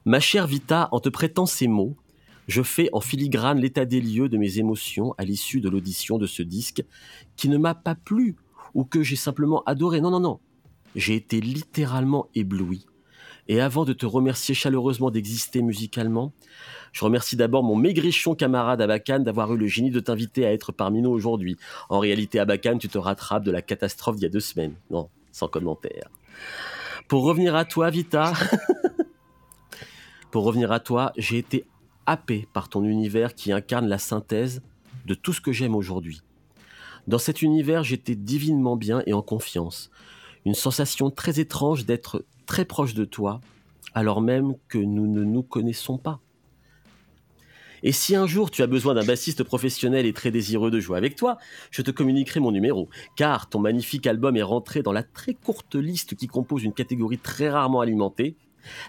[0.06, 1.95] Ma chère Vita, en te prêtant ces mots,
[2.47, 6.27] je fais en filigrane l'état des lieux de mes émotions à l'issue de l'audition de
[6.27, 6.84] ce disque
[7.35, 8.35] qui ne m'a pas plu
[8.76, 10.02] ou que j'ai simplement adoré.
[10.02, 10.39] Non, non, non.
[10.95, 12.85] J'ai été littéralement ébloui.
[13.47, 16.34] Et avant de te remercier chaleureusement d'exister musicalement,
[16.91, 20.72] je remercie d'abord mon maigrichon camarade Abakan d'avoir eu le génie de t'inviter à être
[20.72, 21.57] parmi nous aujourd'hui.
[21.89, 24.76] En réalité, Abakan, tu te rattrapes de la catastrophe d'il y a deux semaines.
[24.89, 26.09] Non, sans commentaire.
[27.07, 28.34] Pour revenir à toi, Vita.
[30.31, 31.65] Pour revenir à toi, j'ai été
[32.05, 34.61] happé par ton univers qui incarne la synthèse
[35.05, 36.22] de tout ce que j'aime aujourd'hui.
[37.07, 39.91] Dans cet univers, j'étais divinement bien et en confiance.
[40.45, 43.41] Une sensation très étrange d'être très proche de toi,
[43.93, 46.19] alors même que nous ne nous connaissons pas.
[47.84, 50.97] Et si un jour tu as besoin d'un bassiste professionnel et très désireux de jouer
[50.97, 51.38] avec toi,
[51.69, 55.76] je te communiquerai mon numéro, car ton magnifique album est rentré dans la très courte
[55.76, 58.38] liste qui compose une catégorie très rarement alimentée,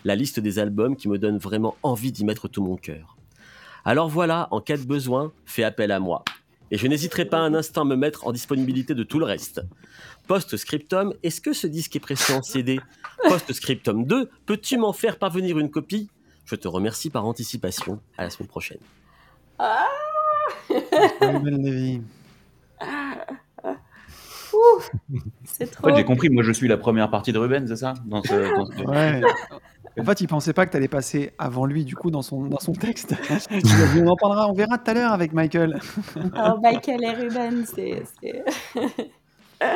[0.05, 3.17] la liste des albums qui me donne vraiment envie d'y mettre tout mon cœur.
[3.85, 6.25] Alors voilà, en cas de besoin, fais appel à moi.
[6.71, 9.61] Et je n'hésiterai pas un instant à me mettre en disponibilité de tout le reste.
[10.27, 12.81] Post-scriptum, est-ce que ce disque est pressé en CD
[13.29, 16.09] Post-scriptum 2, peux-tu m'en faire parvenir une copie?
[16.45, 18.01] Je te remercie par anticipation.
[18.19, 18.79] À la semaine prochaine.
[21.21, 22.03] Ruben Levy.
[25.45, 25.89] C'est En trop.
[25.91, 27.95] fait, j'ai compris, moi je suis la première partie de Ruben, c'est ça?
[28.07, 29.21] Dans ce, dans ce- Ouais.
[29.99, 32.45] En fait, il pensait pas que tu allais passer avant lui, du coup, dans son,
[32.47, 33.15] dans son texte.
[33.97, 35.81] On en parlera, on verra tout à l'heure avec Michael.
[36.35, 38.03] Alors, Michael et Ruben, c'est.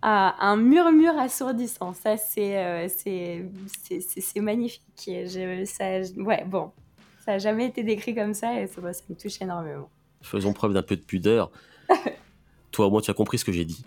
[0.00, 3.44] Ah, un murmure assourdissant, ça c'est euh, c'est
[3.82, 4.82] c'est- c'est- c'est magnifique.
[5.06, 6.70] Je, ça, ouais, bon,
[7.24, 9.90] ça n'a jamais été décrit comme ça et ça, ça me touche énormément.
[10.22, 11.50] Faisons preuve d'un peu de pudeur.
[12.70, 13.84] Toi, au moins, tu as compris ce que j'ai dit.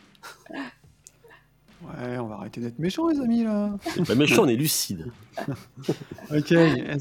[0.49, 3.71] Ouais, on va arrêter d'être méchants, les amis, là.
[4.05, 5.05] Pas méchant, on est lucide.
[6.29, 6.51] Ok.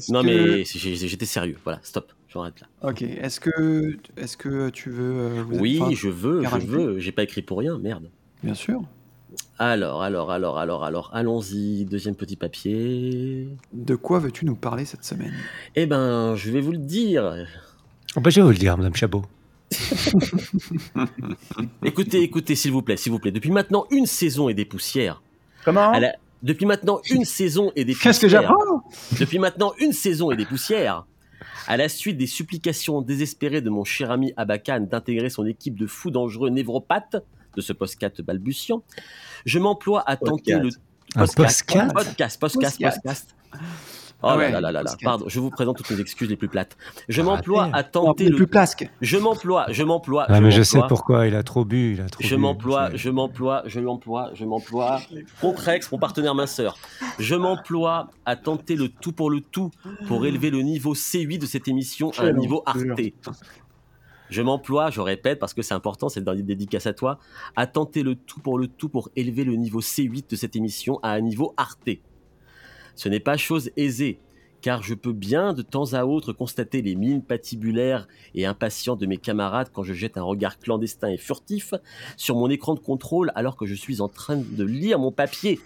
[0.09, 1.57] Non, que- mais j'étais sérieux.
[1.65, 2.11] Voilà, stop.
[2.33, 2.67] J'arrête là.
[2.89, 3.01] Ok.
[3.01, 5.03] Est-ce que, est-ce que tu veux.
[5.17, 6.99] euh, vous- Oui, je veux, je rajouter veux.
[6.99, 8.09] J'ai pas écrit pour rien, merde.
[8.43, 8.81] Bien sûr.
[9.59, 11.85] Alors, alors, alors, alors, alors, allons-y.
[11.85, 13.49] Deuxième petit papier.
[13.73, 15.33] De quoi veux-tu nous parler cette semaine?
[15.75, 17.45] Eh ben, je vais vous le dire.
[18.15, 19.23] Oh, bah, je vais vous le dire, Madame Chabot.
[21.83, 23.31] Écoutez, écoutez, s'il vous plaît, s'il vous plaît.
[23.31, 25.21] Depuis maintenant une saison et des poussières.
[25.65, 25.91] Comment?
[25.91, 28.11] La- Depuis maintenant une saison et des poussières.
[28.11, 28.83] Qu'est-ce que j'apprends?
[29.19, 31.05] Depuis maintenant une saison et des poussières.
[31.67, 35.87] À la suite des supplications désespérées de mon cher ami Abakan d'intégrer son équipe de
[35.87, 37.17] fous dangereux névropathes
[37.55, 38.83] de ce podcast balbutiant,
[39.45, 40.69] je m'emploie à tenter le
[41.13, 43.35] podcast, podcast, podcast, podcast.
[44.23, 46.35] Oh Ah là ouais, là là là pardon, je vous présente toutes mes excuses les
[46.35, 46.77] plus plates.
[47.09, 47.35] Je Arrêtez.
[47.35, 48.87] m'emploie à tenter le plus plasque.
[49.01, 52.01] je m'emploie, je m'emploie, Ah, mais je sais m'emploie, pourquoi, il a trop bu, il
[52.01, 55.01] a trop je m'emploie, je m'emploie, je m'emploie, je m'emploie.
[55.41, 56.77] Contrex, mon partenaire minceur.
[57.17, 59.71] Je m'emploie à tenter le tout pour le tout
[60.07, 62.61] pour élever le niveau C8 de cette émission à un niveau.
[62.65, 62.79] Arte.
[64.29, 67.19] Je m'emploie, je répète parce que c'est important, c'est une dédicace à toi,
[67.57, 70.99] à tenter le tout pour le tout pour élever le niveau C8 de cette émission
[71.03, 71.89] à un niveau Arte.
[72.95, 74.19] Ce n'est pas chose aisée,
[74.61, 79.05] car je peux bien de temps à autre constater les mines patibulaires et impatients de
[79.05, 81.73] mes camarades quand je jette un regard clandestin et furtif
[82.15, 85.59] sur mon écran de contrôle alors que je suis en train de lire mon papier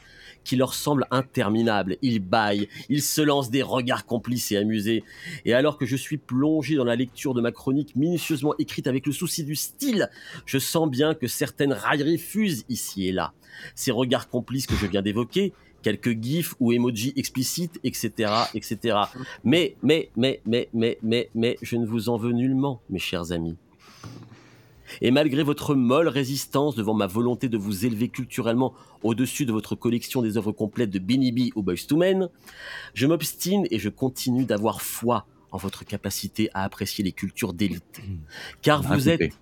[0.45, 1.97] qui leur semble interminable.
[2.01, 5.03] Ils baillent, ils se lancent des regards complices et amusés.
[5.43, 9.07] Et alors que je suis plongé dans la lecture de ma chronique minutieusement écrite avec
[9.07, 10.09] le souci du style,
[10.45, 13.33] je sens bien que certaines railleries fusent ici et là.
[13.73, 15.53] Ces regards complices que je viens d'évoquer,
[15.85, 18.97] quelques gifs ou emojis explicites, etc., etc.
[19.43, 23.31] Mais, mais, mais, mais, mais, mais, mais, je ne vous en veux nullement, mes chers
[23.31, 23.55] amis.
[25.01, 29.75] Et malgré votre molle résistance devant ma volonté de vous élever culturellement au-dessus de votre
[29.75, 32.29] collection des œuvres complètes de Bee ou Boys to Men,
[32.95, 38.01] je m'obstine et je continue d'avoir foi en votre capacité à apprécier les cultures d'élite.
[38.63, 39.37] Car On a vous êtes...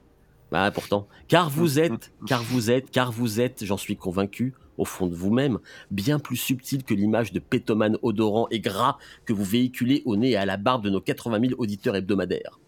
[0.51, 1.07] Ah, pourtant.
[1.29, 5.15] Car vous êtes, car vous êtes, car vous êtes, j'en suis convaincu, au fond de
[5.15, 5.59] vous-même,
[5.91, 10.31] bien plus subtil que l'image de pétomane odorant et gras que vous véhiculez au nez
[10.31, 12.59] et à la barbe de nos 80 000 auditeurs hebdomadaires.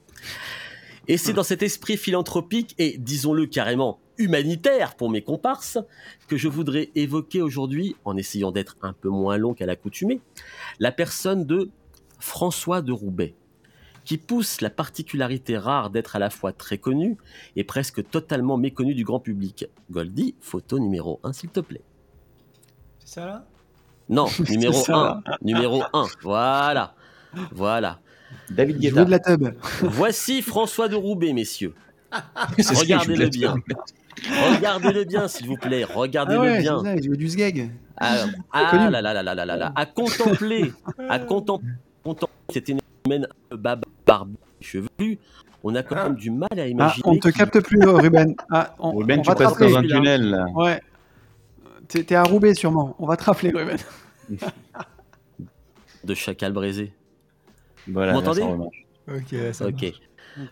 [1.07, 5.77] Et c'est dans cet esprit philanthropique et, disons-le carrément, humanitaire pour mes comparses,
[6.27, 10.21] que je voudrais évoquer aujourd'hui, en essayant d'être un peu moins long qu'à l'accoutumée,
[10.79, 11.69] la personne de
[12.19, 13.35] François de Roubaix,
[14.03, 17.17] qui pousse la particularité rare d'être à la fois très connu
[17.55, 19.67] et presque totalement méconnu du grand public.
[19.91, 21.81] Goldie, photo numéro 1, s'il te plaît.
[23.05, 23.43] C'est ça là?
[24.09, 25.21] Non, numéro C'est ça.
[25.25, 25.33] 1.
[25.43, 26.05] Numéro 1.
[26.21, 26.93] Voilà.
[27.51, 27.99] Voilà.
[28.49, 28.99] David Je Guetta.
[28.99, 29.47] veux de la tub.
[29.81, 31.73] Voici François de Roubaix, messieurs.
[32.57, 33.55] Regardez-le bien.
[34.55, 35.85] Regardez-le bien, s'il vous plaît.
[35.89, 36.83] Ah Regardez-le ouais, bien.
[36.83, 37.71] ça, je veux du sgeg.
[37.97, 38.15] Ah,
[38.51, 38.89] ah connu.
[38.89, 39.71] là là là là là là là.
[39.75, 40.71] À contempler,
[41.09, 41.69] à contempler,
[42.49, 45.17] cet énorme baba barbu chevelu,
[45.63, 47.03] on a quand même du mal à Ah, imaginer.
[47.05, 48.35] on te capte plus, Ruben.
[48.51, 50.45] Ah, on, Ruben, on tu passes dans un tunnel là.
[50.53, 50.81] Ouais.
[51.87, 52.95] T'es à Roubaix sûrement.
[52.99, 53.77] On va te rappeler, Ruben.
[56.03, 56.93] de chacal braisé.
[57.87, 58.43] Voilà, Vous m'entendez.
[59.07, 59.93] Ok, ça Ok.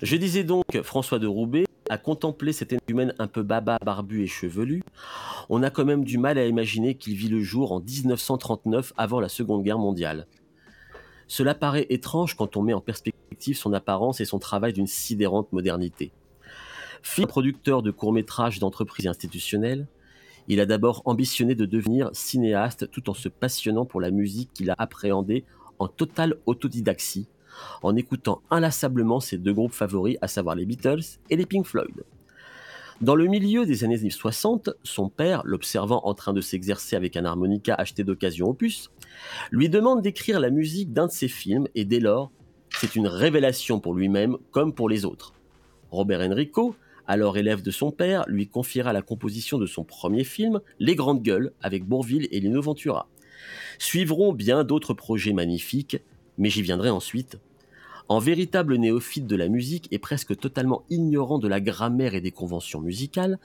[0.01, 4.27] Je disais donc François de Roubaix à contempler cet humaine un peu baba, barbu et
[4.27, 4.83] chevelu.
[5.49, 9.19] On a quand même du mal à imaginer qu'il vit le jour en 1939 avant
[9.19, 10.27] la Seconde Guerre mondiale.
[11.27, 15.51] Cela paraît étrange quand on met en perspective son apparence et son travail d'une sidérante
[15.51, 16.11] modernité.
[17.01, 19.87] Film producteur de courts-métrages d'entreprises institutionnelles,
[20.47, 24.69] il a d'abord ambitionné de devenir cinéaste tout en se passionnant pour la musique qu'il
[24.69, 25.45] a appréhendée
[25.79, 27.27] en totale autodidaxie,
[27.81, 32.03] en écoutant inlassablement ses deux groupes favoris, à savoir les Beatles et les Pink Floyd.
[33.01, 37.25] Dans le milieu des années 60, son père, l'observant en train de s'exercer avec un
[37.25, 38.91] harmonica acheté d'occasion au puce,
[39.51, 42.31] lui demande d'écrire la musique d'un de ses films et dès lors,
[42.69, 45.33] c'est une révélation pour lui-même comme pour les autres.
[45.91, 46.75] Robert Enrico,
[47.07, 51.21] alors élève de son père, lui confiera la composition de son premier film, Les Grandes
[51.21, 53.07] Gueules, avec Bourville et Lino Ventura.
[53.77, 55.97] Suivront bien d'autres projets magnifiques,
[56.37, 57.39] mais j'y viendrai ensuite.
[58.09, 62.31] En véritable néophyte de la musique et presque totalement ignorant de la grammaire et des
[62.31, 63.39] conventions musicales,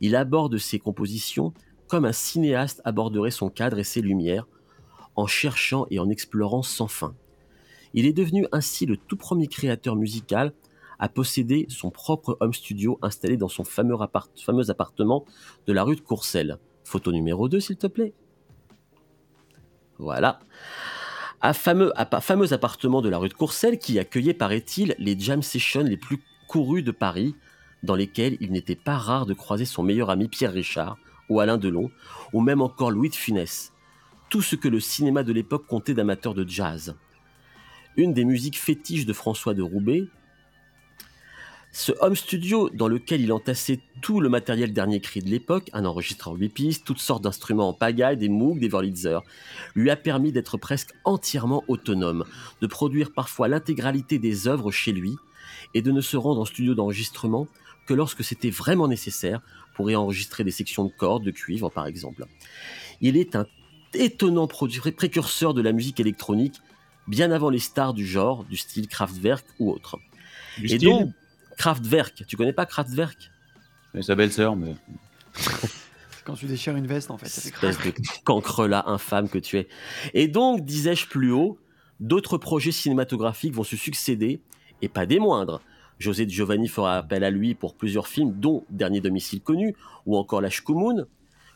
[0.00, 1.52] il aborde ses compositions
[1.88, 4.46] comme un cinéaste aborderait son cadre et ses lumières,
[5.14, 7.14] en cherchant et en explorant sans fin.
[7.94, 10.52] Il est devenu ainsi le tout premier créateur musical
[10.98, 15.24] à posséder son propre home studio installé dans son fameux, appart- fameux appartement
[15.66, 16.58] de la rue de Courcelles.
[16.84, 18.14] Photo numéro 2, s'il te plaît.
[19.98, 20.40] Voilà.
[21.42, 25.42] Un fameux, appa- fameux appartement de la rue de Courcelles qui accueillait, paraît-il, les jam
[25.42, 27.34] sessions les plus courus de Paris,
[27.82, 30.96] dans lesquels il n'était pas rare de croiser son meilleur ami Pierre Richard,
[31.28, 31.90] ou Alain Delon,
[32.32, 33.72] ou même encore Louis de Funès.
[34.30, 36.96] Tout ce que le cinéma de l'époque comptait d'amateurs de jazz.
[37.96, 40.04] Une des musiques fétiches de François de Roubaix,
[41.76, 45.84] ce home studio dans lequel il entassait tout le matériel dernier cri de l'époque, un
[45.84, 49.18] enregistreur 8 pistes, toutes sortes d'instruments en pagaille, des Moog, des Wurlitzer,
[49.74, 52.24] lui a permis d'être presque entièrement autonome,
[52.62, 55.16] de produire parfois l'intégralité des œuvres chez lui
[55.74, 57.46] et de ne se rendre en studio d'enregistrement
[57.86, 59.42] que lorsque c'était vraiment nécessaire
[59.74, 62.24] pour y enregistrer des sections de cordes, de cuivre par exemple.
[63.02, 63.46] Il est un
[63.92, 66.56] étonnant précurseur de la musique électronique,
[67.06, 69.98] bien avant les stars du genre, du style Kraftwerk ou autre.
[70.56, 70.88] Du Et style.
[70.88, 71.12] donc,
[71.56, 73.30] Kraftwerk, tu connais pas Kraftwerk?
[73.94, 74.74] Et sa belle-sœur, mais.
[76.24, 77.26] Quand tu déchires une veste, en fait.
[77.26, 77.92] Espèce de
[78.24, 79.68] cancrelat infâme que tu es.
[80.12, 81.58] Et donc, disais-je plus haut,
[82.00, 84.40] d'autres projets cinématographiques vont se succéder,
[84.82, 85.62] et pas des moindres.
[85.98, 89.74] José Giovanni fera appel à lui pour plusieurs films, dont Dernier domicile connu,
[90.04, 91.06] ou encore La Shkumun,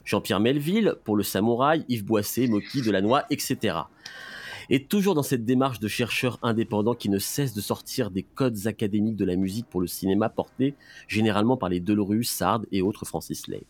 [0.04, 3.76] Jean-Pierre Melville pour Le Samouraï, Yves Boisset, Moki, Delannoy, etc.
[4.72, 8.68] Et toujours dans cette démarche de chercheur indépendant qui ne cesse de sortir des codes
[8.68, 10.74] académiques de la musique pour le cinéma portés
[11.08, 13.64] généralement par les Delorue, Sard et autres Francis Lay.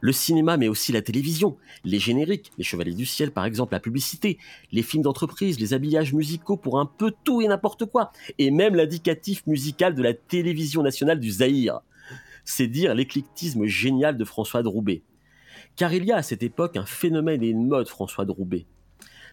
[0.00, 3.78] Le cinéma, mais aussi la télévision, les génériques, les Chevaliers du Ciel par exemple, la
[3.78, 4.38] publicité,
[4.72, 8.74] les films d'entreprise, les habillages musicaux pour un peu tout et n'importe quoi, et même
[8.74, 11.82] l'indicatif musical de la télévision nationale du Zaïre.
[12.44, 15.02] C'est dire l'éclectisme génial de François de Roubaix.
[15.76, 18.66] Car il y a à cette époque un phénomène et une mode François de Roubaix.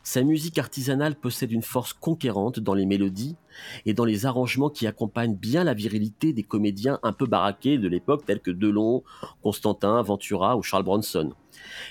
[0.05, 3.37] Sa musique artisanale possède une force conquérante dans les mélodies
[3.85, 7.87] et dans les arrangements qui accompagnent bien la virilité des comédiens un peu baraqués de
[7.87, 9.03] l'époque tels que Delon,
[9.41, 11.33] Constantin, Ventura ou Charles Bronson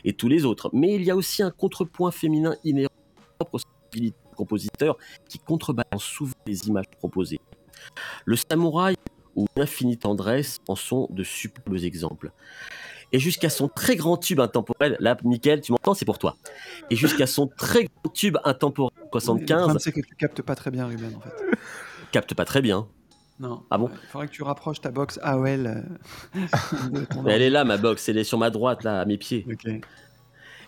[0.04, 0.68] et tous les autres.
[0.74, 2.92] Mais il y a aussi un contrepoint féminin inhérent
[3.50, 3.58] aux
[3.92, 4.96] du compositeur
[5.28, 7.40] qui contrebalance souvent les images proposées.
[8.24, 8.94] Le samouraï
[9.36, 12.32] ou l'infinie tendresse en sont de superbes exemples
[13.12, 16.36] et jusqu'à son très grand tube intemporel, là, nickel, tu m'entends, c'est pour toi.
[16.90, 19.76] Et jusqu'à son très grand tube intemporel 75.
[19.78, 21.30] C'est que tu captes pas très bien, Ruben, en fait.
[22.10, 22.86] Capte pas très bien.
[23.38, 23.62] Non.
[23.70, 23.90] Ah bon?
[24.02, 25.66] Il faudrait que tu rapproches ta box AOL.
[25.66, 29.46] Euh, elle est là, ma box, elle est sur ma droite, là, à mes pieds.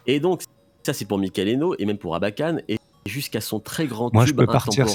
[0.07, 0.43] Et donc,
[0.83, 4.19] ça, c'est pour Michael Eno et même pour Abakan, et jusqu'à son très grand tube
[4.19, 4.87] intemporel peux partir,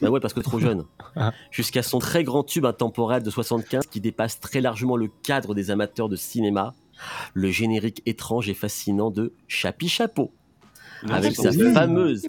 [0.00, 0.84] bah ouais, parce que trop jeune.
[1.16, 1.32] Ah.
[1.50, 5.70] jusqu'à son très grand tube intemporel de 75 qui dépasse très largement le cadre des
[5.70, 6.74] amateurs de cinéma,
[7.34, 10.32] le générique étrange et fascinant de Chapi Chapeau.
[11.08, 12.26] avec sa fameuse,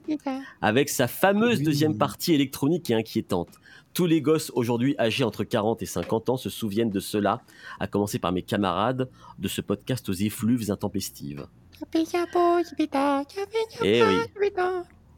[0.61, 3.49] avec sa fameuse deuxième partie électronique et inquiétante.
[3.93, 7.41] Tous les gosses aujourd'hui âgés entre 40 et 50 ans se souviennent de cela,
[7.81, 11.45] à commencer par mes camarades de ce podcast aux effluves intempestives.
[13.83, 14.17] Eh oui.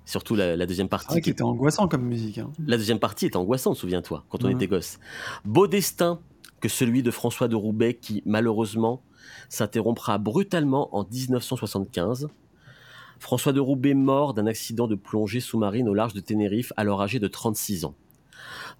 [0.06, 1.08] Surtout la, la deuxième C'est partie.
[1.08, 2.38] vrai qui était angoissant comme musique.
[2.38, 2.52] hein.
[2.68, 4.56] La deuxième partie est angoissante, souviens-toi, quand on Mhm.
[4.56, 5.00] était gosse.
[5.46, 6.20] Beau destin
[6.60, 9.02] que celui de François de Roubaix qui, malheureusement,
[9.50, 12.28] s'interrompra brutalement en 1975.
[13.20, 17.20] François de Roubaix mort d'un accident de plongée sous-marine au large de Tenerife, alors âgé
[17.20, 17.96] de 36 ans.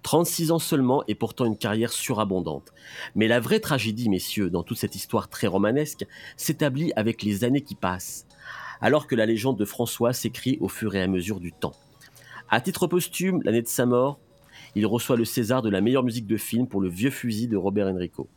[0.02, 2.72] 36 ans seulement et pourtant une carrière surabondante.
[3.14, 6.06] Mais la vraie tragédie, messieurs, dans toute cette histoire très romanesque,
[6.36, 8.26] s'établit avec les années qui passent,
[8.84, 11.72] alors que la légende de François s'écrit au fur et à mesure du temps.
[12.50, 14.20] À titre posthume, l'année de sa mort,
[14.74, 17.56] il reçoit le César de la meilleure musique de film pour Le Vieux Fusil de
[17.56, 18.28] Robert Enrico.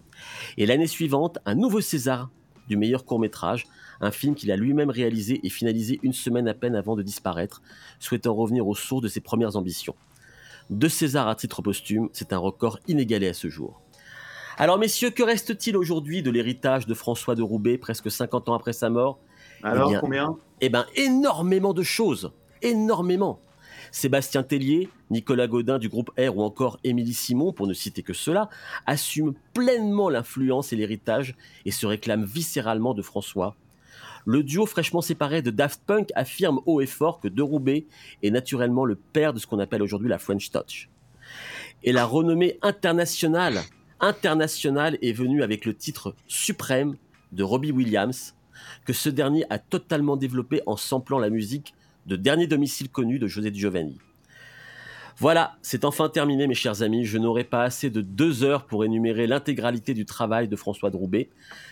[0.55, 2.29] Et l'année suivante, un nouveau César
[2.69, 3.65] du meilleur court-métrage,
[3.99, 7.61] un film qu'il a lui-même réalisé et finalisé une semaine à peine avant de disparaître,
[7.99, 9.95] souhaitant revenir aux sources de ses premières ambitions.
[10.69, 13.81] Deux Césars à titre posthume, c'est un record inégalé à ce jour.
[14.57, 18.71] Alors messieurs, que reste-t-il aujourd'hui de l'héritage de François de Roubaix, presque 50 ans après
[18.71, 19.19] sa mort?
[19.63, 20.37] Alors, Eh bien, combien?
[20.61, 22.31] eh ben, énormément de choses.
[22.61, 23.39] Énormément.
[23.91, 28.13] Sébastien Tellier, Nicolas Godin du groupe R ou encore Émilie Simon, pour ne citer que
[28.13, 28.49] cela,
[28.85, 31.35] assument pleinement l'influence et l'héritage
[31.65, 33.55] et se réclament viscéralement de François.
[34.25, 37.85] Le duo fraîchement séparé de Daft Punk affirme haut et fort que De Roubaix
[38.23, 40.89] est naturellement le père de ce qu'on appelle aujourd'hui la French Touch.
[41.83, 43.61] Et la renommée internationale,
[44.01, 46.97] internationale est venue avec le titre suprême
[47.31, 48.35] de Robbie Williams,
[48.85, 51.73] que ce dernier a totalement développé en samplant la musique
[52.05, 53.97] de Dernier domicile connu de José Di Giovanni.
[55.19, 58.85] Voilà, c'est enfin terminé mes chers amis, je n'aurai pas assez de deux heures pour
[58.85, 61.29] énumérer l'intégralité du travail de François de Roubaix.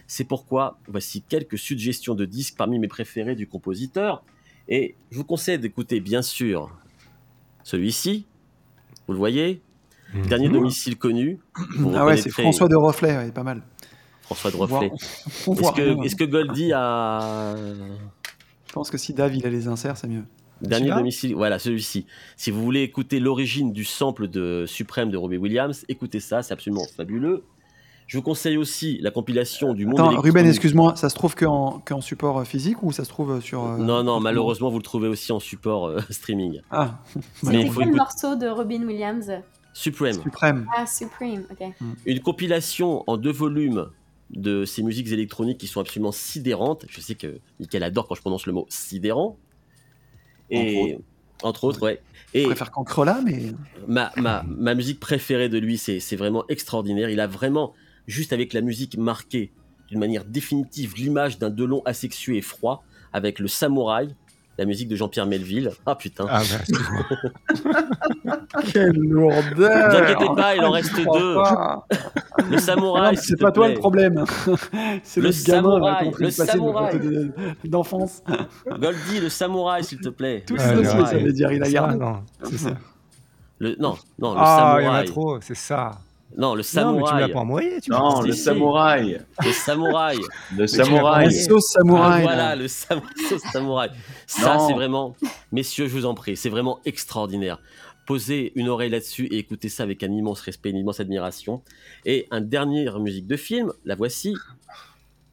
[0.07, 4.23] C'est pourquoi voici quelques suggestions de disques parmi mes préférés du compositeur.
[4.67, 6.75] Et je vous conseille d'écouter bien sûr
[7.63, 8.25] celui-ci,
[9.07, 9.61] vous le voyez,
[10.27, 11.39] Dernier domicile connu.
[11.77, 13.61] Vous Ah ouais, c'est François de Reflet, ouais, pas mal.
[14.25, 14.91] François de Reflet.
[14.95, 17.55] Est-ce que, que Goldie a
[18.67, 20.23] Je pense que si Dave il a les inserts, c'est mieux.
[20.61, 22.05] Dernier domicile, voilà celui-ci.
[22.37, 26.53] Si vous voulez écouter l'origine du sample de Suprême de Robbie Williams, écoutez ça, c'est
[26.53, 27.43] absolument fabuleux.
[28.07, 30.21] Je vous conseille aussi la compilation du monde Attends.
[30.21, 33.63] Ruben, excuse-moi, ça se trouve qu'en support euh, physique ou ça se trouve euh, sur.
[33.65, 36.61] euh, Non, non, malheureusement, vous le trouvez aussi en support euh, streaming.
[36.69, 39.31] Ah, Mais C'était quel écouter- morceau de Robin Williams?
[39.73, 40.67] Supreme, suprême.
[40.77, 41.67] Ah, Supreme, ok.
[42.05, 43.87] une compilation en deux volumes
[44.31, 46.85] de ces musiques électroniques qui sont absolument sidérantes.
[46.89, 49.37] Je sais que Michael adore quand je prononce le mot sidérant.
[50.49, 50.97] Et
[51.43, 52.01] entre autres, ouais.
[52.33, 53.53] Je Et préfère Cancrela, mais.
[53.87, 57.09] ma, ma, ma musique préférée de lui, c'est c'est vraiment extraordinaire.
[57.09, 57.73] Il a vraiment,
[58.07, 59.51] juste avec la musique, marqué
[59.87, 62.83] d'une manière définitive l'image d'un Delon asexué et froid,
[63.13, 64.15] avec le samouraï,
[64.57, 65.71] la musique de Jean-Pierre Melville.
[65.85, 66.25] Ah putain.
[66.29, 67.59] Ah, bah.
[68.71, 71.37] Quelle lourdeur Ne vous inquiétez pas, il en reste deux.
[72.51, 74.23] Le samouraï, c'est pas toi le problème.
[75.03, 77.31] c'est Le le, gamin là, samouraï, le de passer de samouraï.
[77.65, 78.23] d'enfance.
[78.67, 80.43] Goldie, le samouraï, s'il te plaît.
[80.47, 81.23] Tout Le Ah, ça, ça samouraï.
[81.23, 81.97] veut dire il a gardé.
[81.97, 82.71] non, c'est ça.
[83.59, 85.05] Le- non, non, le Ah, il y en a samouraï.
[85.05, 85.91] trop, c'est ça.
[86.37, 87.21] Non, le Non, mais tu samouraï.
[87.27, 89.19] m'as pas envoyé, tu Non, le samouraï.
[89.45, 90.17] Le samouraï.
[90.53, 91.25] Le l'as samouraï.
[91.25, 92.19] La sauce samouraï.
[92.19, 92.55] Ah, voilà, là.
[92.55, 93.89] le sam- sauce samouraï.
[94.27, 95.15] Ça, c'est vraiment,
[95.51, 97.59] messieurs, je vous en prie, c'est vraiment extraordinaire.
[98.05, 101.63] Posez une oreille là-dessus et écoutez ça avec un immense respect, une immense admiration.
[102.05, 104.35] Et un dernière musique de film, la voici,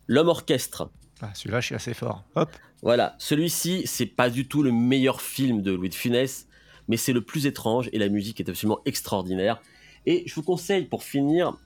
[0.09, 0.91] L'homme orchestre.
[1.21, 2.25] Ah, Celui-là, je suis assez fort.
[2.35, 2.51] Hop.
[2.83, 6.49] Voilà, celui-ci, c'est pas du tout le meilleur film de Louis de Funès,
[6.89, 9.61] mais c'est le plus étrange et la musique est absolument extraordinaire.
[10.07, 11.57] Et je vous conseille pour finir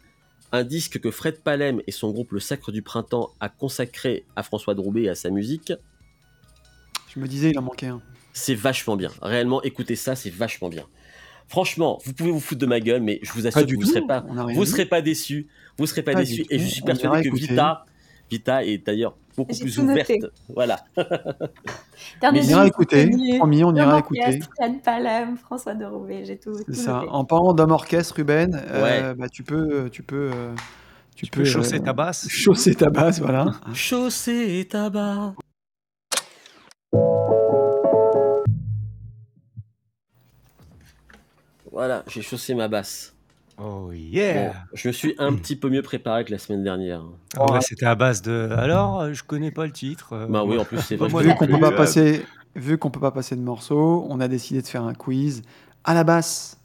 [0.53, 4.43] un disque que Fred Palem et son groupe Le Sacre du Printemps a consacré à
[4.43, 5.73] François de Roubaix et à sa musique.
[7.15, 8.01] Je me disais, il en manquait un.
[8.33, 9.11] C'est vachement bien.
[9.23, 10.87] Réellement, écoutez ça, c'est vachement bien.
[11.49, 13.83] Franchement, vous pouvez vous foutre de ma gueule, mais je vous assure Pas que vous
[13.83, 13.89] tout.
[13.89, 14.21] serez pas,
[14.55, 15.47] vous serez pas déçus.
[15.79, 16.45] Vous serez pas, Pas déçus.
[16.51, 17.35] Et je suis persuadé que.
[17.35, 17.85] Vita,
[18.31, 20.17] Vita est d'ailleurs beaucoup plus noté.
[20.19, 20.33] ouverte.
[20.49, 20.81] Voilà.
[22.23, 23.09] On ira écouter.
[23.39, 24.41] Promis, on ira écouter.
[24.41, 26.93] Fred Palem, François de Roubaix, j'ai tout, tout C'est ça.
[26.95, 27.09] noté.
[27.11, 29.15] En parlant d'homme orchestre, Ruben, euh, Ouais.
[29.15, 30.55] bah, tu peux, tu peux, euh,
[31.15, 32.29] tu Tu peux chausser euh, ta basse.
[32.31, 33.53] chausser ta base, voilà.
[33.75, 35.35] Chaussée et tabac.
[41.71, 43.16] Voilà, j'ai chaussé ma basse.
[43.59, 44.53] Oh Bon, yeah.
[44.75, 47.03] je me suis un petit peu mieux préparé que la semaine dernière.
[47.39, 48.51] Ah ouais, C'était à base de.
[48.57, 50.13] Alors, euh, je connais pas le titre.
[50.13, 51.09] euh, Bah oui, en plus c'est vrai.
[51.09, 52.23] Moi je vu qu'on peut pas euh, passer,
[52.55, 55.43] vu qu'on peut pas passer de morceaux, on a décidé de faire un quiz
[55.85, 56.59] à la basse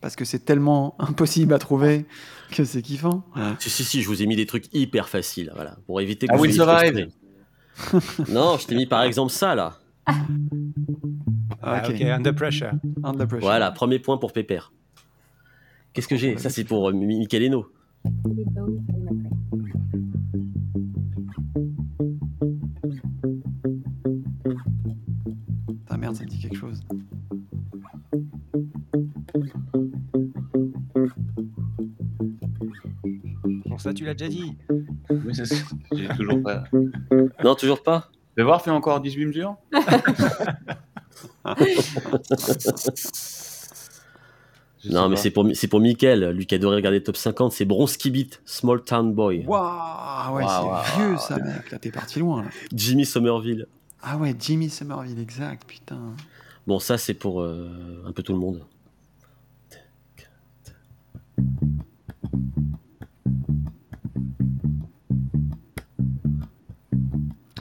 [0.00, 2.06] parce que c'est tellement impossible à trouver
[2.50, 3.24] que c'est kiffant.
[3.58, 6.32] Si, si, si, je vous ai mis des trucs hyper faciles, voilà, pour éviter que
[6.32, 7.08] I vous will survive.
[8.30, 9.76] non, je t'ai mis par exemple ça là.
[11.60, 11.90] Ah, Ok.
[11.94, 12.70] ok, under pressure.
[13.04, 13.46] Under pressure.
[13.46, 14.72] Voilà, premier point pour Pépère.
[15.92, 16.36] Qu'est-ce que j'ai?
[16.38, 17.66] Ça, c'est pour euh, Mi- Michael Eno.
[25.88, 26.82] Ah merde, ça me dit quelque chose.
[33.66, 34.56] Bon, ça, tu l'as déjà dit.
[35.10, 35.56] Oui, c'est ça.
[35.92, 36.64] J'ai toujours pas.
[37.44, 39.56] Non, toujours pas Fais voir, fais encore 18 mesures?
[44.84, 48.10] Je Non, mais c'est pour, c'est pour lui qui adorait regarder Top 50, c'est Bronski
[48.10, 49.44] Beat, Small Town Boy.
[49.46, 51.70] Waouh, ouais, Waouh, c'est vieux ça, mec.
[51.70, 52.44] Là, t'es parti loin.
[52.44, 52.50] Là.
[52.72, 53.66] Jimmy Somerville.
[54.02, 55.98] Ah ouais, Jimmy Somerville, exact, putain.
[56.66, 58.64] Bon, ça, c'est pour euh, un peu tout le monde.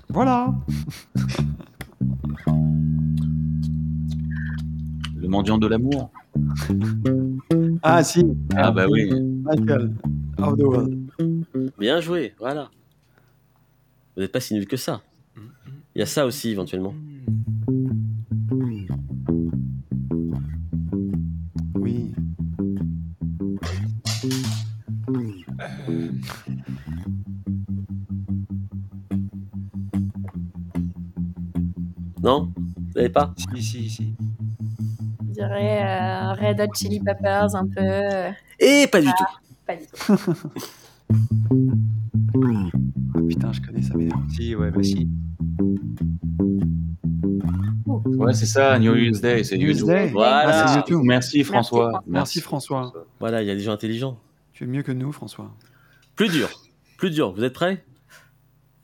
[0.09, 0.53] Voilà.
[5.15, 6.11] Le mendiant de l'amour.
[7.83, 8.23] Ah si,
[8.55, 9.09] Ah bah oui.
[9.43, 9.93] Michael.
[10.37, 11.09] Of the world.
[11.79, 12.69] Bien joué, voilà.
[14.15, 15.01] Vous n'êtes pas si nul que ça.
[15.95, 16.93] Il y a ça aussi, éventuellement.
[21.75, 22.13] Oui.
[32.21, 32.51] Non?
[32.55, 33.33] Vous n'avez pas?
[33.55, 34.13] Si, si, si.
[35.37, 37.79] Je dirais euh, Red Hot Chili Peppers, un peu.
[37.81, 39.23] euh, Et pas du tout.
[39.67, 40.17] pas du tout.
[43.27, 44.15] Putain, je connais ça, mais non.
[44.35, 45.07] Si, ouais, bah si.
[47.85, 49.43] Ouais, c'est ça, New Year's Day.
[49.43, 49.95] C'est New Year's YouTube.
[49.95, 50.09] Day.
[50.09, 50.63] Voilà.
[50.63, 51.01] Ah, c'est YouTube.
[51.03, 52.03] Merci François.
[52.07, 52.91] Merci François.
[53.19, 54.19] Voilà, il y a des gens intelligents.
[54.53, 55.51] Tu es mieux que nous, François.
[56.15, 56.49] Plus dur.
[56.97, 57.31] Plus dur.
[57.33, 57.85] Vous êtes prêts?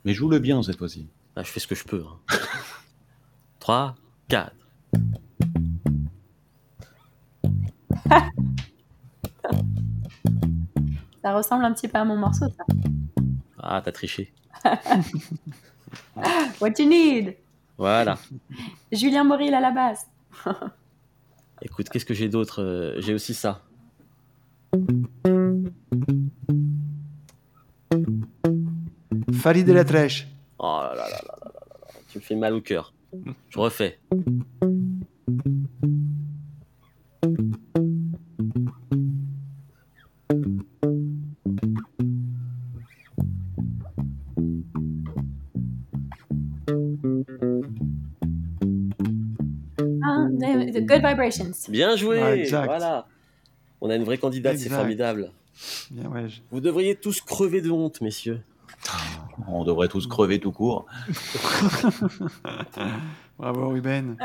[0.06, 1.08] Mais joue-le bien cette fois-ci.
[1.36, 2.04] ah, Je fais ce que je peux.
[2.08, 2.20] hein.
[3.60, 3.96] 3,
[4.28, 4.52] 4.
[11.22, 12.64] Ça ressemble un petit peu à mon morceau, ça.
[13.60, 14.34] Ah, t'as triché.
[16.62, 17.36] What you need
[17.78, 18.18] Voilà.
[18.92, 20.06] Julien Moril à la basse.
[21.62, 23.62] Écoute, qu'est-ce que j'ai d'autre Euh, J'ai aussi ça.
[29.34, 30.28] Farid de la Trèche.
[30.60, 31.92] Oh là là là là là là là.
[32.12, 32.94] Tu me fais mal au cœur.
[33.50, 34.00] Je refais.
[51.70, 52.20] Bien joué.
[52.42, 52.66] Exact.
[52.66, 53.08] Voilà.
[53.82, 55.32] On a une vraie candidate, c'est formidable.
[55.92, 56.30] Bien, ouais.
[56.30, 58.42] je- Vous devriez tous crever de honte, messieurs.
[59.48, 60.86] On devrait tous crever tout court.
[63.40, 64.16] Bravo, Ruben.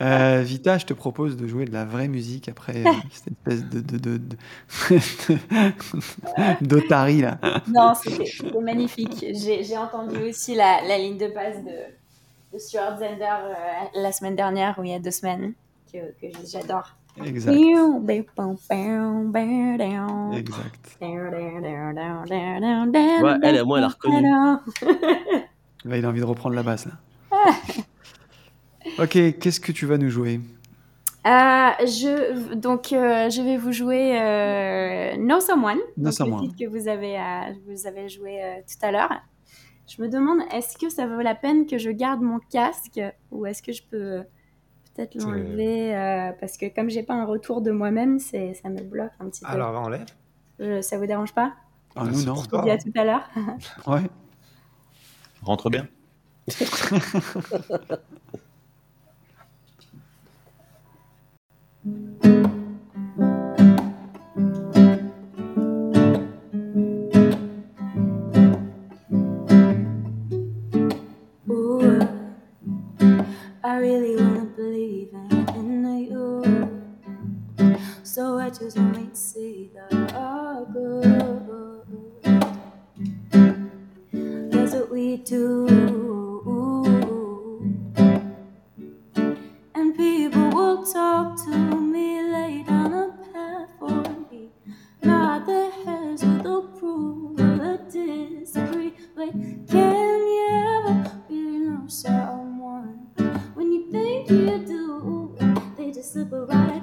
[0.00, 3.64] Euh, Vita, je te propose de jouer de la vraie musique après euh, cette espèce
[3.68, 4.36] de de de de-
[6.66, 7.38] d'otarie là.
[7.68, 8.30] Non, c'était
[8.60, 9.24] magnifique.
[9.34, 11.72] J'ai j'ai entendu aussi la, la ligne de passe de,
[12.54, 13.54] de Stuart Zender euh,
[13.94, 15.54] la semaine dernière ou il y a deux semaines,
[15.92, 16.96] que, que j'adore.
[17.24, 17.56] Exact.
[20.34, 20.96] Exact.
[23.22, 24.22] Ouais, elle, moi, elle a reconnu.
[25.84, 26.92] Là, il a envie de reprendre la basse là.
[28.98, 29.10] Ok,
[29.40, 30.40] qu'est-ce que tu vas nous jouer?
[31.26, 31.30] Euh,
[31.80, 36.42] je, donc, euh, je vais vous jouer euh, Know Someone, donc Someone.
[36.42, 39.12] le titre que vous avez, euh, vous avez joué euh, tout à l'heure.
[39.88, 43.00] Je me demande, est-ce que ça vaut la peine que je garde mon casque
[43.32, 44.22] ou est-ce que je peux
[44.96, 48.80] peut-être l'enlever euh, parce que comme j'ai pas un retour de moi-même, c'est, ça me
[48.82, 49.50] bloque un petit peu.
[49.50, 50.06] Alors, enlève.
[50.58, 51.54] Je- ça vous dérange pas?
[51.94, 52.34] Ah, nous non.
[52.36, 53.28] Je vous dis à tout à l'heure.
[53.86, 54.02] Ouais.
[55.42, 55.86] Rentre bien.
[73.64, 74.16] I really
[78.58, 81.04] just to see the good.
[84.50, 85.66] That's what we do.
[89.74, 94.50] And people will talk to me, lay down a path for me.
[95.02, 98.94] Nod their heads with approval or disagree.
[99.14, 99.32] But
[99.68, 103.08] can you ever really know someone
[103.54, 105.36] when you think you do?
[105.76, 106.75] They just slip through.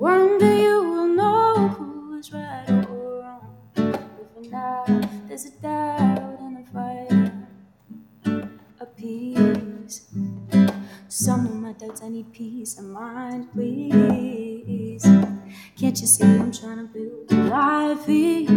[0.00, 3.58] One day you will know who is right or wrong.
[3.74, 4.84] But for now,
[5.28, 7.32] there's a doubt and a fire,
[8.80, 10.08] a peace
[11.08, 15.02] Some of my doubts, I need peace of mind, please.
[15.78, 18.48] Can't you see I'm trying to build a life here?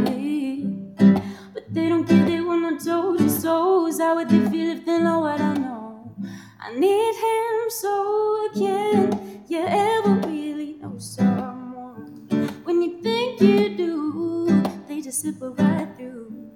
[1.53, 3.87] But they don't get it when I told you so.
[3.87, 6.15] Is how would they feel if they know what I know?
[6.61, 12.27] I need him so can you ever really know someone?
[12.63, 16.49] When you think you do, they just slip right through.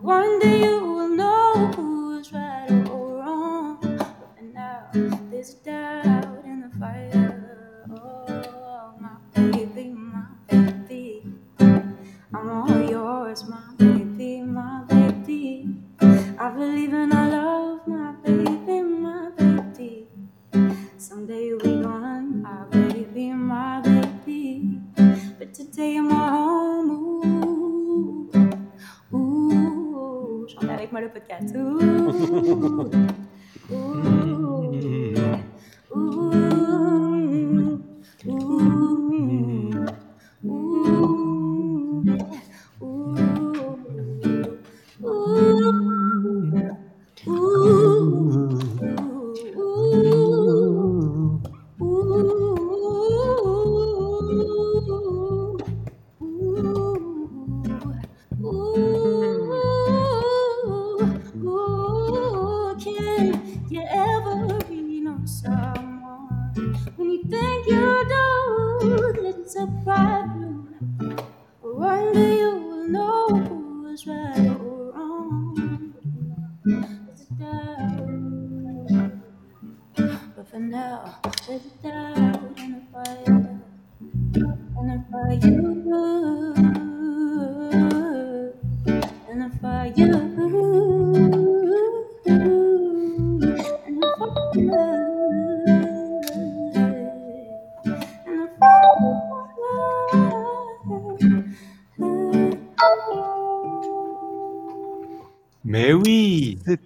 [0.00, 0.53] One day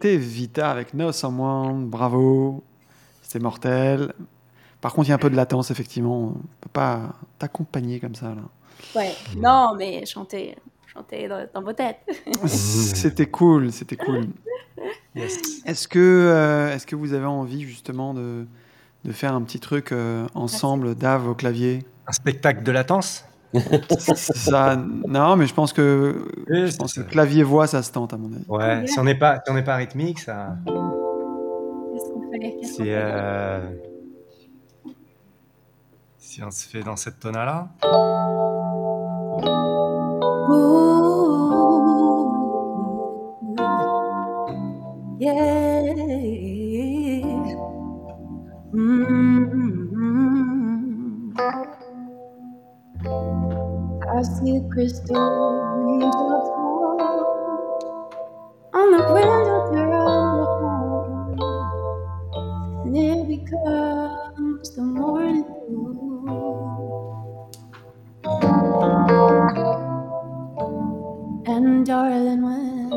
[0.01, 2.62] C'était Vita avec No Someone, bravo,
[3.20, 4.12] c'était mortel.
[4.81, 6.37] Par contre, il y a un peu de latence, effectivement.
[6.37, 8.27] On peut pas t'accompagner comme ça.
[8.27, 8.43] Là.
[8.95, 10.55] Ouais, non, mais chantez,
[10.87, 11.99] chantez dans, dans vos têtes.
[12.47, 14.29] C'était cool, c'était cool.
[15.16, 15.65] Yes.
[15.66, 18.47] Est-ce que, euh, est-ce que vous avez envie justement de,
[19.05, 21.85] de faire un petit truc euh, ensemble, Dave au clavier?
[22.07, 23.25] Un spectacle de latence?
[23.55, 24.77] Ça,
[25.07, 26.15] Non, mais je pense que,
[26.49, 27.11] Oui, je pense que c'est ça.
[27.12, 28.45] clavier-voix, ça se tente à mon avis.
[28.49, 30.57] Ouais, si on n'est pas, si on n'est pas rythmique, ça.
[30.66, 33.61] Qu'est-ce qu'on fait euh,
[36.19, 37.69] si on se fait dans cette tonale-là.
[43.49, 45.98] Ooh, yeah.
[54.19, 57.01] I see crystal raindrops fall
[58.74, 61.39] on the window of the home,
[62.86, 65.86] and it becomes the morning dew.
[71.47, 72.90] And darling, when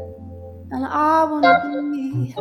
[0.72, 2.34] and I wanna be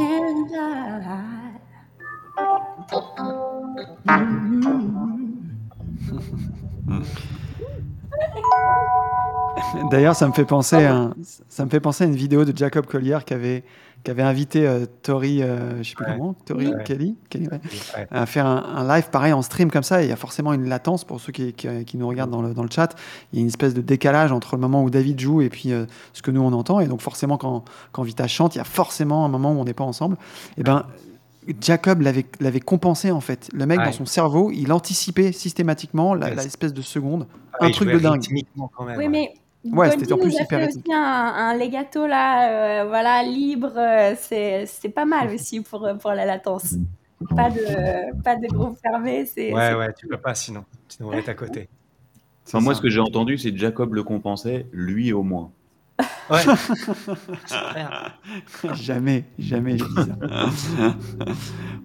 [0.00, 1.60] And I.
[4.06, 4.64] Mhm.
[9.90, 11.14] D'ailleurs, ça me fait penser à, un-
[11.48, 13.64] ça me fait penser à une vidéo de Jacob Collier qui avait,
[14.02, 16.12] qui avait invité euh, Tori, euh, je sais plus Ouais.
[16.16, 16.84] comment, Tori Ouais.
[16.84, 17.60] Kelly, Kelly, ouais,
[17.96, 18.06] Ouais.
[18.10, 20.02] à faire un, un live pareil en stream comme ça.
[20.02, 22.42] Et il y a forcément une latence pour ceux qui, qui, qui nous regardent dans
[22.42, 22.94] le, dans le chat.
[23.32, 25.72] Il y a une espèce de décalage entre le moment où David joue et puis
[25.72, 26.80] euh, ce que nous on entend.
[26.80, 29.64] Et donc forcément, quand, quand Vita chante, il y a forcément un moment où on
[29.64, 30.16] n'est pas ensemble.
[30.58, 30.84] Et ben
[31.60, 33.50] Jacob l'avait l'avait compensé en fait.
[33.52, 33.84] Le mec Ouais.
[33.84, 37.26] dans son cerveau, il anticipait systématiquement la- Ouais, la c'est- espèce de seconde.
[37.60, 38.14] Ah, un truc de dingue.
[38.22, 38.96] rythmiquement quand même.
[38.96, 39.10] Oui, ouais.
[39.10, 39.34] mais
[39.72, 40.86] Ouais, c'était en nous plus a hyper fait rythmique.
[40.86, 43.72] aussi un, un legato là, euh, voilà, libre.
[43.76, 46.74] euh, c'est c'est pas mal aussi pour, pour la latence.
[47.34, 49.24] Pas de, pas de groupe fermé.
[49.24, 50.64] c'est Ouais, ouais, tu peux pas sinon.
[50.88, 51.68] Sinon, on être à côté.
[52.46, 55.50] Enfin, moi, ce que j'ai entendu, c'est que Jacob le compensait, lui au moins.
[56.30, 56.40] Ouais.
[58.74, 60.94] Jamais, jamais je dis ça.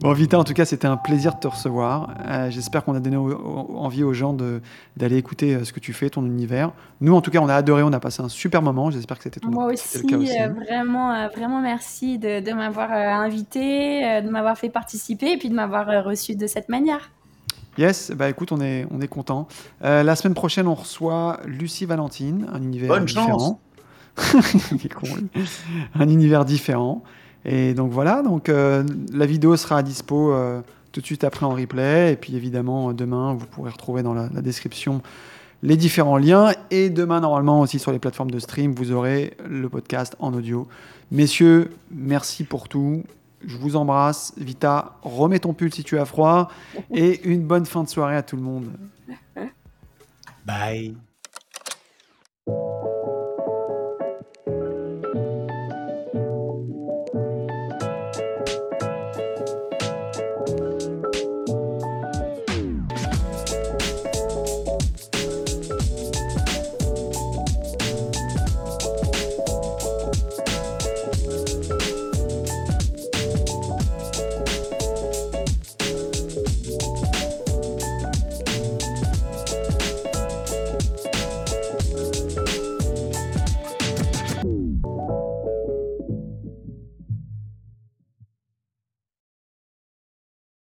[0.01, 2.09] bon, Vita, en tout cas, c'était un plaisir de te recevoir.
[2.25, 4.61] Euh, J'espère qu'on a donné au- au- envie aux gens de-
[4.97, 6.71] d'aller écouter euh, ce que tu fais, ton univers.
[7.01, 8.89] Nous, en tout cas, on a adoré, on a passé un super moment.
[8.91, 10.41] J'espère que c'était ton Moi aussi, le cas aussi.
[10.41, 15.33] euh, vraiment, euh, vraiment merci de, de m'avoir euh, invité, euh, de m'avoir fait participer
[15.33, 17.11] et puis de m'avoir euh, reçu de cette manière.
[17.77, 19.47] Yes, bah écoute, on est, on est content.
[19.83, 23.53] Euh, la semaine prochaine, on reçoit Lucie Valentine, un univers Bonne chance.
[25.95, 27.03] un univers différent.
[27.45, 28.83] Et donc voilà, donc euh,
[29.13, 32.13] la vidéo sera à dispo euh, tout de suite après en replay.
[32.13, 35.01] Et puis évidemment, demain, vous pourrez retrouver dans la, la description
[35.63, 36.53] les différents liens.
[36.71, 40.67] Et demain, normalement, aussi sur les plateformes de stream, vous aurez le podcast en audio.
[41.11, 43.03] Messieurs, merci pour tout.
[43.45, 44.33] Je vous embrasse.
[44.37, 46.49] Vita, remets ton pull si tu as froid.
[46.93, 48.71] Et une bonne fin de soirée à tout le monde.
[50.45, 50.95] Bye.